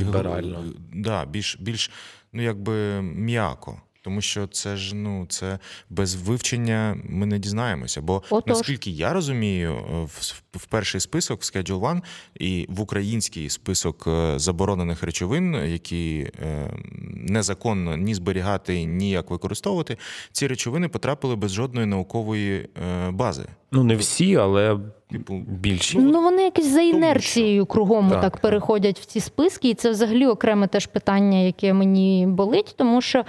ліберально, 0.00 0.58
да, 0.94 1.24
більш 1.24 1.56
більш 1.60 1.90
ну 2.32 2.42
якби 2.42 3.02
м'яко. 3.02 3.76
Тому 4.02 4.20
що 4.20 4.46
це 4.46 4.76
ж 4.76 4.94
ну 4.94 5.26
це 5.28 5.58
без 5.90 6.14
вивчення 6.14 6.96
ми 7.04 7.26
не 7.26 7.38
дізнаємося. 7.38 8.00
Бо 8.00 8.22
Отож. 8.30 8.56
наскільки 8.56 8.90
я 8.90 9.12
розумію, 9.12 9.74
в, 10.04 10.42
в 10.52 10.66
перший 10.66 11.00
список 11.00 11.40
в 11.40 11.44
Schedule 11.44 11.80
One 11.80 12.02
і 12.34 12.66
в 12.68 12.80
український 12.80 13.50
список 13.50 14.04
е, 14.06 14.38
заборонених 14.38 15.02
речовин, 15.02 15.54
які 15.54 16.30
е, 16.42 16.70
незаконно 17.14 17.96
ні 17.96 18.14
зберігати, 18.14 18.84
ні 18.84 19.10
як 19.10 19.30
використовувати, 19.30 19.96
ці 20.32 20.46
речовини 20.46 20.88
потрапили 20.88 21.36
без 21.36 21.52
жодної 21.52 21.86
наукової 21.86 22.68
е, 22.82 23.10
бази. 23.10 23.46
Ну, 23.72 23.84
не 23.84 23.96
всі, 23.96 24.36
але 24.36 24.78
Типу, 25.12 25.34
більші. 25.48 25.98
Ну 25.98 26.22
вони 26.22 26.42
якось 26.42 26.66
за 26.66 26.80
інерцією 26.80 27.66
кругом 27.66 28.10
Так, 28.10 28.20
так, 28.20 28.32
так. 28.32 28.42
переходять 28.42 28.98
в 29.00 29.04
ці 29.04 29.20
списки, 29.20 29.68
і 29.68 29.74
це 29.74 29.90
взагалі 29.90 30.26
окреме 30.26 30.66
теж 30.66 30.86
питання, 30.86 31.38
яке 31.38 31.72
мені 31.72 32.26
болить, 32.28 32.74
тому 32.78 33.00
що 33.00 33.18
е, 33.18 33.24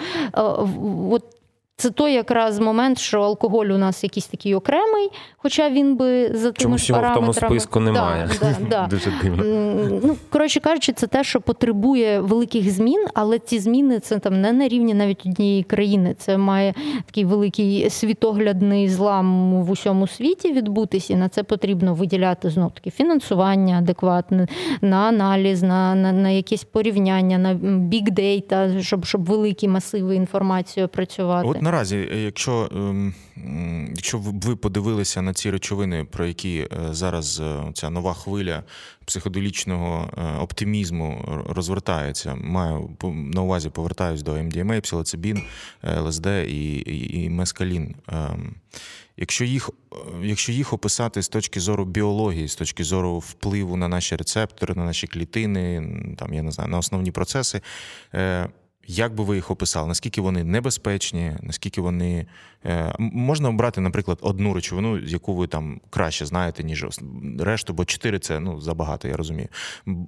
в- 0.59 1.11
от. 1.13 1.23
Це 1.81 1.89
той 1.89 2.13
якраз 2.13 2.59
момент, 2.59 2.99
що 2.99 3.21
алкоголь 3.21 3.65
у 3.65 3.77
нас 3.77 4.03
якийсь 4.03 4.27
такий 4.27 4.55
окремий, 4.55 5.09
хоча 5.37 5.69
він 5.69 5.95
би 5.95 6.27
за 6.27 6.51
тими 6.51 6.53
Чомусь 6.53 6.81
ж 6.81 6.93
його 6.93 7.11
в 7.11 7.13
тому 7.13 7.33
списку 7.33 7.79
немає. 7.79 8.29
Да, 8.41 8.55
да, 8.59 8.67
да. 8.69 8.87
Дуже 8.89 9.13
дивно. 9.23 9.43
Ну, 10.03 10.17
коротше 10.29 10.59
кажучи, 10.59 10.93
це 10.93 11.07
те, 11.07 11.23
що 11.23 11.41
потребує 11.41 12.19
великих 12.19 12.71
змін, 12.71 13.05
але 13.13 13.39
ці 13.39 13.59
зміни 13.59 13.99
це 13.99 14.19
там 14.19 14.41
не 14.41 14.51
на 14.51 14.67
рівні 14.67 14.93
навіть 14.93 15.25
однієї 15.25 15.63
країни. 15.63 16.15
Це 16.17 16.37
має 16.37 16.73
такий 17.05 17.25
великий 17.25 17.89
світоглядний 17.89 18.89
злам 18.89 19.53
в 19.63 19.71
усьому 19.71 20.07
світі 20.07 20.51
відбутися. 20.51 21.13
І 21.13 21.15
на 21.15 21.29
це 21.29 21.43
потрібно 21.43 21.93
виділяти 21.93 22.49
знов 22.49 22.71
таки 22.71 22.89
фінансування 22.89 23.77
адекватне 23.77 24.47
на 24.81 24.97
аналіз, 24.97 25.63
на, 25.63 25.95
на, 25.95 26.11
на 26.11 26.29
якісь 26.29 26.63
порівняння, 26.63 27.37
на 27.37 27.53
бік-дейта, 27.77 28.81
щоб, 28.81 29.05
щоб 29.05 29.25
великі 29.25 29.67
масиви 29.67 30.15
інформації 30.15 30.85
опрацювати. 30.85 31.47
Наразі, 31.71 32.09
е, 32.11 32.17
якщо, 32.21 32.69
ем, 32.71 33.13
якщо 33.95 34.17
ви- 34.17 34.31
ви 34.43 34.55
подивилися 34.55 35.21
на 35.21 35.33
ці 35.33 35.51
речовини, 35.51 36.03
про 36.03 36.25
які 36.25 36.57
е, 36.59 36.67
зараз 36.93 37.39
е, 37.39 37.71
ця 37.73 37.89
нова 37.89 38.13
хвиля 38.13 38.63
психоделічного 39.05 40.09
оптимізму 40.39 41.25
розвертається, 41.49 42.35
маю 42.35 42.89
на 43.13 43.41
увазі 43.41 43.69
повертаюсь 43.69 44.21
до 44.23 44.43
МДМА, 44.43 44.81
псилоцибін, 44.81 45.41
е, 45.83 45.99
ЛСД 45.99 46.25
і, 46.47 46.73
і, 46.75 47.23
і 47.23 47.29
мескалін. 47.29 47.95
Ем, 48.07 48.55
Якщо 49.17 49.45
їх, 49.45 49.69
якщо 50.23 50.51
їх 50.51 50.73
описати 50.73 51.21
з 51.21 51.29
точки 51.29 51.59
зору 51.59 51.85
біології, 51.85 52.47
з 52.47 52.55
точки 52.55 52.83
зору 52.83 53.19
впливу 53.19 53.77
на 53.77 53.87
наші 53.87 54.15
рецептори, 54.15 54.75
на 54.75 54.85
наші 54.85 55.07
клітини, 55.07 55.83
там 56.17 56.33
я 56.33 56.41
не 56.41 56.51
знаю, 56.51 56.69
на 56.69 56.77
основні 56.77 57.11
процеси, 57.11 57.61
як 58.91 59.15
би 59.15 59.23
ви 59.23 59.35
їх 59.35 59.51
описали? 59.51 59.87
Наскільки 59.87 60.21
вони 60.21 60.43
небезпечні, 60.43 61.31
наскільки 61.41 61.81
вони 61.81 62.27
е, 62.65 62.95
можна 62.99 63.49
обрати, 63.49 63.81
наприклад, 63.81 64.17
одну 64.21 64.53
речовину, 64.53 64.99
яку 64.99 65.35
ви 65.35 65.47
там 65.47 65.81
краще 65.89 66.25
знаєте, 66.25 66.63
ніж 66.63 66.85
решту, 67.39 67.73
бо 67.73 67.85
чотири 67.85 68.19
це 68.19 68.39
ну 68.39 68.61
забагато, 68.61 69.07
я 69.07 69.17
розумію. 69.17 69.47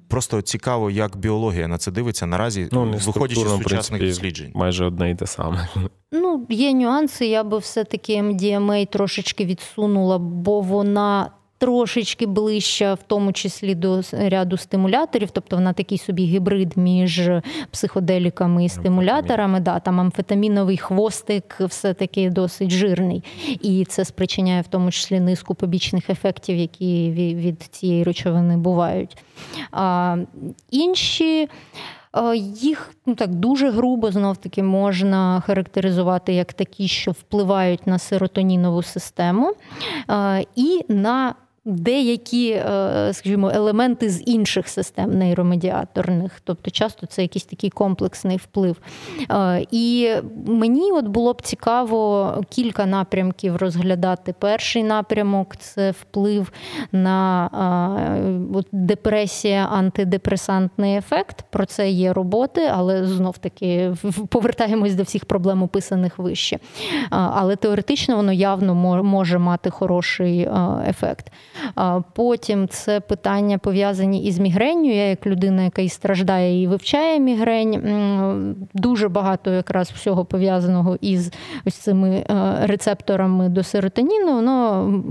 Просто 0.07 0.41
цікаво, 0.41 0.91
як 0.91 1.17
біологія 1.17 1.67
на 1.67 1.77
це 1.77 1.91
дивиться 1.91 2.25
наразі, 2.25 2.69
Ну, 2.71 2.91
виходячи 3.05 3.41
з 3.41 3.43
сучасних 3.43 3.63
принципі, 3.63 4.05
досліджень. 4.05 4.51
Майже 4.55 4.85
одне 4.85 5.11
і 5.11 5.15
те 5.15 5.27
саме. 5.27 5.67
Ну, 6.11 6.47
є 6.49 6.73
нюанси, 6.73 7.25
я 7.25 7.43
би 7.43 7.57
все-таки 7.57 8.21
MDMA 8.21 8.89
трошечки 8.89 9.45
відсунула, 9.45 10.17
бо 10.17 10.61
вона 10.61 11.31
трошечки 11.63 12.25
ближча, 12.25 12.93
в 12.93 13.03
тому 13.07 13.33
числі 13.33 13.75
до 13.75 14.01
ряду 14.11 14.57
стимуляторів, 14.57 15.29
тобто 15.31 15.55
вона 15.55 15.73
такий 15.73 15.97
собі 15.97 16.25
гібрид 16.25 16.77
між 16.77 17.29
психоделіками 17.71 18.65
і 18.65 18.69
стимуляторами. 18.69 19.59
Да, 19.59 19.79
там 19.79 19.99
амфетаміновий 19.99 20.77
хвостик 20.77 21.55
все-таки 21.59 22.29
досить 22.29 22.69
жирний. 22.69 23.23
І 23.61 23.85
це 23.85 24.05
спричиняє 24.05 24.61
в 24.61 24.67
тому 24.67 24.91
числі 24.91 25.19
низку 25.19 25.55
побічних 25.55 26.09
ефектів, 26.09 26.57
які 26.57 27.11
від 27.11 27.63
цієї 27.63 28.03
речовини 28.03 28.57
бувають. 28.57 29.17
А, 29.71 30.17
інші. 30.71 31.49
Е, 32.15 32.35
Їх 32.37 32.91
ну 33.05 33.15
так 33.15 33.35
дуже 33.35 33.69
грубо 33.69 34.11
знов 34.11 34.37
таки 34.37 34.63
можна 34.63 35.43
характеризувати 35.45 36.33
як 36.33 36.53
такі, 36.53 36.87
що 36.87 37.11
впливають 37.11 37.87
на 37.87 37.99
серотонінову 37.99 38.83
систему 38.83 39.53
е, 40.09 40.45
і 40.55 40.85
на 40.89 41.35
деякі, 41.65 42.49
е, 42.49 43.09
скажімо, 43.13 43.51
елементи 43.53 44.09
з 44.09 44.23
інших 44.25 44.67
систем 44.67 45.17
нейромедіаторних. 45.17 46.41
Тобто 46.43 46.71
часто 46.71 47.05
це 47.07 47.21
якийсь 47.21 47.45
такий 47.45 47.69
комплексний 47.69 48.37
вплив. 48.37 48.77
Е, 49.31 49.65
І 49.71 50.09
мені 50.45 50.91
от 50.91 51.05
було 51.05 51.33
б 51.33 51.41
цікаво 51.41 52.33
кілька 52.49 52.85
напрямків 52.85 53.55
розглядати. 53.55 54.35
Перший 54.39 54.83
напрямок 54.83 55.55
це 55.55 55.91
вплив 55.91 56.51
на 56.91 57.49
е, 58.55 58.63
депресія, 58.71 59.65
антидепресантний 59.65 60.97
ефект. 60.97 61.45
Про 61.49 61.65
це 61.65 61.89
є 61.89 62.13
роботи, 62.13 62.69
але 62.73 63.05
знов 63.05 63.37
таки 63.37 63.95
повертаємось 64.29 64.95
до 64.95 65.03
всіх 65.03 65.25
проблем, 65.25 65.63
описаних 65.63 66.19
вище. 66.19 66.59
Але 67.09 67.55
теоретично 67.55 68.15
воно 68.15 68.33
явно 68.33 68.75
може 69.03 69.37
мати 69.37 69.69
хороший 69.69 70.49
ефект. 70.87 71.31
Потім 72.13 72.67
це 72.67 72.99
питання 72.99 73.57
пов'язані 73.57 74.23
із 74.23 74.39
мігренню. 74.39 74.89
Я, 74.89 75.09
як 75.09 75.25
людина, 75.25 75.63
яка 75.63 75.81
і 75.81 75.89
страждає 75.89 76.63
і 76.63 76.67
вивчає 76.67 77.19
мігрень, 77.19 78.55
дуже 78.73 79.09
багато 79.09 79.51
якраз 79.51 79.91
всього 79.91 80.25
пов'язаного 80.25 80.97
із 81.01 81.31
ось 81.65 81.75
цими 81.75 82.09
е, 82.09 82.25
рецепторами 82.61 83.49
до 83.49 83.63
серотоніну, 83.63 84.33
воно 84.33 85.03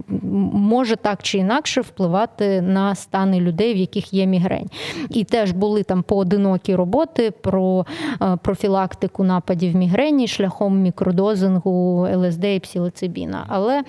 може 0.52 0.96
так 0.96 1.22
чи 1.22 1.38
інакше 1.38 1.80
впливати 1.80 2.62
на 2.62 2.94
стани 2.94 3.40
людей, 3.40 3.74
в 3.74 3.76
яких 3.76 4.14
є 4.14 4.26
мігрень. 4.26 4.70
І 5.10 5.24
теж 5.24 5.52
були 5.52 5.82
там 5.82 6.02
поодинокі 6.02 6.74
роботи 6.74 7.30
про 7.30 7.86
е, 8.22 8.36
профілактику 8.42 9.24
нападів 9.24 9.76
мігрені 9.76 10.28
шляхом 10.28 10.80
мікродозингу 10.80 12.08
ЛСД 12.14 12.44
і 12.44 12.60
псилоцибіна. 12.60 13.44
Але 13.48 13.82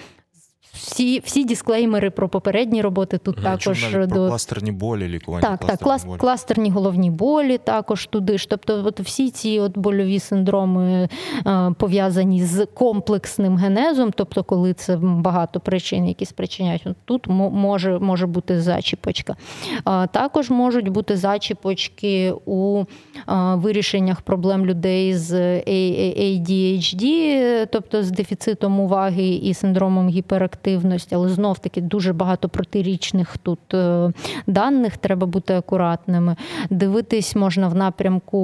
всі, 0.73 1.19
всі 1.19 1.45
дисклеймери 1.45 2.09
про 2.09 2.29
попередні 2.29 2.81
роботи 2.81 3.17
тут 3.17 3.37
Я 3.37 3.43
також 3.43 3.93
навіть 3.93 4.09
про 4.09 4.27
кластерні 4.27 4.71
болі, 4.71 5.07
лікування 5.07 5.41
так, 5.41 5.65
так, 5.65 5.79
клас, 5.79 6.05
болі. 6.05 6.17
кластерні 6.17 6.69
головні 6.69 7.11
болі 7.11 7.57
також 7.57 8.05
туди 8.05 8.37
ж. 8.37 8.49
Тобто, 8.49 8.83
от 8.85 8.99
всі 8.99 9.29
ці 9.29 9.59
от 9.59 9.77
больові 9.77 10.19
синдроми 10.19 11.09
е, 11.47 11.71
пов'язані 11.77 12.45
з 12.45 12.65
комплексним 12.65 13.57
генезом, 13.57 14.11
тобто, 14.15 14.43
коли 14.43 14.73
це 14.73 14.97
багато 14.97 15.59
причин, 15.59 16.07
які 16.07 16.25
спричиняють, 16.25 16.87
тут 17.05 17.27
може, 17.27 17.99
може 17.99 18.27
бути 18.27 18.61
зачіпочка. 18.61 19.35
Е, 19.87 20.07
також 20.07 20.49
можуть 20.49 20.89
бути 20.89 21.17
зачіпочки 21.17 22.33
у 22.45 22.83
е, 22.83 22.85
вирішеннях 23.55 24.21
проблем 24.21 24.65
людей 24.65 25.15
з 25.15 25.33
ADHD, 25.59 27.07
тобто 27.71 28.03
з 28.03 28.11
дефіцитом 28.11 28.79
уваги 28.79 29.27
і 29.27 29.53
синдромом 29.53 30.09
гіперактивності, 30.09 30.62
але 31.11 31.29
знов 31.29 31.59
таки 31.59 31.81
дуже 31.81 32.13
багато 32.13 32.49
протирічних 32.49 33.37
тут 33.37 33.73
е, 33.73 34.11
даних, 34.47 34.97
треба 34.97 35.27
бути 35.27 35.53
акуратними. 35.53 36.35
Дивитись 36.69 37.35
можна 37.35 37.67
в 37.67 37.75
напрямку 37.75 38.37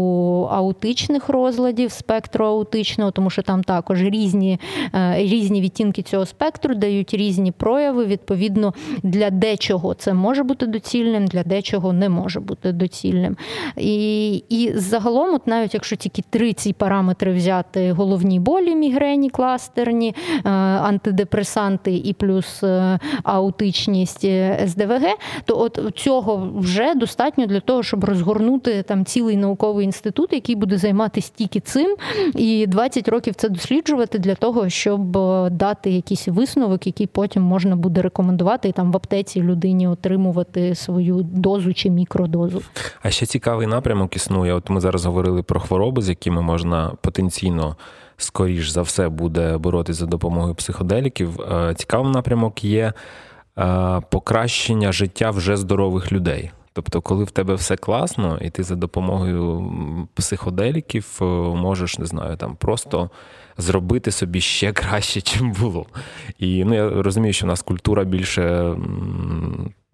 аутичних 0.52 1.30
розладів, 1.30 1.92
спектру 1.92 2.46
аутичного, 2.46 3.12
тому 3.12 3.30
що 3.30 3.42
там 3.42 3.64
також 3.64 4.02
різні, 4.02 4.60
е, 4.96 5.16
різні 5.18 5.62
відтінки 5.62 6.02
цього 6.02 6.26
спектру 6.26 6.76
дають 6.76 7.14
різні 7.14 7.52
прояви. 7.52 8.06
Відповідно, 8.06 8.74
для 9.04 9.30
дечого 9.30 9.94
це 9.94 10.14
може 10.14 10.44
бути 10.44 10.66
доцільним, 10.66 11.28
для 11.28 11.44
дечого 11.44 11.94
не 11.94 12.10
може 12.10 12.40
бути 12.40 12.72
доцільним. 12.72 13.38
І, 13.78 14.36
і 14.50 14.72
загалом, 14.76 15.36
от 15.36 15.48
навіть 15.48 15.74
якщо 15.74 15.96
тільки 15.96 16.24
три 16.30 16.54
ці 16.54 16.74
параметри 16.74 17.34
взяти: 17.34 17.92
головні 17.92 18.40
болі, 18.40 18.76
мігрені, 18.76 19.30
кластерні, 19.30 20.16
е, 20.46 20.50
антидепресанти 20.50 21.96
і 22.10 22.14
плюс 22.14 22.64
е, 22.64 23.00
аутичність 23.24 24.26
е, 24.26 24.68
СДВГ, 24.68 25.06
то 25.46 25.60
от 25.60 25.80
цього 25.96 26.52
вже 26.56 26.94
достатньо 26.96 27.46
для 27.46 27.60
того, 27.60 27.84
щоб 27.84 28.04
розгорнути 28.04 28.84
там 28.84 29.06
цілий 29.06 29.38
науковий 29.38 29.86
інститут, 29.86 30.34
який 30.34 30.56
буде 30.56 30.78
займатися 30.78 31.32
тільки 31.36 31.60
цим, 31.60 31.96
і 32.36 32.68
20 32.68 33.08
років 33.08 33.36
це 33.36 33.50
досліджувати 33.50 34.20
для 34.20 34.36
того, 34.36 34.70
щоб 34.70 35.18
е, 35.18 35.50
дати 35.50 35.92
якийсь 35.92 36.28
висновок, 36.28 36.88
який 36.88 37.08
потім 37.08 37.44
можна 37.44 37.76
буде 37.76 38.02
рекомендувати 38.02 38.70
і 38.70 38.72
там 38.72 38.92
в 38.92 38.96
аптеці 38.96 39.42
людині 39.42 39.88
отримувати 39.88 40.76
свою 40.76 41.22
дозу 41.24 41.74
чи 41.74 41.90
мікродозу. 41.90 42.62
А 43.02 43.10
ще 43.10 43.26
цікавий 43.26 43.68
напрямок 43.68 44.16
існує. 44.16 44.54
От 44.54 44.70
ми 44.70 44.82
зараз 44.82 45.06
говорили 45.06 45.44
про 45.44 45.60
хвороби, 45.60 46.02
з 46.02 46.10
якими 46.10 46.42
можна 46.42 46.92
потенційно. 47.02 47.76
Скоріш 48.22 48.70
за 48.70 48.82
все 48.82 49.10
буде 49.10 49.58
боротися 49.58 50.00
за 50.00 50.06
допомогою 50.06 50.56
психоделіків. 50.56 51.42
Е, 51.42 51.74
Цікавий 51.76 52.12
напрямок 52.12 52.64
є 52.64 52.94
е, 53.58 54.02
покращення 54.10 54.92
життя 54.92 55.32
вже 55.32 55.58
здорових 55.58 56.12
людей. 56.12 56.52
Тобто, 56.74 57.02
коли 57.02 57.24
в 57.24 57.32
тебе 57.32 57.54
все 57.54 57.76
класно, 57.76 58.38
і 58.42 58.50
ти 58.50 58.64
за 58.64 58.76
допомогою 58.76 59.72
психоделіків 60.14 61.20
е, 61.22 61.26
можеш, 61.56 62.00
не 62.00 62.06
знаю, 62.06 62.38
там 62.38 62.56
просто 62.56 63.10
зробити 63.58 64.12
собі 64.12 64.42
ще 64.42 64.74
краще, 64.74 65.22
чим 65.32 65.52
було. 65.52 65.86
І 66.40 66.64
ну, 66.66 66.76
я 66.76 66.90
розумію, 66.90 67.34
що 67.34 67.46
в 67.46 67.50
нас 67.50 67.62
культура 67.62 68.04
більше 68.04 68.76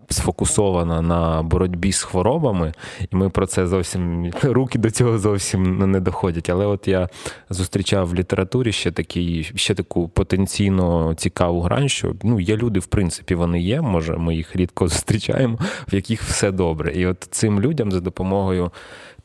сфокусована 0.09 1.01
на 1.01 1.43
боротьбі 1.43 1.91
з 1.91 2.03
хворобами, 2.03 2.73
і 3.11 3.15
ми 3.15 3.29
про 3.29 3.47
це 3.47 3.67
зовсім 3.67 4.31
руки 4.43 4.79
до 4.79 4.91
цього 4.91 5.19
зовсім 5.19 5.91
не 5.91 5.99
доходять. 5.99 6.49
Але 6.49 6.65
от 6.65 6.87
я 6.87 7.09
зустрічав 7.49 8.07
в 8.07 8.15
літературі 8.15 8.71
ще 8.71 8.91
такий, 8.91 9.51
ще 9.55 9.73
таку 9.73 10.09
потенційно 10.09 11.13
цікаву 11.13 11.61
грань, 11.61 11.89
що 11.89 12.13
ну, 12.23 12.39
є 12.39 12.57
люди, 12.57 12.79
в 12.79 12.85
принципі, 12.85 13.35
вони 13.35 13.61
є. 13.61 13.81
Може, 13.81 14.17
ми 14.17 14.35
їх 14.35 14.55
рідко 14.55 14.87
зустрічаємо, 14.87 15.57
в 15.91 15.95
яких 15.95 16.23
все 16.23 16.51
добре. 16.51 16.93
І 16.93 17.05
от 17.05 17.27
цим 17.31 17.61
людям 17.61 17.91
за 17.91 17.99
допомогою. 17.99 18.71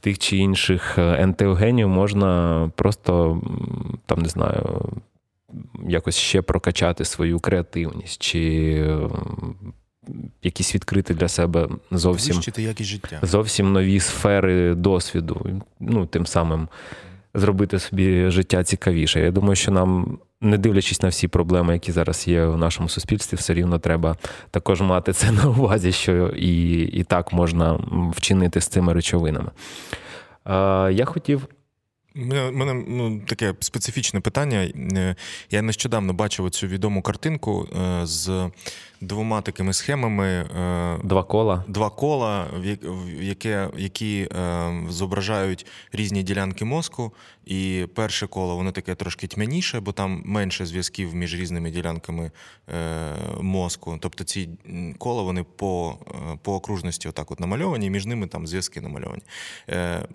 Тих 0.02 0.18
чи 0.18 0.36
інших 0.36 0.98
ентеогенів 0.98 1.88
можна 1.88 2.70
просто 2.76 3.42
там 4.06 4.18
не 4.18 4.28
знаю, 4.28 4.82
якось 5.88 6.16
ще 6.16 6.42
прокачати 6.42 7.04
свою 7.04 7.40
креативність, 7.40 8.22
чи 8.22 8.98
якісь 10.42 10.74
відкрити 10.74 11.14
для 11.14 11.28
себе 11.28 11.68
зовсім 11.90 12.40
якість 12.56 12.90
життя. 12.90 13.18
зовсім 13.22 13.72
нові 13.72 14.00
сфери 14.00 14.74
досвіду. 14.74 15.62
Ну, 15.80 16.06
тим 16.06 16.26
самим 16.26 16.68
зробити 17.34 17.78
собі 17.78 18.30
життя 18.30 18.64
цікавіше. 18.64 19.20
Я 19.20 19.30
думаю, 19.30 19.56
що 19.56 19.72
нам, 19.72 20.18
не 20.40 20.58
дивлячись 20.58 21.02
на 21.02 21.08
всі 21.08 21.28
проблеми, 21.28 21.72
які 21.72 21.92
зараз 21.92 22.28
є 22.28 22.44
в 22.44 22.58
нашому 22.58 22.88
суспільстві, 22.88 23.36
все 23.36 23.54
рівно 23.54 23.78
треба 23.78 24.16
також 24.50 24.80
мати 24.80 25.12
це 25.12 25.32
на 25.32 25.48
увазі, 25.48 25.92
що 25.92 26.28
і, 26.28 26.80
і 26.82 27.04
так 27.04 27.32
можна 27.32 27.80
вчинити 28.16 28.60
з 28.60 28.66
цими 28.66 28.92
речовинами. 28.92 29.50
Я 30.92 31.04
хотів. 31.04 31.46
У 32.16 32.52
мене 32.52 32.84
ну, 32.88 33.20
таке 33.26 33.54
специфічне 33.60 34.20
питання. 34.20 34.58
Е, 34.58 35.16
я 35.50 35.62
нещодавно 35.62 36.12
бачив 36.12 36.50
цю 36.50 36.66
відому 36.66 37.02
картинку 37.02 37.68
е, 37.80 38.06
з 38.06 38.50
двома 39.00 39.42
такими 39.42 39.72
схемами. 39.72 40.26
Е, 40.26 40.98
два 41.04 41.22
кола. 41.22 41.64
Два 41.68 41.90
кола, 41.90 42.46
яке, 43.20 43.68
які 43.76 44.28
зображають 44.88 45.66
різні 45.92 46.22
ділянки 46.22 46.64
мозку. 46.64 47.12
І 47.44 47.86
перше 47.94 48.26
коло 48.26 48.56
воно 48.56 48.72
таке 48.72 48.94
трошки 48.94 49.26
тьмяніше, 49.26 49.80
бо 49.80 49.92
там 49.92 50.22
менше 50.24 50.66
зв'язків 50.66 51.14
між 51.14 51.34
різними 51.34 51.70
ділянками 51.70 52.30
мозку. 53.40 53.98
Тобто 54.00 54.24
ці 54.24 54.48
кола 54.98 55.22
вони 55.22 55.44
по 55.56 55.98
по 56.42 56.54
окружності 56.54 57.08
отак 57.08 57.30
от 57.30 57.40
намальовані, 57.40 57.86
і 57.86 57.90
між 57.90 58.06
ними 58.06 58.26
там 58.26 58.46
зв'язки 58.46 58.80
намальовані. 58.80 59.22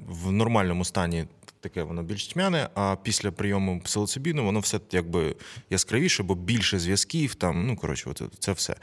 В 0.07 0.31
нормальному 0.31 0.85
стані 0.85 1.25
таке 1.69 1.83
воно 1.83 2.03
більш 2.03 2.27
тьмяне, 2.27 2.69
а 2.75 2.95
після 3.03 3.31
прийому 3.31 3.79
псилоцибіну 3.79 4.45
воно 4.45 4.59
все 4.59 4.79
якби 4.91 5.35
яскравіше, 5.69 6.23
бо 6.23 6.35
більше 6.35 6.79
зв'язків. 6.79 7.35
Там, 7.35 7.67
ну 7.67 7.75
коротше, 7.75 8.13
це 8.39 8.51
все. 8.51 8.74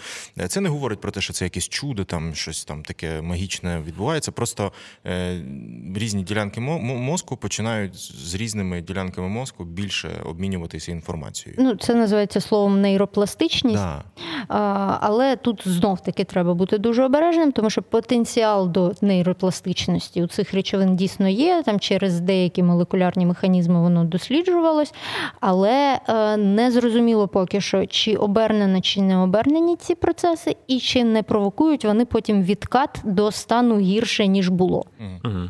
Це 0.48 0.60
не 0.60 0.68
говорить 0.68 1.00
про 1.00 1.10
те, 1.10 1.20
що 1.20 1.32
це 1.32 1.44
якесь 1.44 1.68
чудо, 1.68 2.04
там 2.04 2.34
щось 2.34 2.64
там 2.64 2.82
таке 2.82 3.22
магічне 3.22 3.82
відбувається. 3.86 4.32
Просто 4.32 4.72
е, 5.06 5.40
різні 5.96 6.22
ділянки 6.22 6.60
мозку 6.60 7.36
починають 7.36 7.94
з 8.28 8.34
різними 8.34 8.80
ділянками 8.80 9.28
мозку 9.28 9.64
більше 9.64 10.10
обмінюватися 10.24 10.92
інформацією. 10.92 11.62
Ну, 11.62 11.74
це 11.74 11.94
називається 11.94 12.40
словом 12.40 12.80
нейропластичність. 12.80 13.76
Да. 13.76 14.04
А, 14.48 14.98
Але 15.00 15.36
тут 15.36 15.62
знов 15.68 16.00
таки 16.00 16.24
треба 16.24 16.54
бути 16.54 16.78
дуже 16.78 17.04
обережним, 17.04 17.52
тому 17.52 17.70
що 17.70 17.82
потенціал 17.82 18.68
до 18.68 18.92
нейропластичності 19.00 20.22
у 20.22 20.26
цих 20.26 20.54
речовин 20.54 20.96
дійсно 20.96 21.28
є 21.28 21.62
там 21.66 21.80
через 21.80 22.20
деякі 22.20 22.62
молекулярні 22.62 23.26
механізми 23.26 23.80
воно 23.80 24.04
досліджувалось, 24.04 24.94
але 25.40 26.00
е, 26.08 26.36
не 26.36 26.70
зрозуміло 26.70 27.28
поки 27.28 27.60
що, 27.60 27.86
чи 27.86 28.16
обернено, 28.16 28.80
чи 28.80 29.02
не 29.02 29.16
обернені 29.16 29.76
ці 29.82 29.94
процеси, 29.94 30.56
і 30.66 30.80
чи 30.80 31.04
не 31.04 31.22
провокують 31.22 31.84
вони 31.84 32.04
потім 32.04 32.42
відкат 32.42 33.00
до 33.04 33.30
стану 33.30 33.78
гірше, 33.78 34.26
ніж 34.26 34.48
було. 34.48 34.84
Угу. 35.24 35.48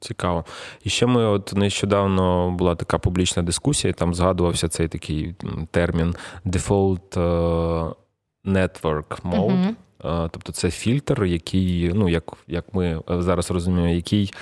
Цікаво. 0.00 0.44
І 0.84 0.90
ще 0.90 1.06
ми 1.06 1.24
от 1.24 1.52
нещодавно 1.56 2.50
була 2.50 2.74
така 2.74 2.98
публічна 2.98 3.42
дискусія, 3.42 3.92
там 3.92 4.14
згадувався 4.14 4.68
цей 4.68 4.88
такий 4.88 5.34
термін 5.70 6.14
default 6.46 7.20
е, 7.20 7.94
network 8.44 9.22
mode. 9.22 9.74
uh 10.00 10.28
Тобто 10.32 10.52
це 10.52 10.70
фільтр, 10.70 11.24
який, 11.24 11.92
ну 11.94 12.08
як 12.08 12.32
як 12.46 12.74
ми 12.74 13.00
зараз 13.08 13.50
розуміємо, 13.50 13.94
який 13.94 14.32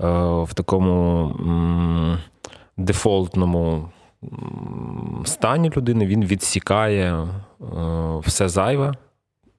Е, 0.00 0.06
в 0.42 0.54
такому 0.54 1.34
дефолтному 2.76 3.88
стані 5.24 5.70
людини 5.76 6.06
він 6.06 6.24
відсікає 6.24 7.14
е, 7.14 7.26
все 8.20 8.48
зайве 8.48 8.94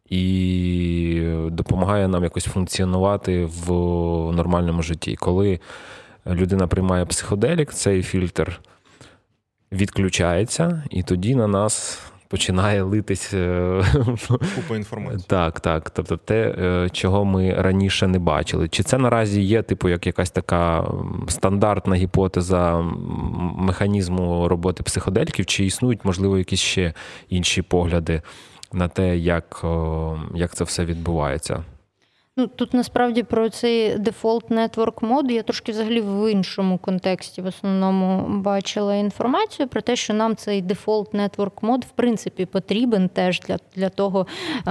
і 0.10 1.32
допомагає 1.52 2.08
нам 2.08 2.24
якось 2.24 2.46
функціонувати 2.46 3.46
в 3.46 3.72
нормальному 4.32 4.82
житті. 4.82 5.16
Коли 5.16 5.60
людина 6.28 6.68
приймає 6.68 7.06
психоделік, 7.06 7.74
цей 7.74 8.04
фільтр 8.04 8.62
відключається, 9.72 10.84
і 10.90 11.04
тоді 11.04 11.36
на 11.36 11.48
нас 11.48 12.02
починає 12.28 12.82
литись 12.82 13.34
е, 13.34 13.84
купа 14.56 14.76
інформації. 14.76 15.26
Так, 15.28 15.60
так. 15.60 15.90
Тобто, 15.90 16.18
те, 16.18 16.56
е, 16.60 16.90
чого 16.90 17.26
ми 17.26 17.54
раніше 17.54 18.08
не 18.08 18.20
бачили. 18.20 18.70
Чи 18.70 18.84
це 18.84 18.98
наразі 18.98 19.42
є, 19.42 19.62
типу, 19.62 19.90
як 19.90 20.08
якась 20.08 20.32
така 20.32 20.92
стандартна 21.28 21.96
гіпотеза 21.96 22.82
механізму 23.58 24.48
роботи 24.48 24.84
психодельків, 24.84 25.46
чи 25.46 25.66
існують, 25.66 26.06
можливо, 26.06 26.38
якісь 26.38 26.60
ще 26.60 26.94
інші 27.30 27.62
погляди 27.62 28.22
на 28.74 28.88
те, 28.88 29.18
як, 29.18 29.66
як 30.36 30.56
це 30.56 30.64
все 30.64 30.86
відбувається? 30.86 31.64
Ну 32.40 32.48
тут 32.48 32.74
насправді 32.74 33.24
про 33.24 33.50
цей 33.50 33.98
default 33.98 34.52
network 34.52 35.02
mode 35.02 35.32
я 35.32 35.44
трошки 35.44 35.72
взагалі 35.72 36.02
в 36.02 36.32
іншому 36.32 36.78
контексті 36.78 37.42
в 37.42 37.46
основному 37.46 38.40
бачила 38.42 38.96
інформацію 38.96 39.68
про 39.68 39.82
те, 39.82 39.96
що 39.96 40.14
нам 40.14 40.36
цей 40.36 40.62
default 40.62 41.14
network 41.14 41.64
mode 41.64 41.84
в 41.84 41.90
принципі 41.90 42.46
потрібен 42.46 43.10
теж 43.10 43.40
для 43.40 43.58
для 43.76 43.90
того, 43.90 44.28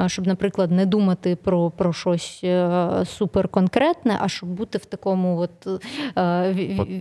щоб, 0.06 0.26
наприклад, 0.26 0.70
не 0.70 0.86
думати 0.86 1.36
про 1.36 1.70
про 1.70 1.92
щось 1.92 2.40
е, 2.44 2.90
суперконкретне, 3.06 4.18
а 4.20 4.28
щоб 4.28 4.48
бути 4.48 4.78
в 4.78 4.84
такому 4.84 5.38
от 5.38 5.82
е, 6.18 6.54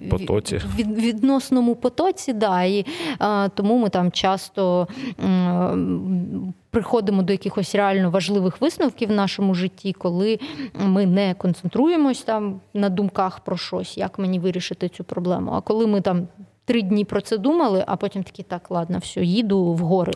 потоці. 0.09 0.61
Від, 0.77 0.97
відносному 0.97 1.75
потоці. 1.75 2.33
Да, 2.33 2.63
і 2.63 2.85
тому 3.55 3.77
ми 3.77 3.89
там 3.89 4.11
часто 4.11 4.87
приходимо 6.75 7.21
до 7.21 7.33
якихось 7.33 7.75
реально 7.75 8.09
важливих 8.09 8.61
висновків 8.61 9.09
в 9.09 9.11
нашому 9.11 9.55
житті, 9.55 9.93
коли 9.93 10.39
ми 10.73 11.05
не 11.05 11.33
концентруємось 11.33 12.21
там 12.21 12.61
на 12.73 12.89
думках 12.89 13.39
про 13.39 13.57
щось, 13.57 13.97
як 13.97 14.19
мені 14.19 14.39
вирішити 14.39 14.89
цю 14.89 15.03
проблему. 15.03 15.51
А 15.51 15.61
коли 15.61 15.87
ми 15.87 16.01
там. 16.01 16.27
Три 16.67 16.81
дні 16.81 17.05
про 17.05 17.21
це 17.21 17.37
думали, 17.37 17.83
а 17.87 17.95
потім 17.95 18.23
такі 18.23 18.43
так, 18.43 18.71
ладно, 18.71 18.97
все, 18.97 19.23
їду 19.23 19.63
в 19.63 19.79
гори. 19.79 20.13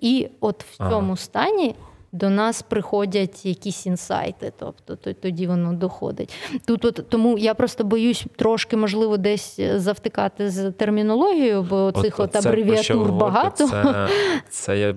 І 0.00 0.28
от 0.40 0.64
в 0.64 0.76
цьому 0.76 1.06
ага. 1.06 1.16
стані 1.16 1.74
до 2.12 2.30
нас 2.30 2.62
приходять 2.62 3.46
якісь 3.46 3.86
інсайти, 3.86 4.52
тобто 4.58 4.96
тоді 4.96 5.46
воно 5.46 5.72
доходить. 5.72 6.34
Тут 6.66 6.84
от 6.84 7.08
тому 7.08 7.38
я 7.38 7.54
просто 7.54 7.84
боюсь 7.84 8.24
трошки, 8.36 8.76
можливо, 8.76 9.16
десь 9.16 9.60
завтикати 9.76 10.50
з 10.50 10.70
термінологією, 10.70 11.62
бо 11.62 11.92
цих 11.92 12.20
от, 12.20 12.36
от 12.36 12.46
абревіатур 12.46 13.12
багато. 13.12 13.68
Це, 13.68 14.08
це 14.50 14.78
я 14.78 14.94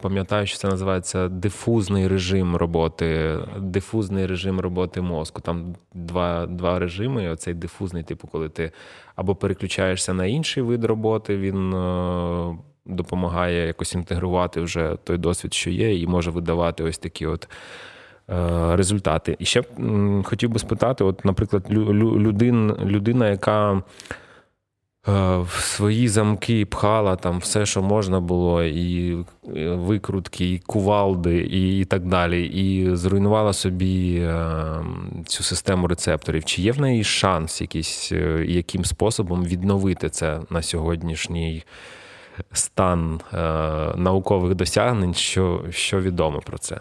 пам'ятаю, 0.00 0.46
що 0.46 0.58
це 0.58 0.68
називається 0.68 1.28
дифузний 1.28 2.08
режим 2.08 2.56
роботи, 2.56 3.38
дифузний 3.58 4.26
режим 4.26 4.60
роботи 4.60 5.00
мозку. 5.00 5.40
Там 5.40 5.74
два 5.94 6.46
два 6.46 6.78
режими. 6.78 7.30
Оцей 7.30 7.54
дифузний, 7.54 8.02
типу, 8.02 8.28
коли 8.28 8.48
ти 8.48 8.72
або 9.16 9.34
переключаєшся 9.34 10.14
на 10.14 10.26
інший 10.26 10.62
вид 10.62 10.84
роботи, 10.84 11.36
він 11.36 11.74
е, 11.74 12.56
допомагає 12.88 13.66
якось 13.66 13.94
інтегрувати 13.94 14.60
вже 14.60 14.96
той 15.04 15.18
досвід, 15.18 15.54
що 15.54 15.70
є, 15.70 16.00
і 16.00 16.06
може 16.06 16.30
видавати 16.30 16.84
ось 16.84 16.98
такі 16.98 17.26
от. 17.26 17.48
Е, 18.30 18.76
результати. 18.76 19.36
І 19.38 19.44
ще 19.44 19.62
хотів 20.24 20.50
би 20.50 20.58
спитати: 20.58 21.04
от, 21.04 21.24
наприклад, 21.24 21.66
людин, 21.70 22.76
людина, 22.84 23.28
яка 23.28 23.72
е, 23.72 23.82
в 25.38 25.50
свої 25.50 26.08
замки 26.08 26.66
пхала 26.66 27.16
там 27.16 27.38
все, 27.38 27.66
що 27.66 27.82
можна 27.82 28.20
було, 28.20 28.64
і 28.64 29.16
викрутки, 29.64 30.52
і 30.52 30.58
кувалди, 30.58 31.38
і 31.38 31.80
і 31.80 31.84
так 31.84 32.06
далі, 32.06 32.46
і 32.46 32.96
зруйнувала 32.96 33.52
собі 33.52 34.18
е, 34.18 34.54
цю 35.26 35.42
систему 35.42 35.86
рецепторів. 35.86 36.44
Чи 36.44 36.62
є 36.62 36.72
в 36.72 36.80
неї 36.80 37.04
шанс 37.04 37.60
якийсь, 37.60 38.12
яким 38.44 38.84
способом 38.84 39.44
відновити 39.44 40.08
це 40.08 40.40
на 40.50 40.62
сьогоднішній 40.62 41.64
стан 42.52 43.20
е, 43.32 43.38
наукових 43.96 44.54
досягнень, 44.54 45.14
що, 45.14 45.64
що 45.70 46.00
відомо 46.00 46.40
про 46.40 46.58
це? 46.58 46.80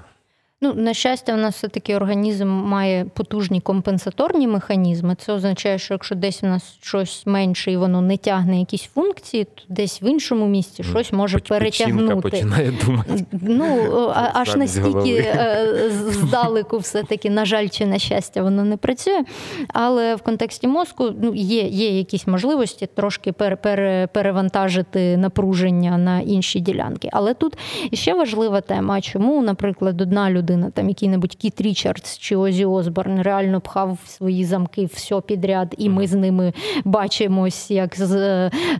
Ну, 0.61 0.73
на 0.73 0.93
щастя, 0.93 1.33
у 1.33 1.37
нас 1.37 1.55
все-таки 1.55 1.95
організм 1.95 2.47
має 2.47 3.05
потужні 3.05 3.61
компенсаторні 3.61 4.47
механізми. 4.47 5.15
Це 5.15 5.33
означає, 5.33 5.77
що 5.79 5.93
якщо 5.93 6.15
десь 6.15 6.43
у 6.43 6.47
нас 6.47 6.77
щось 6.81 7.23
менше 7.25 7.71
і 7.71 7.77
воно 7.77 8.01
не 8.01 8.17
тягне 8.17 8.59
якісь 8.59 8.83
функції, 8.83 9.43
то 9.43 9.63
десь 9.69 10.01
в 10.01 10.03
іншому 10.03 10.47
місці 10.47 10.83
щось 10.83 11.13
може 11.13 11.37
Печінка 11.37 11.59
перетягнути. 11.59 12.29
починає 12.29 12.73
думати. 12.85 13.25
Ну, 13.31 13.65
а- 14.15 14.31
аж 14.33 14.55
настільки 14.55 15.13
е, 15.15 15.89
здалеку, 15.91 16.77
все-таки, 16.77 17.29
на 17.29 17.45
жаль, 17.45 17.67
чи 17.67 17.85
на 17.85 17.99
щастя, 17.99 18.43
воно 18.43 18.63
не 18.63 18.77
працює. 18.77 19.23
Але 19.73 20.15
в 20.15 20.21
контексті 20.21 20.67
мозку 20.67 21.09
ну, 21.21 21.33
є, 21.35 21.61
є 21.61 21.97
якісь 21.97 22.27
можливості 22.27 22.87
трошки 22.95 23.31
пере, 23.31 23.55
пере, 23.55 24.07
перевантажити 24.13 25.17
напруження 25.17 25.97
на 25.97 26.19
інші 26.19 26.59
ділянки. 26.59 27.09
Але 27.11 27.33
тут 27.33 27.57
ще 27.93 28.13
важлива 28.13 28.61
тема, 28.61 29.01
чому, 29.01 29.41
наприклад, 29.41 30.01
одна 30.01 30.29
людина, 30.29 30.46
там 30.73 30.89
який-небудь 30.89 31.35
Кіт 31.35 31.61
Річардс 31.61 32.17
чи 32.17 32.35
Озі 32.35 32.65
Осборн, 32.65 33.21
реально 33.21 33.61
пхав 33.61 33.97
в 34.05 34.09
свої 34.09 34.45
замки 34.45 34.85
все 34.85 35.21
підряд, 35.21 35.75
і 35.77 35.89
ми 35.89 36.07
з 36.07 36.13
ними 36.13 36.53
бачимось 36.85 37.71
як 37.71 37.95
з, 37.95 38.15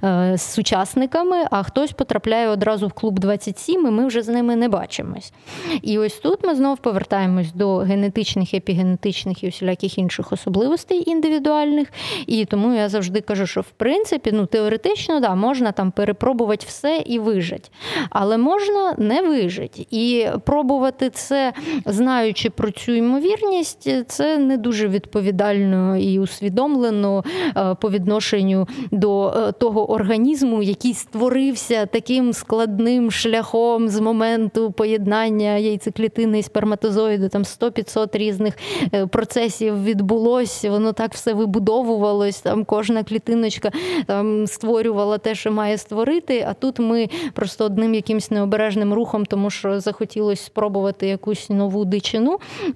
е, 0.04 0.38
з 0.38 0.42
сучасниками, 0.42 1.38
а 1.52 1.64
хтось 1.64 1.92
потрапляє 1.92 2.48
одразу 2.48 2.88
в 2.88 2.94
клуб 2.94 3.20
27, 3.20 3.88
і 3.88 3.92
ми 3.92 4.08
вже 4.08 4.22
з 4.22 4.28
ними 4.28 4.56
не 4.56 4.70
бачимось. 4.70 5.34
І 5.82 6.00
ось 6.00 6.14
тут 6.14 6.40
ми 6.44 6.56
знов 6.56 6.78
повертаємось 6.78 7.54
до 7.54 7.78
генетичних, 7.78 8.54
епігенетичних 8.54 9.44
і 9.44 9.48
усіляких 9.48 9.98
інших 9.98 10.32
особливостей 10.32 11.10
індивідуальних. 11.10 11.88
І 12.28 12.46
тому 12.46 12.74
я 12.74 12.90
завжди 12.90 13.22
кажу, 13.22 13.48
що 13.48 13.62
в 13.62 13.70
принципі, 13.70 14.32
ну 14.34 14.46
теоретично, 14.46 15.20
да, 15.20 15.36
можна 15.36 15.72
там 15.72 15.92
перепробувати 15.92 16.66
все 16.68 17.04
і 17.06 17.20
вижити. 17.20 17.70
Але 18.10 18.38
можна 18.38 18.96
не 18.98 19.22
вижити. 19.22 19.88
І 19.92 20.28
пробувати 20.46 21.10
це, 21.10 21.54
знаючи 21.86 22.50
про 22.50 22.72
цю 22.72 22.92
ймовірність, 22.92 23.90
це 24.08 24.38
не 24.38 24.58
дуже 24.58 24.88
відповідально 24.88 25.98
і 25.98 26.20
усвідомлено 26.20 27.24
е, 27.58 27.76
по 27.82 27.90
відношенню 27.90 28.68
до 28.92 29.28
е, 29.30 29.52
того 29.52 29.92
організму, 29.92 30.64
який 30.64 30.94
створився 30.94 31.86
таким 31.86 32.34
складним 32.34 33.12
шляхом 33.12 33.90
з 33.90 34.00
моменту 34.00 34.72
поєднання 34.72 35.58
яйцеклітини 35.58 36.40
і 36.40 36.44
сперматозоїду. 36.44 37.30
Там 37.30 37.44
100-500 37.44 38.18
різних 38.18 38.54
е, 38.94 39.08
процесів 39.08 39.84
відбулось, 39.84 40.66
воно 40.66 40.94
так 40.94 41.14
все 41.14 41.34
вибудовувалось. 41.34 42.42
Там 42.42 42.66
кожна 42.66 43.04
клітиночка 43.04 43.72
там 44.06 44.48
створювала 44.48 45.18
те, 45.18 45.36
що 45.36 45.52
має 45.52 45.78
створити. 45.78 46.46
А 46.50 46.54
тут 46.54 46.80
ми 46.80 47.10
просто 47.34 47.66
одним 47.66 47.94
якимсь 47.94 48.32
необережним 48.32 48.94
рухом, 48.94 49.26
тому 49.26 49.50
що 49.50 49.80
захотілося 49.80 50.44
спробувати 50.44 51.08
якусь 51.08 51.47
нову 51.50 51.86
дичину, 51.86 52.40
е, 52.66 52.72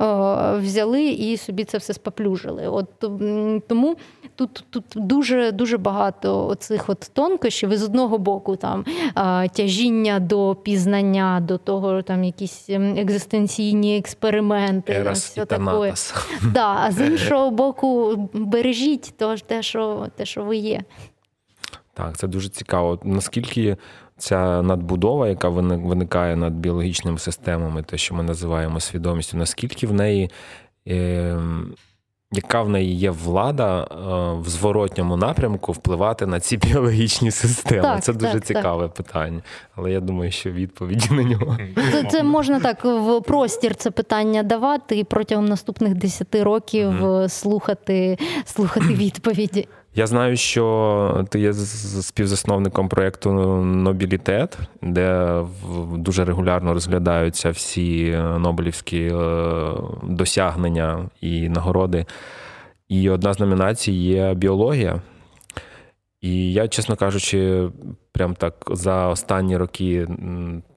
взяли 0.58 1.04
і 1.04 1.38
собі 1.38 1.64
це 1.64 1.78
все 1.78 1.94
споплюжили. 1.94 2.68
От 2.68 2.88
тому 3.68 3.98
тут, 4.36 4.64
тут 4.70 4.84
дуже 4.96 5.52
дуже 5.52 5.78
багато 5.78 6.48
оцих 6.48 6.90
от 6.90 7.12
тонкощів. 7.14 7.70
І 7.70 7.78
з 7.78 7.84
одного 7.84 8.18
боку, 8.18 8.56
там 8.56 8.86
тяжіння 9.54 10.20
до 10.20 10.56
пізнання, 10.64 11.40
до 11.48 11.58
того, 11.58 12.02
там 12.02 12.24
якісь 12.24 12.70
екзистенційні 12.70 13.98
експерименти, 13.98 14.94
Ерас 14.94 15.26
все 15.26 15.46
таке. 15.46 15.62
Да, 16.54 16.78
а 16.82 16.92
з 16.92 17.08
іншого 17.08 17.52
боку, 17.52 18.16
бережіть 18.34 19.14
то, 19.18 19.36
те, 19.38 19.64
що 19.64 20.08
те, 20.16 20.26
що 20.26 20.44
ви 20.44 20.58
є. 20.58 20.82
Так, 21.94 22.18
це 22.18 22.28
дуже 22.28 22.50
цікаво. 22.50 23.00
Наскільки 23.04 23.78
ця 24.22 24.62
надбудова, 24.62 25.28
яка 25.28 25.50
виникає 25.50 26.36
над 26.36 26.54
біологічними 26.54 27.20
системами, 27.20 27.84
те, 27.84 27.98
що 27.98 28.16
ми 28.16 28.24
називаємо 28.24 28.80
свідомістю, 28.80 29.38
наскільки 29.38 29.88
в 29.88 29.94
неї. 29.94 30.30
Е, 30.88 31.38
яка 32.32 32.62
в 32.62 32.70
неї 32.70 32.96
є 32.96 33.12
влада 33.12 33.82
е, 33.82 33.96
в 34.42 34.50
зворотньому 34.50 35.18
напрямку 35.18 35.72
впливати 35.72 36.26
на 36.26 36.40
ці 36.40 36.58
біологічні 36.68 37.32
системи? 37.32 37.82
Так, 37.82 38.04
це 38.04 38.14
дуже 38.14 38.34
так, 38.34 38.46
цікаве 38.46 38.88
питання. 38.88 39.42
Але 39.76 39.92
я 39.92 40.00
думаю, 40.00 40.32
що 40.32 40.52
відповіді 40.52 41.08
на 41.12 41.24
нього. 41.24 41.58
Це, 41.92 42.04
це 42.04 42.24
можна 42.24 42.60
так 42.60 42.86
в 42.86 43.22
простір 43.22 43.76
це 43.76 43.92
питання 43.92 44.44
давати 44.44 44.98
і 44.98 45.04
протягом 45.04 45.46
наступних 45.46 45.96
10 45.96 46.36
років 46.36 47.06
е, 47.06 47.30
слухати, 47.30 48.18
слухати 48.46 48.86
відповіді. 48.94 49.68
Я 49.96 50.08
знаю, 50.08 50.38
що 50.38 51.26
ти 51.30 51.40
є 51.40 51.54
співзасновником 51.54 52.90
проєкту 52.90 53.32
Нобілітет, 53.64 54.58
де 54.82 55.38
дуже 55.94 56.26
регулярно 56.26 56.74
розглядаються 56.74 57.50
всі 57.50 58.06
е, 58.06 58.40
Нобелівські 58.40 59.02
е, 59.02 59.74
досягнення 60.04 61.10
і 61.22 61.50
нагороди. 61.50 62.06
І 62.90 63.10
одна 63.10 63.34
з 63.34 63.40
номінацій 63.40 63.92
є 63.92 64.34
біологія. 64.34 65.02
І 66.22 66.54
я, 66.54 66.68
чесно 66.68 66.96
кажучи, 66.96 67.70
прям 68.14 68.36
так 68.36 68.54
за 68.72 69.08
останні 69.08 69.58
роки 69.58 70.08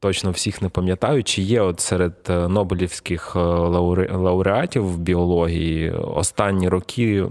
точно 0.01 0.30
всіх 0.30 0.62
не 0.62 0.68
пам'ятаю, 0.68 1.24
чи 1.24 1.43
є 1.43 1.61
от 1.61 1.80
серед 1.80 2.12
е, 2.30 2.49
Нобелівських 2.49 3.32
е, 3.37 3.39
лауре- 3.39 4.16
лауреатів 4.16 4.87
в 4.93 4.99
біології 4.99 5.91
останні 5.91 6.68
роки 6.68 7.24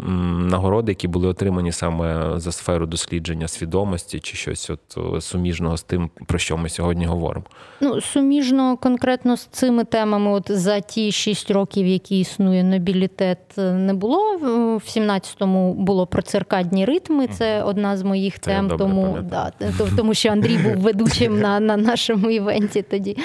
нагороди, 0.49 0.91
які 0.91 1.07
були 1.07 1.27
отримані 1.27 1.71
саме 1.71 2.33
за 2.39 2.51
сферу 2.51 2.85
дослідження 2.85 3.47
свідомості, 3.47 4.19
чи 4.19 4.37
щось 4.37 4.69
от 4.69 5.15
е, 5.17 5.21
суміжного 5.21 5.77
з 5.77 5.83
тим, 5.83 6.09
про 6.27 6.39
що 6.39 6.57
ми 6.57 6.69
сьогодні 6.69 7.05
говоримо. 7.05 7.45
Ну, 7.81 8.01
суміжно 8.01 8.77
конкретно 8.77 9.37
з 9.37 9.45
цими 9.45 9.83
темами, 9.83 10.31
от 10.31 10.51
за 10.51 10.79
ті 10.79 11.11
6 11.11 11.51
років, 11.51 11.87
які 11.87 12.19
існує 12.19 12.63
нобілітет, 12.63 13.37
не 13.57 13.93
було. 13.93 14.37
В 14.37 14.81
17-му 14.97 15.73
було 15.73 16.07
про 16.07 16.21
циркадні 16.21 16.85
ритми. 16.85 17.27
Це 17.27 17.63
одна 17.63 17.97
з 17.97 18.03
моїх 18.03 18.39
Це 18.39 18.51
тем. 18.51 18.67
Тому 18.77 19.01
пам'ятаю. 19.13 19.51
да, 19.59 19.67
то- 19.77 19.92
тому 19.97 20.13
що 20.13 20.29
Андрій 20.29 20.57
був 20.57 20.75
ведучим 20.75 21.39
на, 21.39 21.59
на 21.59 21.77
нашому 21.77 22.29
івенті 22.29 22.81
тоді. 22.81 23.17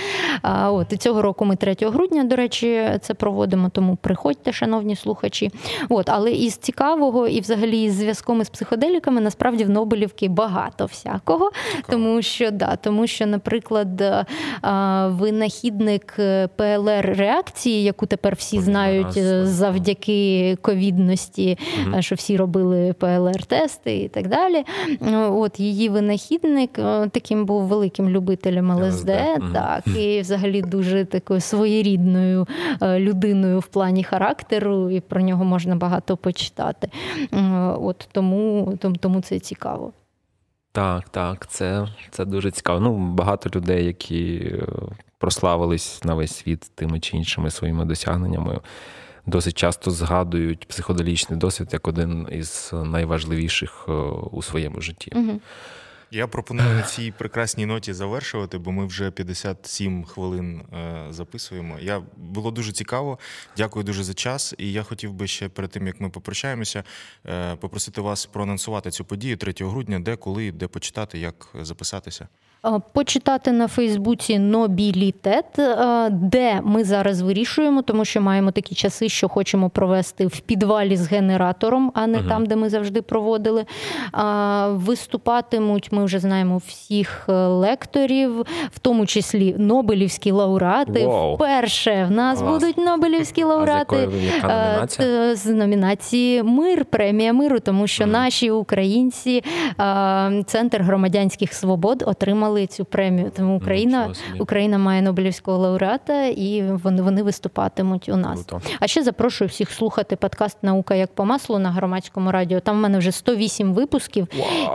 А, 0.42 0.72
от 0.72 0.92
і 0.92 0.96
цього 0.96 1.22
року 1.22 1.44
ми 1.44 1.56
3 1.56 1.76
грудня, 1.80 2.24
до 2.24 2.36
речі, 2.36 2.90
це 3.00 3.14
проводимо. 3.14 3.68
Тому 3.68 3.96
приходьте, 3.96 4.52
шановні 4.52 4.96
слухачі. 4.96 5.50
От, 5.88 6.08
але 6.08 6.32
із 6.32 6.56
цікавого 6.56 7.28
і 7.28 7.40
взагалі 7.40 7.82
із 7.82 7.94
зв'язком 7.94 8.40
із 8.40 8.48
психоделіками 8.48 9.20
насправді 9.20 9.64
в 9.64 9.70
Нобелівки 9.70 10.28
багато 10.28 10.86
всякого. 10.86 11.50
Тому 11.90 12.22
що 12.22 12.50
да, 12.50 12.76
тому 12.76 13.06
що, 13.06 13.26
наприклад, 13.26 14.00
е, 14.00 14.26
винахідник 15.06 16.16
ПЛР 16.56 17.14
реакції, 17.18 17.82
яку 17.82 18.06
тепер 18.06 18.34
всі 18.34 18.60
знають 18.60 19.16
е, 19.16 19.46
завдяки 19.46 20.56
ковідності, 20.62 21.58
е, 21.94 22.02
що 22.02 22.14
всі 22.14 22.36
робили 22.36 22.94
ПЛР-тести 23.00 24.04
і 24.04 24.08
так 24.08 24.28
далі. 24.28 24.64
Е, 25.06 25.16
От 25.16 25.60
її 25.60 25.88
винахідник 25.88 26.57
е, 26.66 27.08
таким 27.08 27.44
був 27.44 27.62
великим 27.62 28.08
любителем 28.08 28.72
ЛСД, 28.72 29.12
так 29.52 29.86
і 29.86 30.20
взагалі 30.20 30.62
дуже 30.62 31.04
такою 31.04 31.40
своєрідною 31.40 32.46
е, 32.82 33.00
людиною 33.00 33.58
в 33.58 33.66
плані 33.66 34.04
характеру, 34.04 34.90
і 34.90 35.00
про 35.00 35.20
нього 35.20 35.44
можна 35.44 35.76
багато 35.76 36.16
почитати. 36.16 36.90
От 37.80 38.08
тому, 38.12 38.78
тому, 39.00 39.20
це 39.20 39.38
цікаво. 39.38 39.92
Так, 40.72 41.08
так, 41.08 41.46
це, 41.48 41.88
це 42.10 42.24
дуже 42.24 42.50
цікаво. 42.50 42.80
Ну, 42.80 42.96
багато 42.96 43.50
людей, 43.54 43.84
які 43.84 44.34
е, 44.36 44.66
прославились 45.18 46.04
на 46.04 46.14
весь 46.14 46.34
світ 46.34 46.70
тими 46.74 47.00
чи 47.00 47.16
іншими 47.16 47.50
своїми 47.50 47.84
досягненнями, 47.84 48.60
досить 49.26 49.58
часто 49.58 49.90
згадують 49.90 50.68
психоделічний 50.68 51.38
досвід 51.38 51.68
як 51.72 51.88
один 51.88 52.28
із 52.32 52.70
найважливіших 52.84 53.88
у 54.30 54.42
своєму 54.42 54.80
житті. 54.80 55.12
Угу. 55.14 55.40
Я 56.10 56.26
пропоную 56.26 56.74
на 56.74 56.82
цій 56.82 57.10
прекрасній 57.10 57.66
ноті 57.66 57.92
завершувати, 57.92 58.58
бо 58.58 58.72
ми 58.72 58.86
вже 58.86 59.10
57 59.10 60.04
хвилин 60.04 60.60
е, 60.60 61.06
записуємо. 61.10 61.78
Я 61.80 62.02
було 62.16 62.50
дуже 62.50 62.72
цікаво. 62.72 63.18
Дякую 63.56 63.84
дуже 63.84 64.04
за 64.04 64.14
час. 64.14 64.54
І 64.58 64.72
я 64.72 64.82
хотів 64.82 65.12
би 65.12 65.26
ще 65.26 65.48
перед 65.48 65.70
тим 65.70 65.86
як 65.86 66.00
ми 66.00 66.10
попрощаємося, 66.10 66.84
е, 67.26 67.56
попросити 67.56 68.00
вас 68.00 68.26
проанонсувати 68.26 68.90
цю 68.90 69.04
подію 69.04 69.36
3 69.36 69.54
грудня, 69.60 70.00
де, 70.00 70.16
коли, 70.16 70.52
де 70.52 70.66
почитати, 70.68 71.18
як 71.18 71.48
записатися. 71.54 72.28
Е, 72.66 72.80
Почитати 72.92 73.52
на 73.52 73.68
Фейсбуці 73.68 74.38
Нобілітет, 74.38 75.58
е, 75.58 76.08
де 76.10 76.60
ми 76.64 76.84
зараз 76.84 77.20
вирішуємо, 77.20 77.82
тому 77.82 78.04
що 78.04 78.20
маємо 78.20 78.50
такі 78.50 78.74
часи, 78.74 79.08
що 79.08 79.28
хочемо 79.28 79.70
провести 79.70 80.26
в 80.26 80.40
підвалі 80.40 80.96
з 80.96 81.08
генератором, 81.08 81.92
а 81.94 82.06
не 82.06 82.18
Мгм. 82.18 82.28
там, 82.28 82.46
де 82.46 82.56
ми 82.56 82.68
завжди 82.68 83.02
проводили. 83.02 83.64
Виступатимуть, 84.68 85.92
ми 85.92 86.04
вже 86.04 86.18
знаємо 86.18 86.56
всіх 86.66 87.26
е, 87.28 87.32
лекторів, 87.32 88.40
в 88.72 88.78
тому 88.82 89.06
числі 89.06 89.54
Нобелівські 89.58 90.30
лауреати. 90.30 91.06
Вау. 91.06 91.34
Вперше 91.34 92.04
в 92.08 92.10
нас 92.10 92.40
Клас. 92.40 92.52
будуть 92.62 92.78
Нобелівські 92.78 93.42
А 93.42 93.44
з 93.44 93.48
лауреати. 93.48 93.96
якої 93.96 95.36
З 95.36 95.46
номінації 95.46 96.42
Мир, 96.42 96.84
премія 96.84 97.32
миру, 97.32 97.60
тому 97.60 97.86
що 97.86 98.04
Мгм. 98.04 98.12
наші 98.12 98.50
українці, 98.50 99.44
Центр 100.46 100.82
громадянських 100.82 101.54
свобод 101.54 102.04
отримали 102.06 102.47
отримали 102.48 102.66
цю 102.66 102.84
премію. 102.84 103.30
Тому 103.36 103.56
Україна. 103.56 104.12
Україна 104.38 104.78
має 104.78 105.02
Нобелівського 105.02 105.58
лауреата, 105.58 106.26
і 106.26 106.62
вони, 106.62 107.02
вони 107.02 107.22
виступатимуть 107.22 108.08
у 108.08 108.16
нас. 108.16 108.44
Круто. 108.44 108.66
А 108.80 108.86
ще 108.86 109.02
запрошую 109.02 109.48
всіх 109.48 109.70
слухати 109.70 110.16
подкаст 110.16 110.58
Наука 110.62 110.94
як 110.94 111.14
по 111.14 111.24
маслу 111.24 111.58
на 111.58 111.70
громадському 111.70 112.32
радіо. 112.32 112.60
Там 112.60 112.76
в 112.76 112.80
мене 112.80 112.98
вже 112.98 113.12
108 113.12 113.72
випусків, 113.72 114.28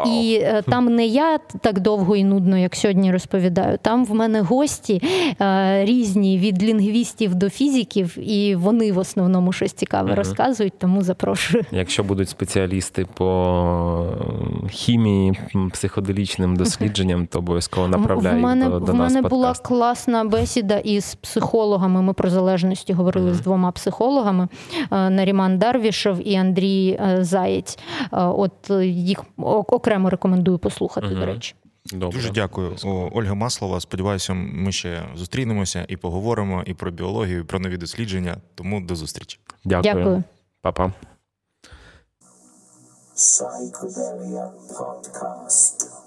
і 0.06 0.40
е, 0.42 0.62
там 0.62 0.96
не 0.96 1.06
я 1.06 1.38
так 1.38 1.80
довго 1.80 2.16
і 2.16 2.24
нудно, 2.24 2.58
як 2.58 2.76
сьогодні 2.76 3.12
розповідаю. 3.12 3.78
Там 3.82 4.06
в 4.06 4.14
мене 4.14 4.42
гості 4.42 5.02
е, 5.42 5.86
різні 5.86 6.38
від 6.38 6.64
лінгвістів 6.64 7.36
до 7.36 7.50
фізиків, 7.50 8.18
і 8.18 8.56
вони 8.56 8.92
в 8.92 8.98
основному 8.98 9.52
щось 9.52 9.74
цікаве 9.74 10.16
розказують. 10.16 10.74
Тому 10.80 11.02
запрошую. 11.02 11.64
Якщо 11.72 12.04
будуть 12.04 12.30
спеціалісти 12.30 13.06
по 13.14 14.08
хімії, 14.72 15.34
психоделічним 15.72 16.56
дослідженням, 16.56 17.28
то 17.28 17.40
обов'язково 17.40 17.63
направляй 17.88 18.36
в 18.36 18.40
мене, 18.40 18.70
до, 18.70 18.80
до 18.80 18.92
в 18.92 18.96
нас 18.96 19.14
мене 19.14 19.28
була 19.28 19.54
класна 19.54 20.24
бесіда 20.24 20.78
із 20.78 21.16
психологами. 21.16 22.02
Ми 22.02 22.14
про 22.14 22.30
залежності 22.30 22.94
говорили 22.94 23.34
з 23.34 23.42
двома 23.42 23.72
психологами: 23.72 24.48
е, 24.92 25.10
Наріман 25.10 25.58
Дарвішев 25.58 26.28
і 26.28 26.36
Андрій 26.36 27.00
е, 27.02 27.24
Заєць. 27.24 27.80
Е, 28.02 28.08
От 28.12 28.70
їх 28.84 29.24
окремо 29.38 30.10
рекомендую 30.10 30.58
послухати, 30.58 31.08
до 31.08 31.26
речі. 31.26 31.56
Добре. 31.94 32.18
Дуже 32.18 32.32
дякую, 32.32 32.76
О, 32.86 33.10
Ольга 33.14 33.34
Маслова. 33.34 33.80
Сподіваюся, 33.80 34.34
ми 34.34 34.72
ще 34.72 35.02
зустрінемося 35.16 35.86
і 35.88 35.98
поговоримо 35.98 36.64
і 36.66 36.74
про 36.74 36.92
біологію, 36.92 37.40
і 37.40 37.44
про 37.44 37.60
нові 37.60 37.78
дослідження. 37.78 38.38
Тому 38.56 38.82
до 38.82 38.96
зустрічі. 38.96 39.40
Дякую. 39.66 39.94
Дякую. 39.94 40.24
Па-па. 40.62 40.92
Psychedelia 43.16 44.52
Podcast. 44.80 46.03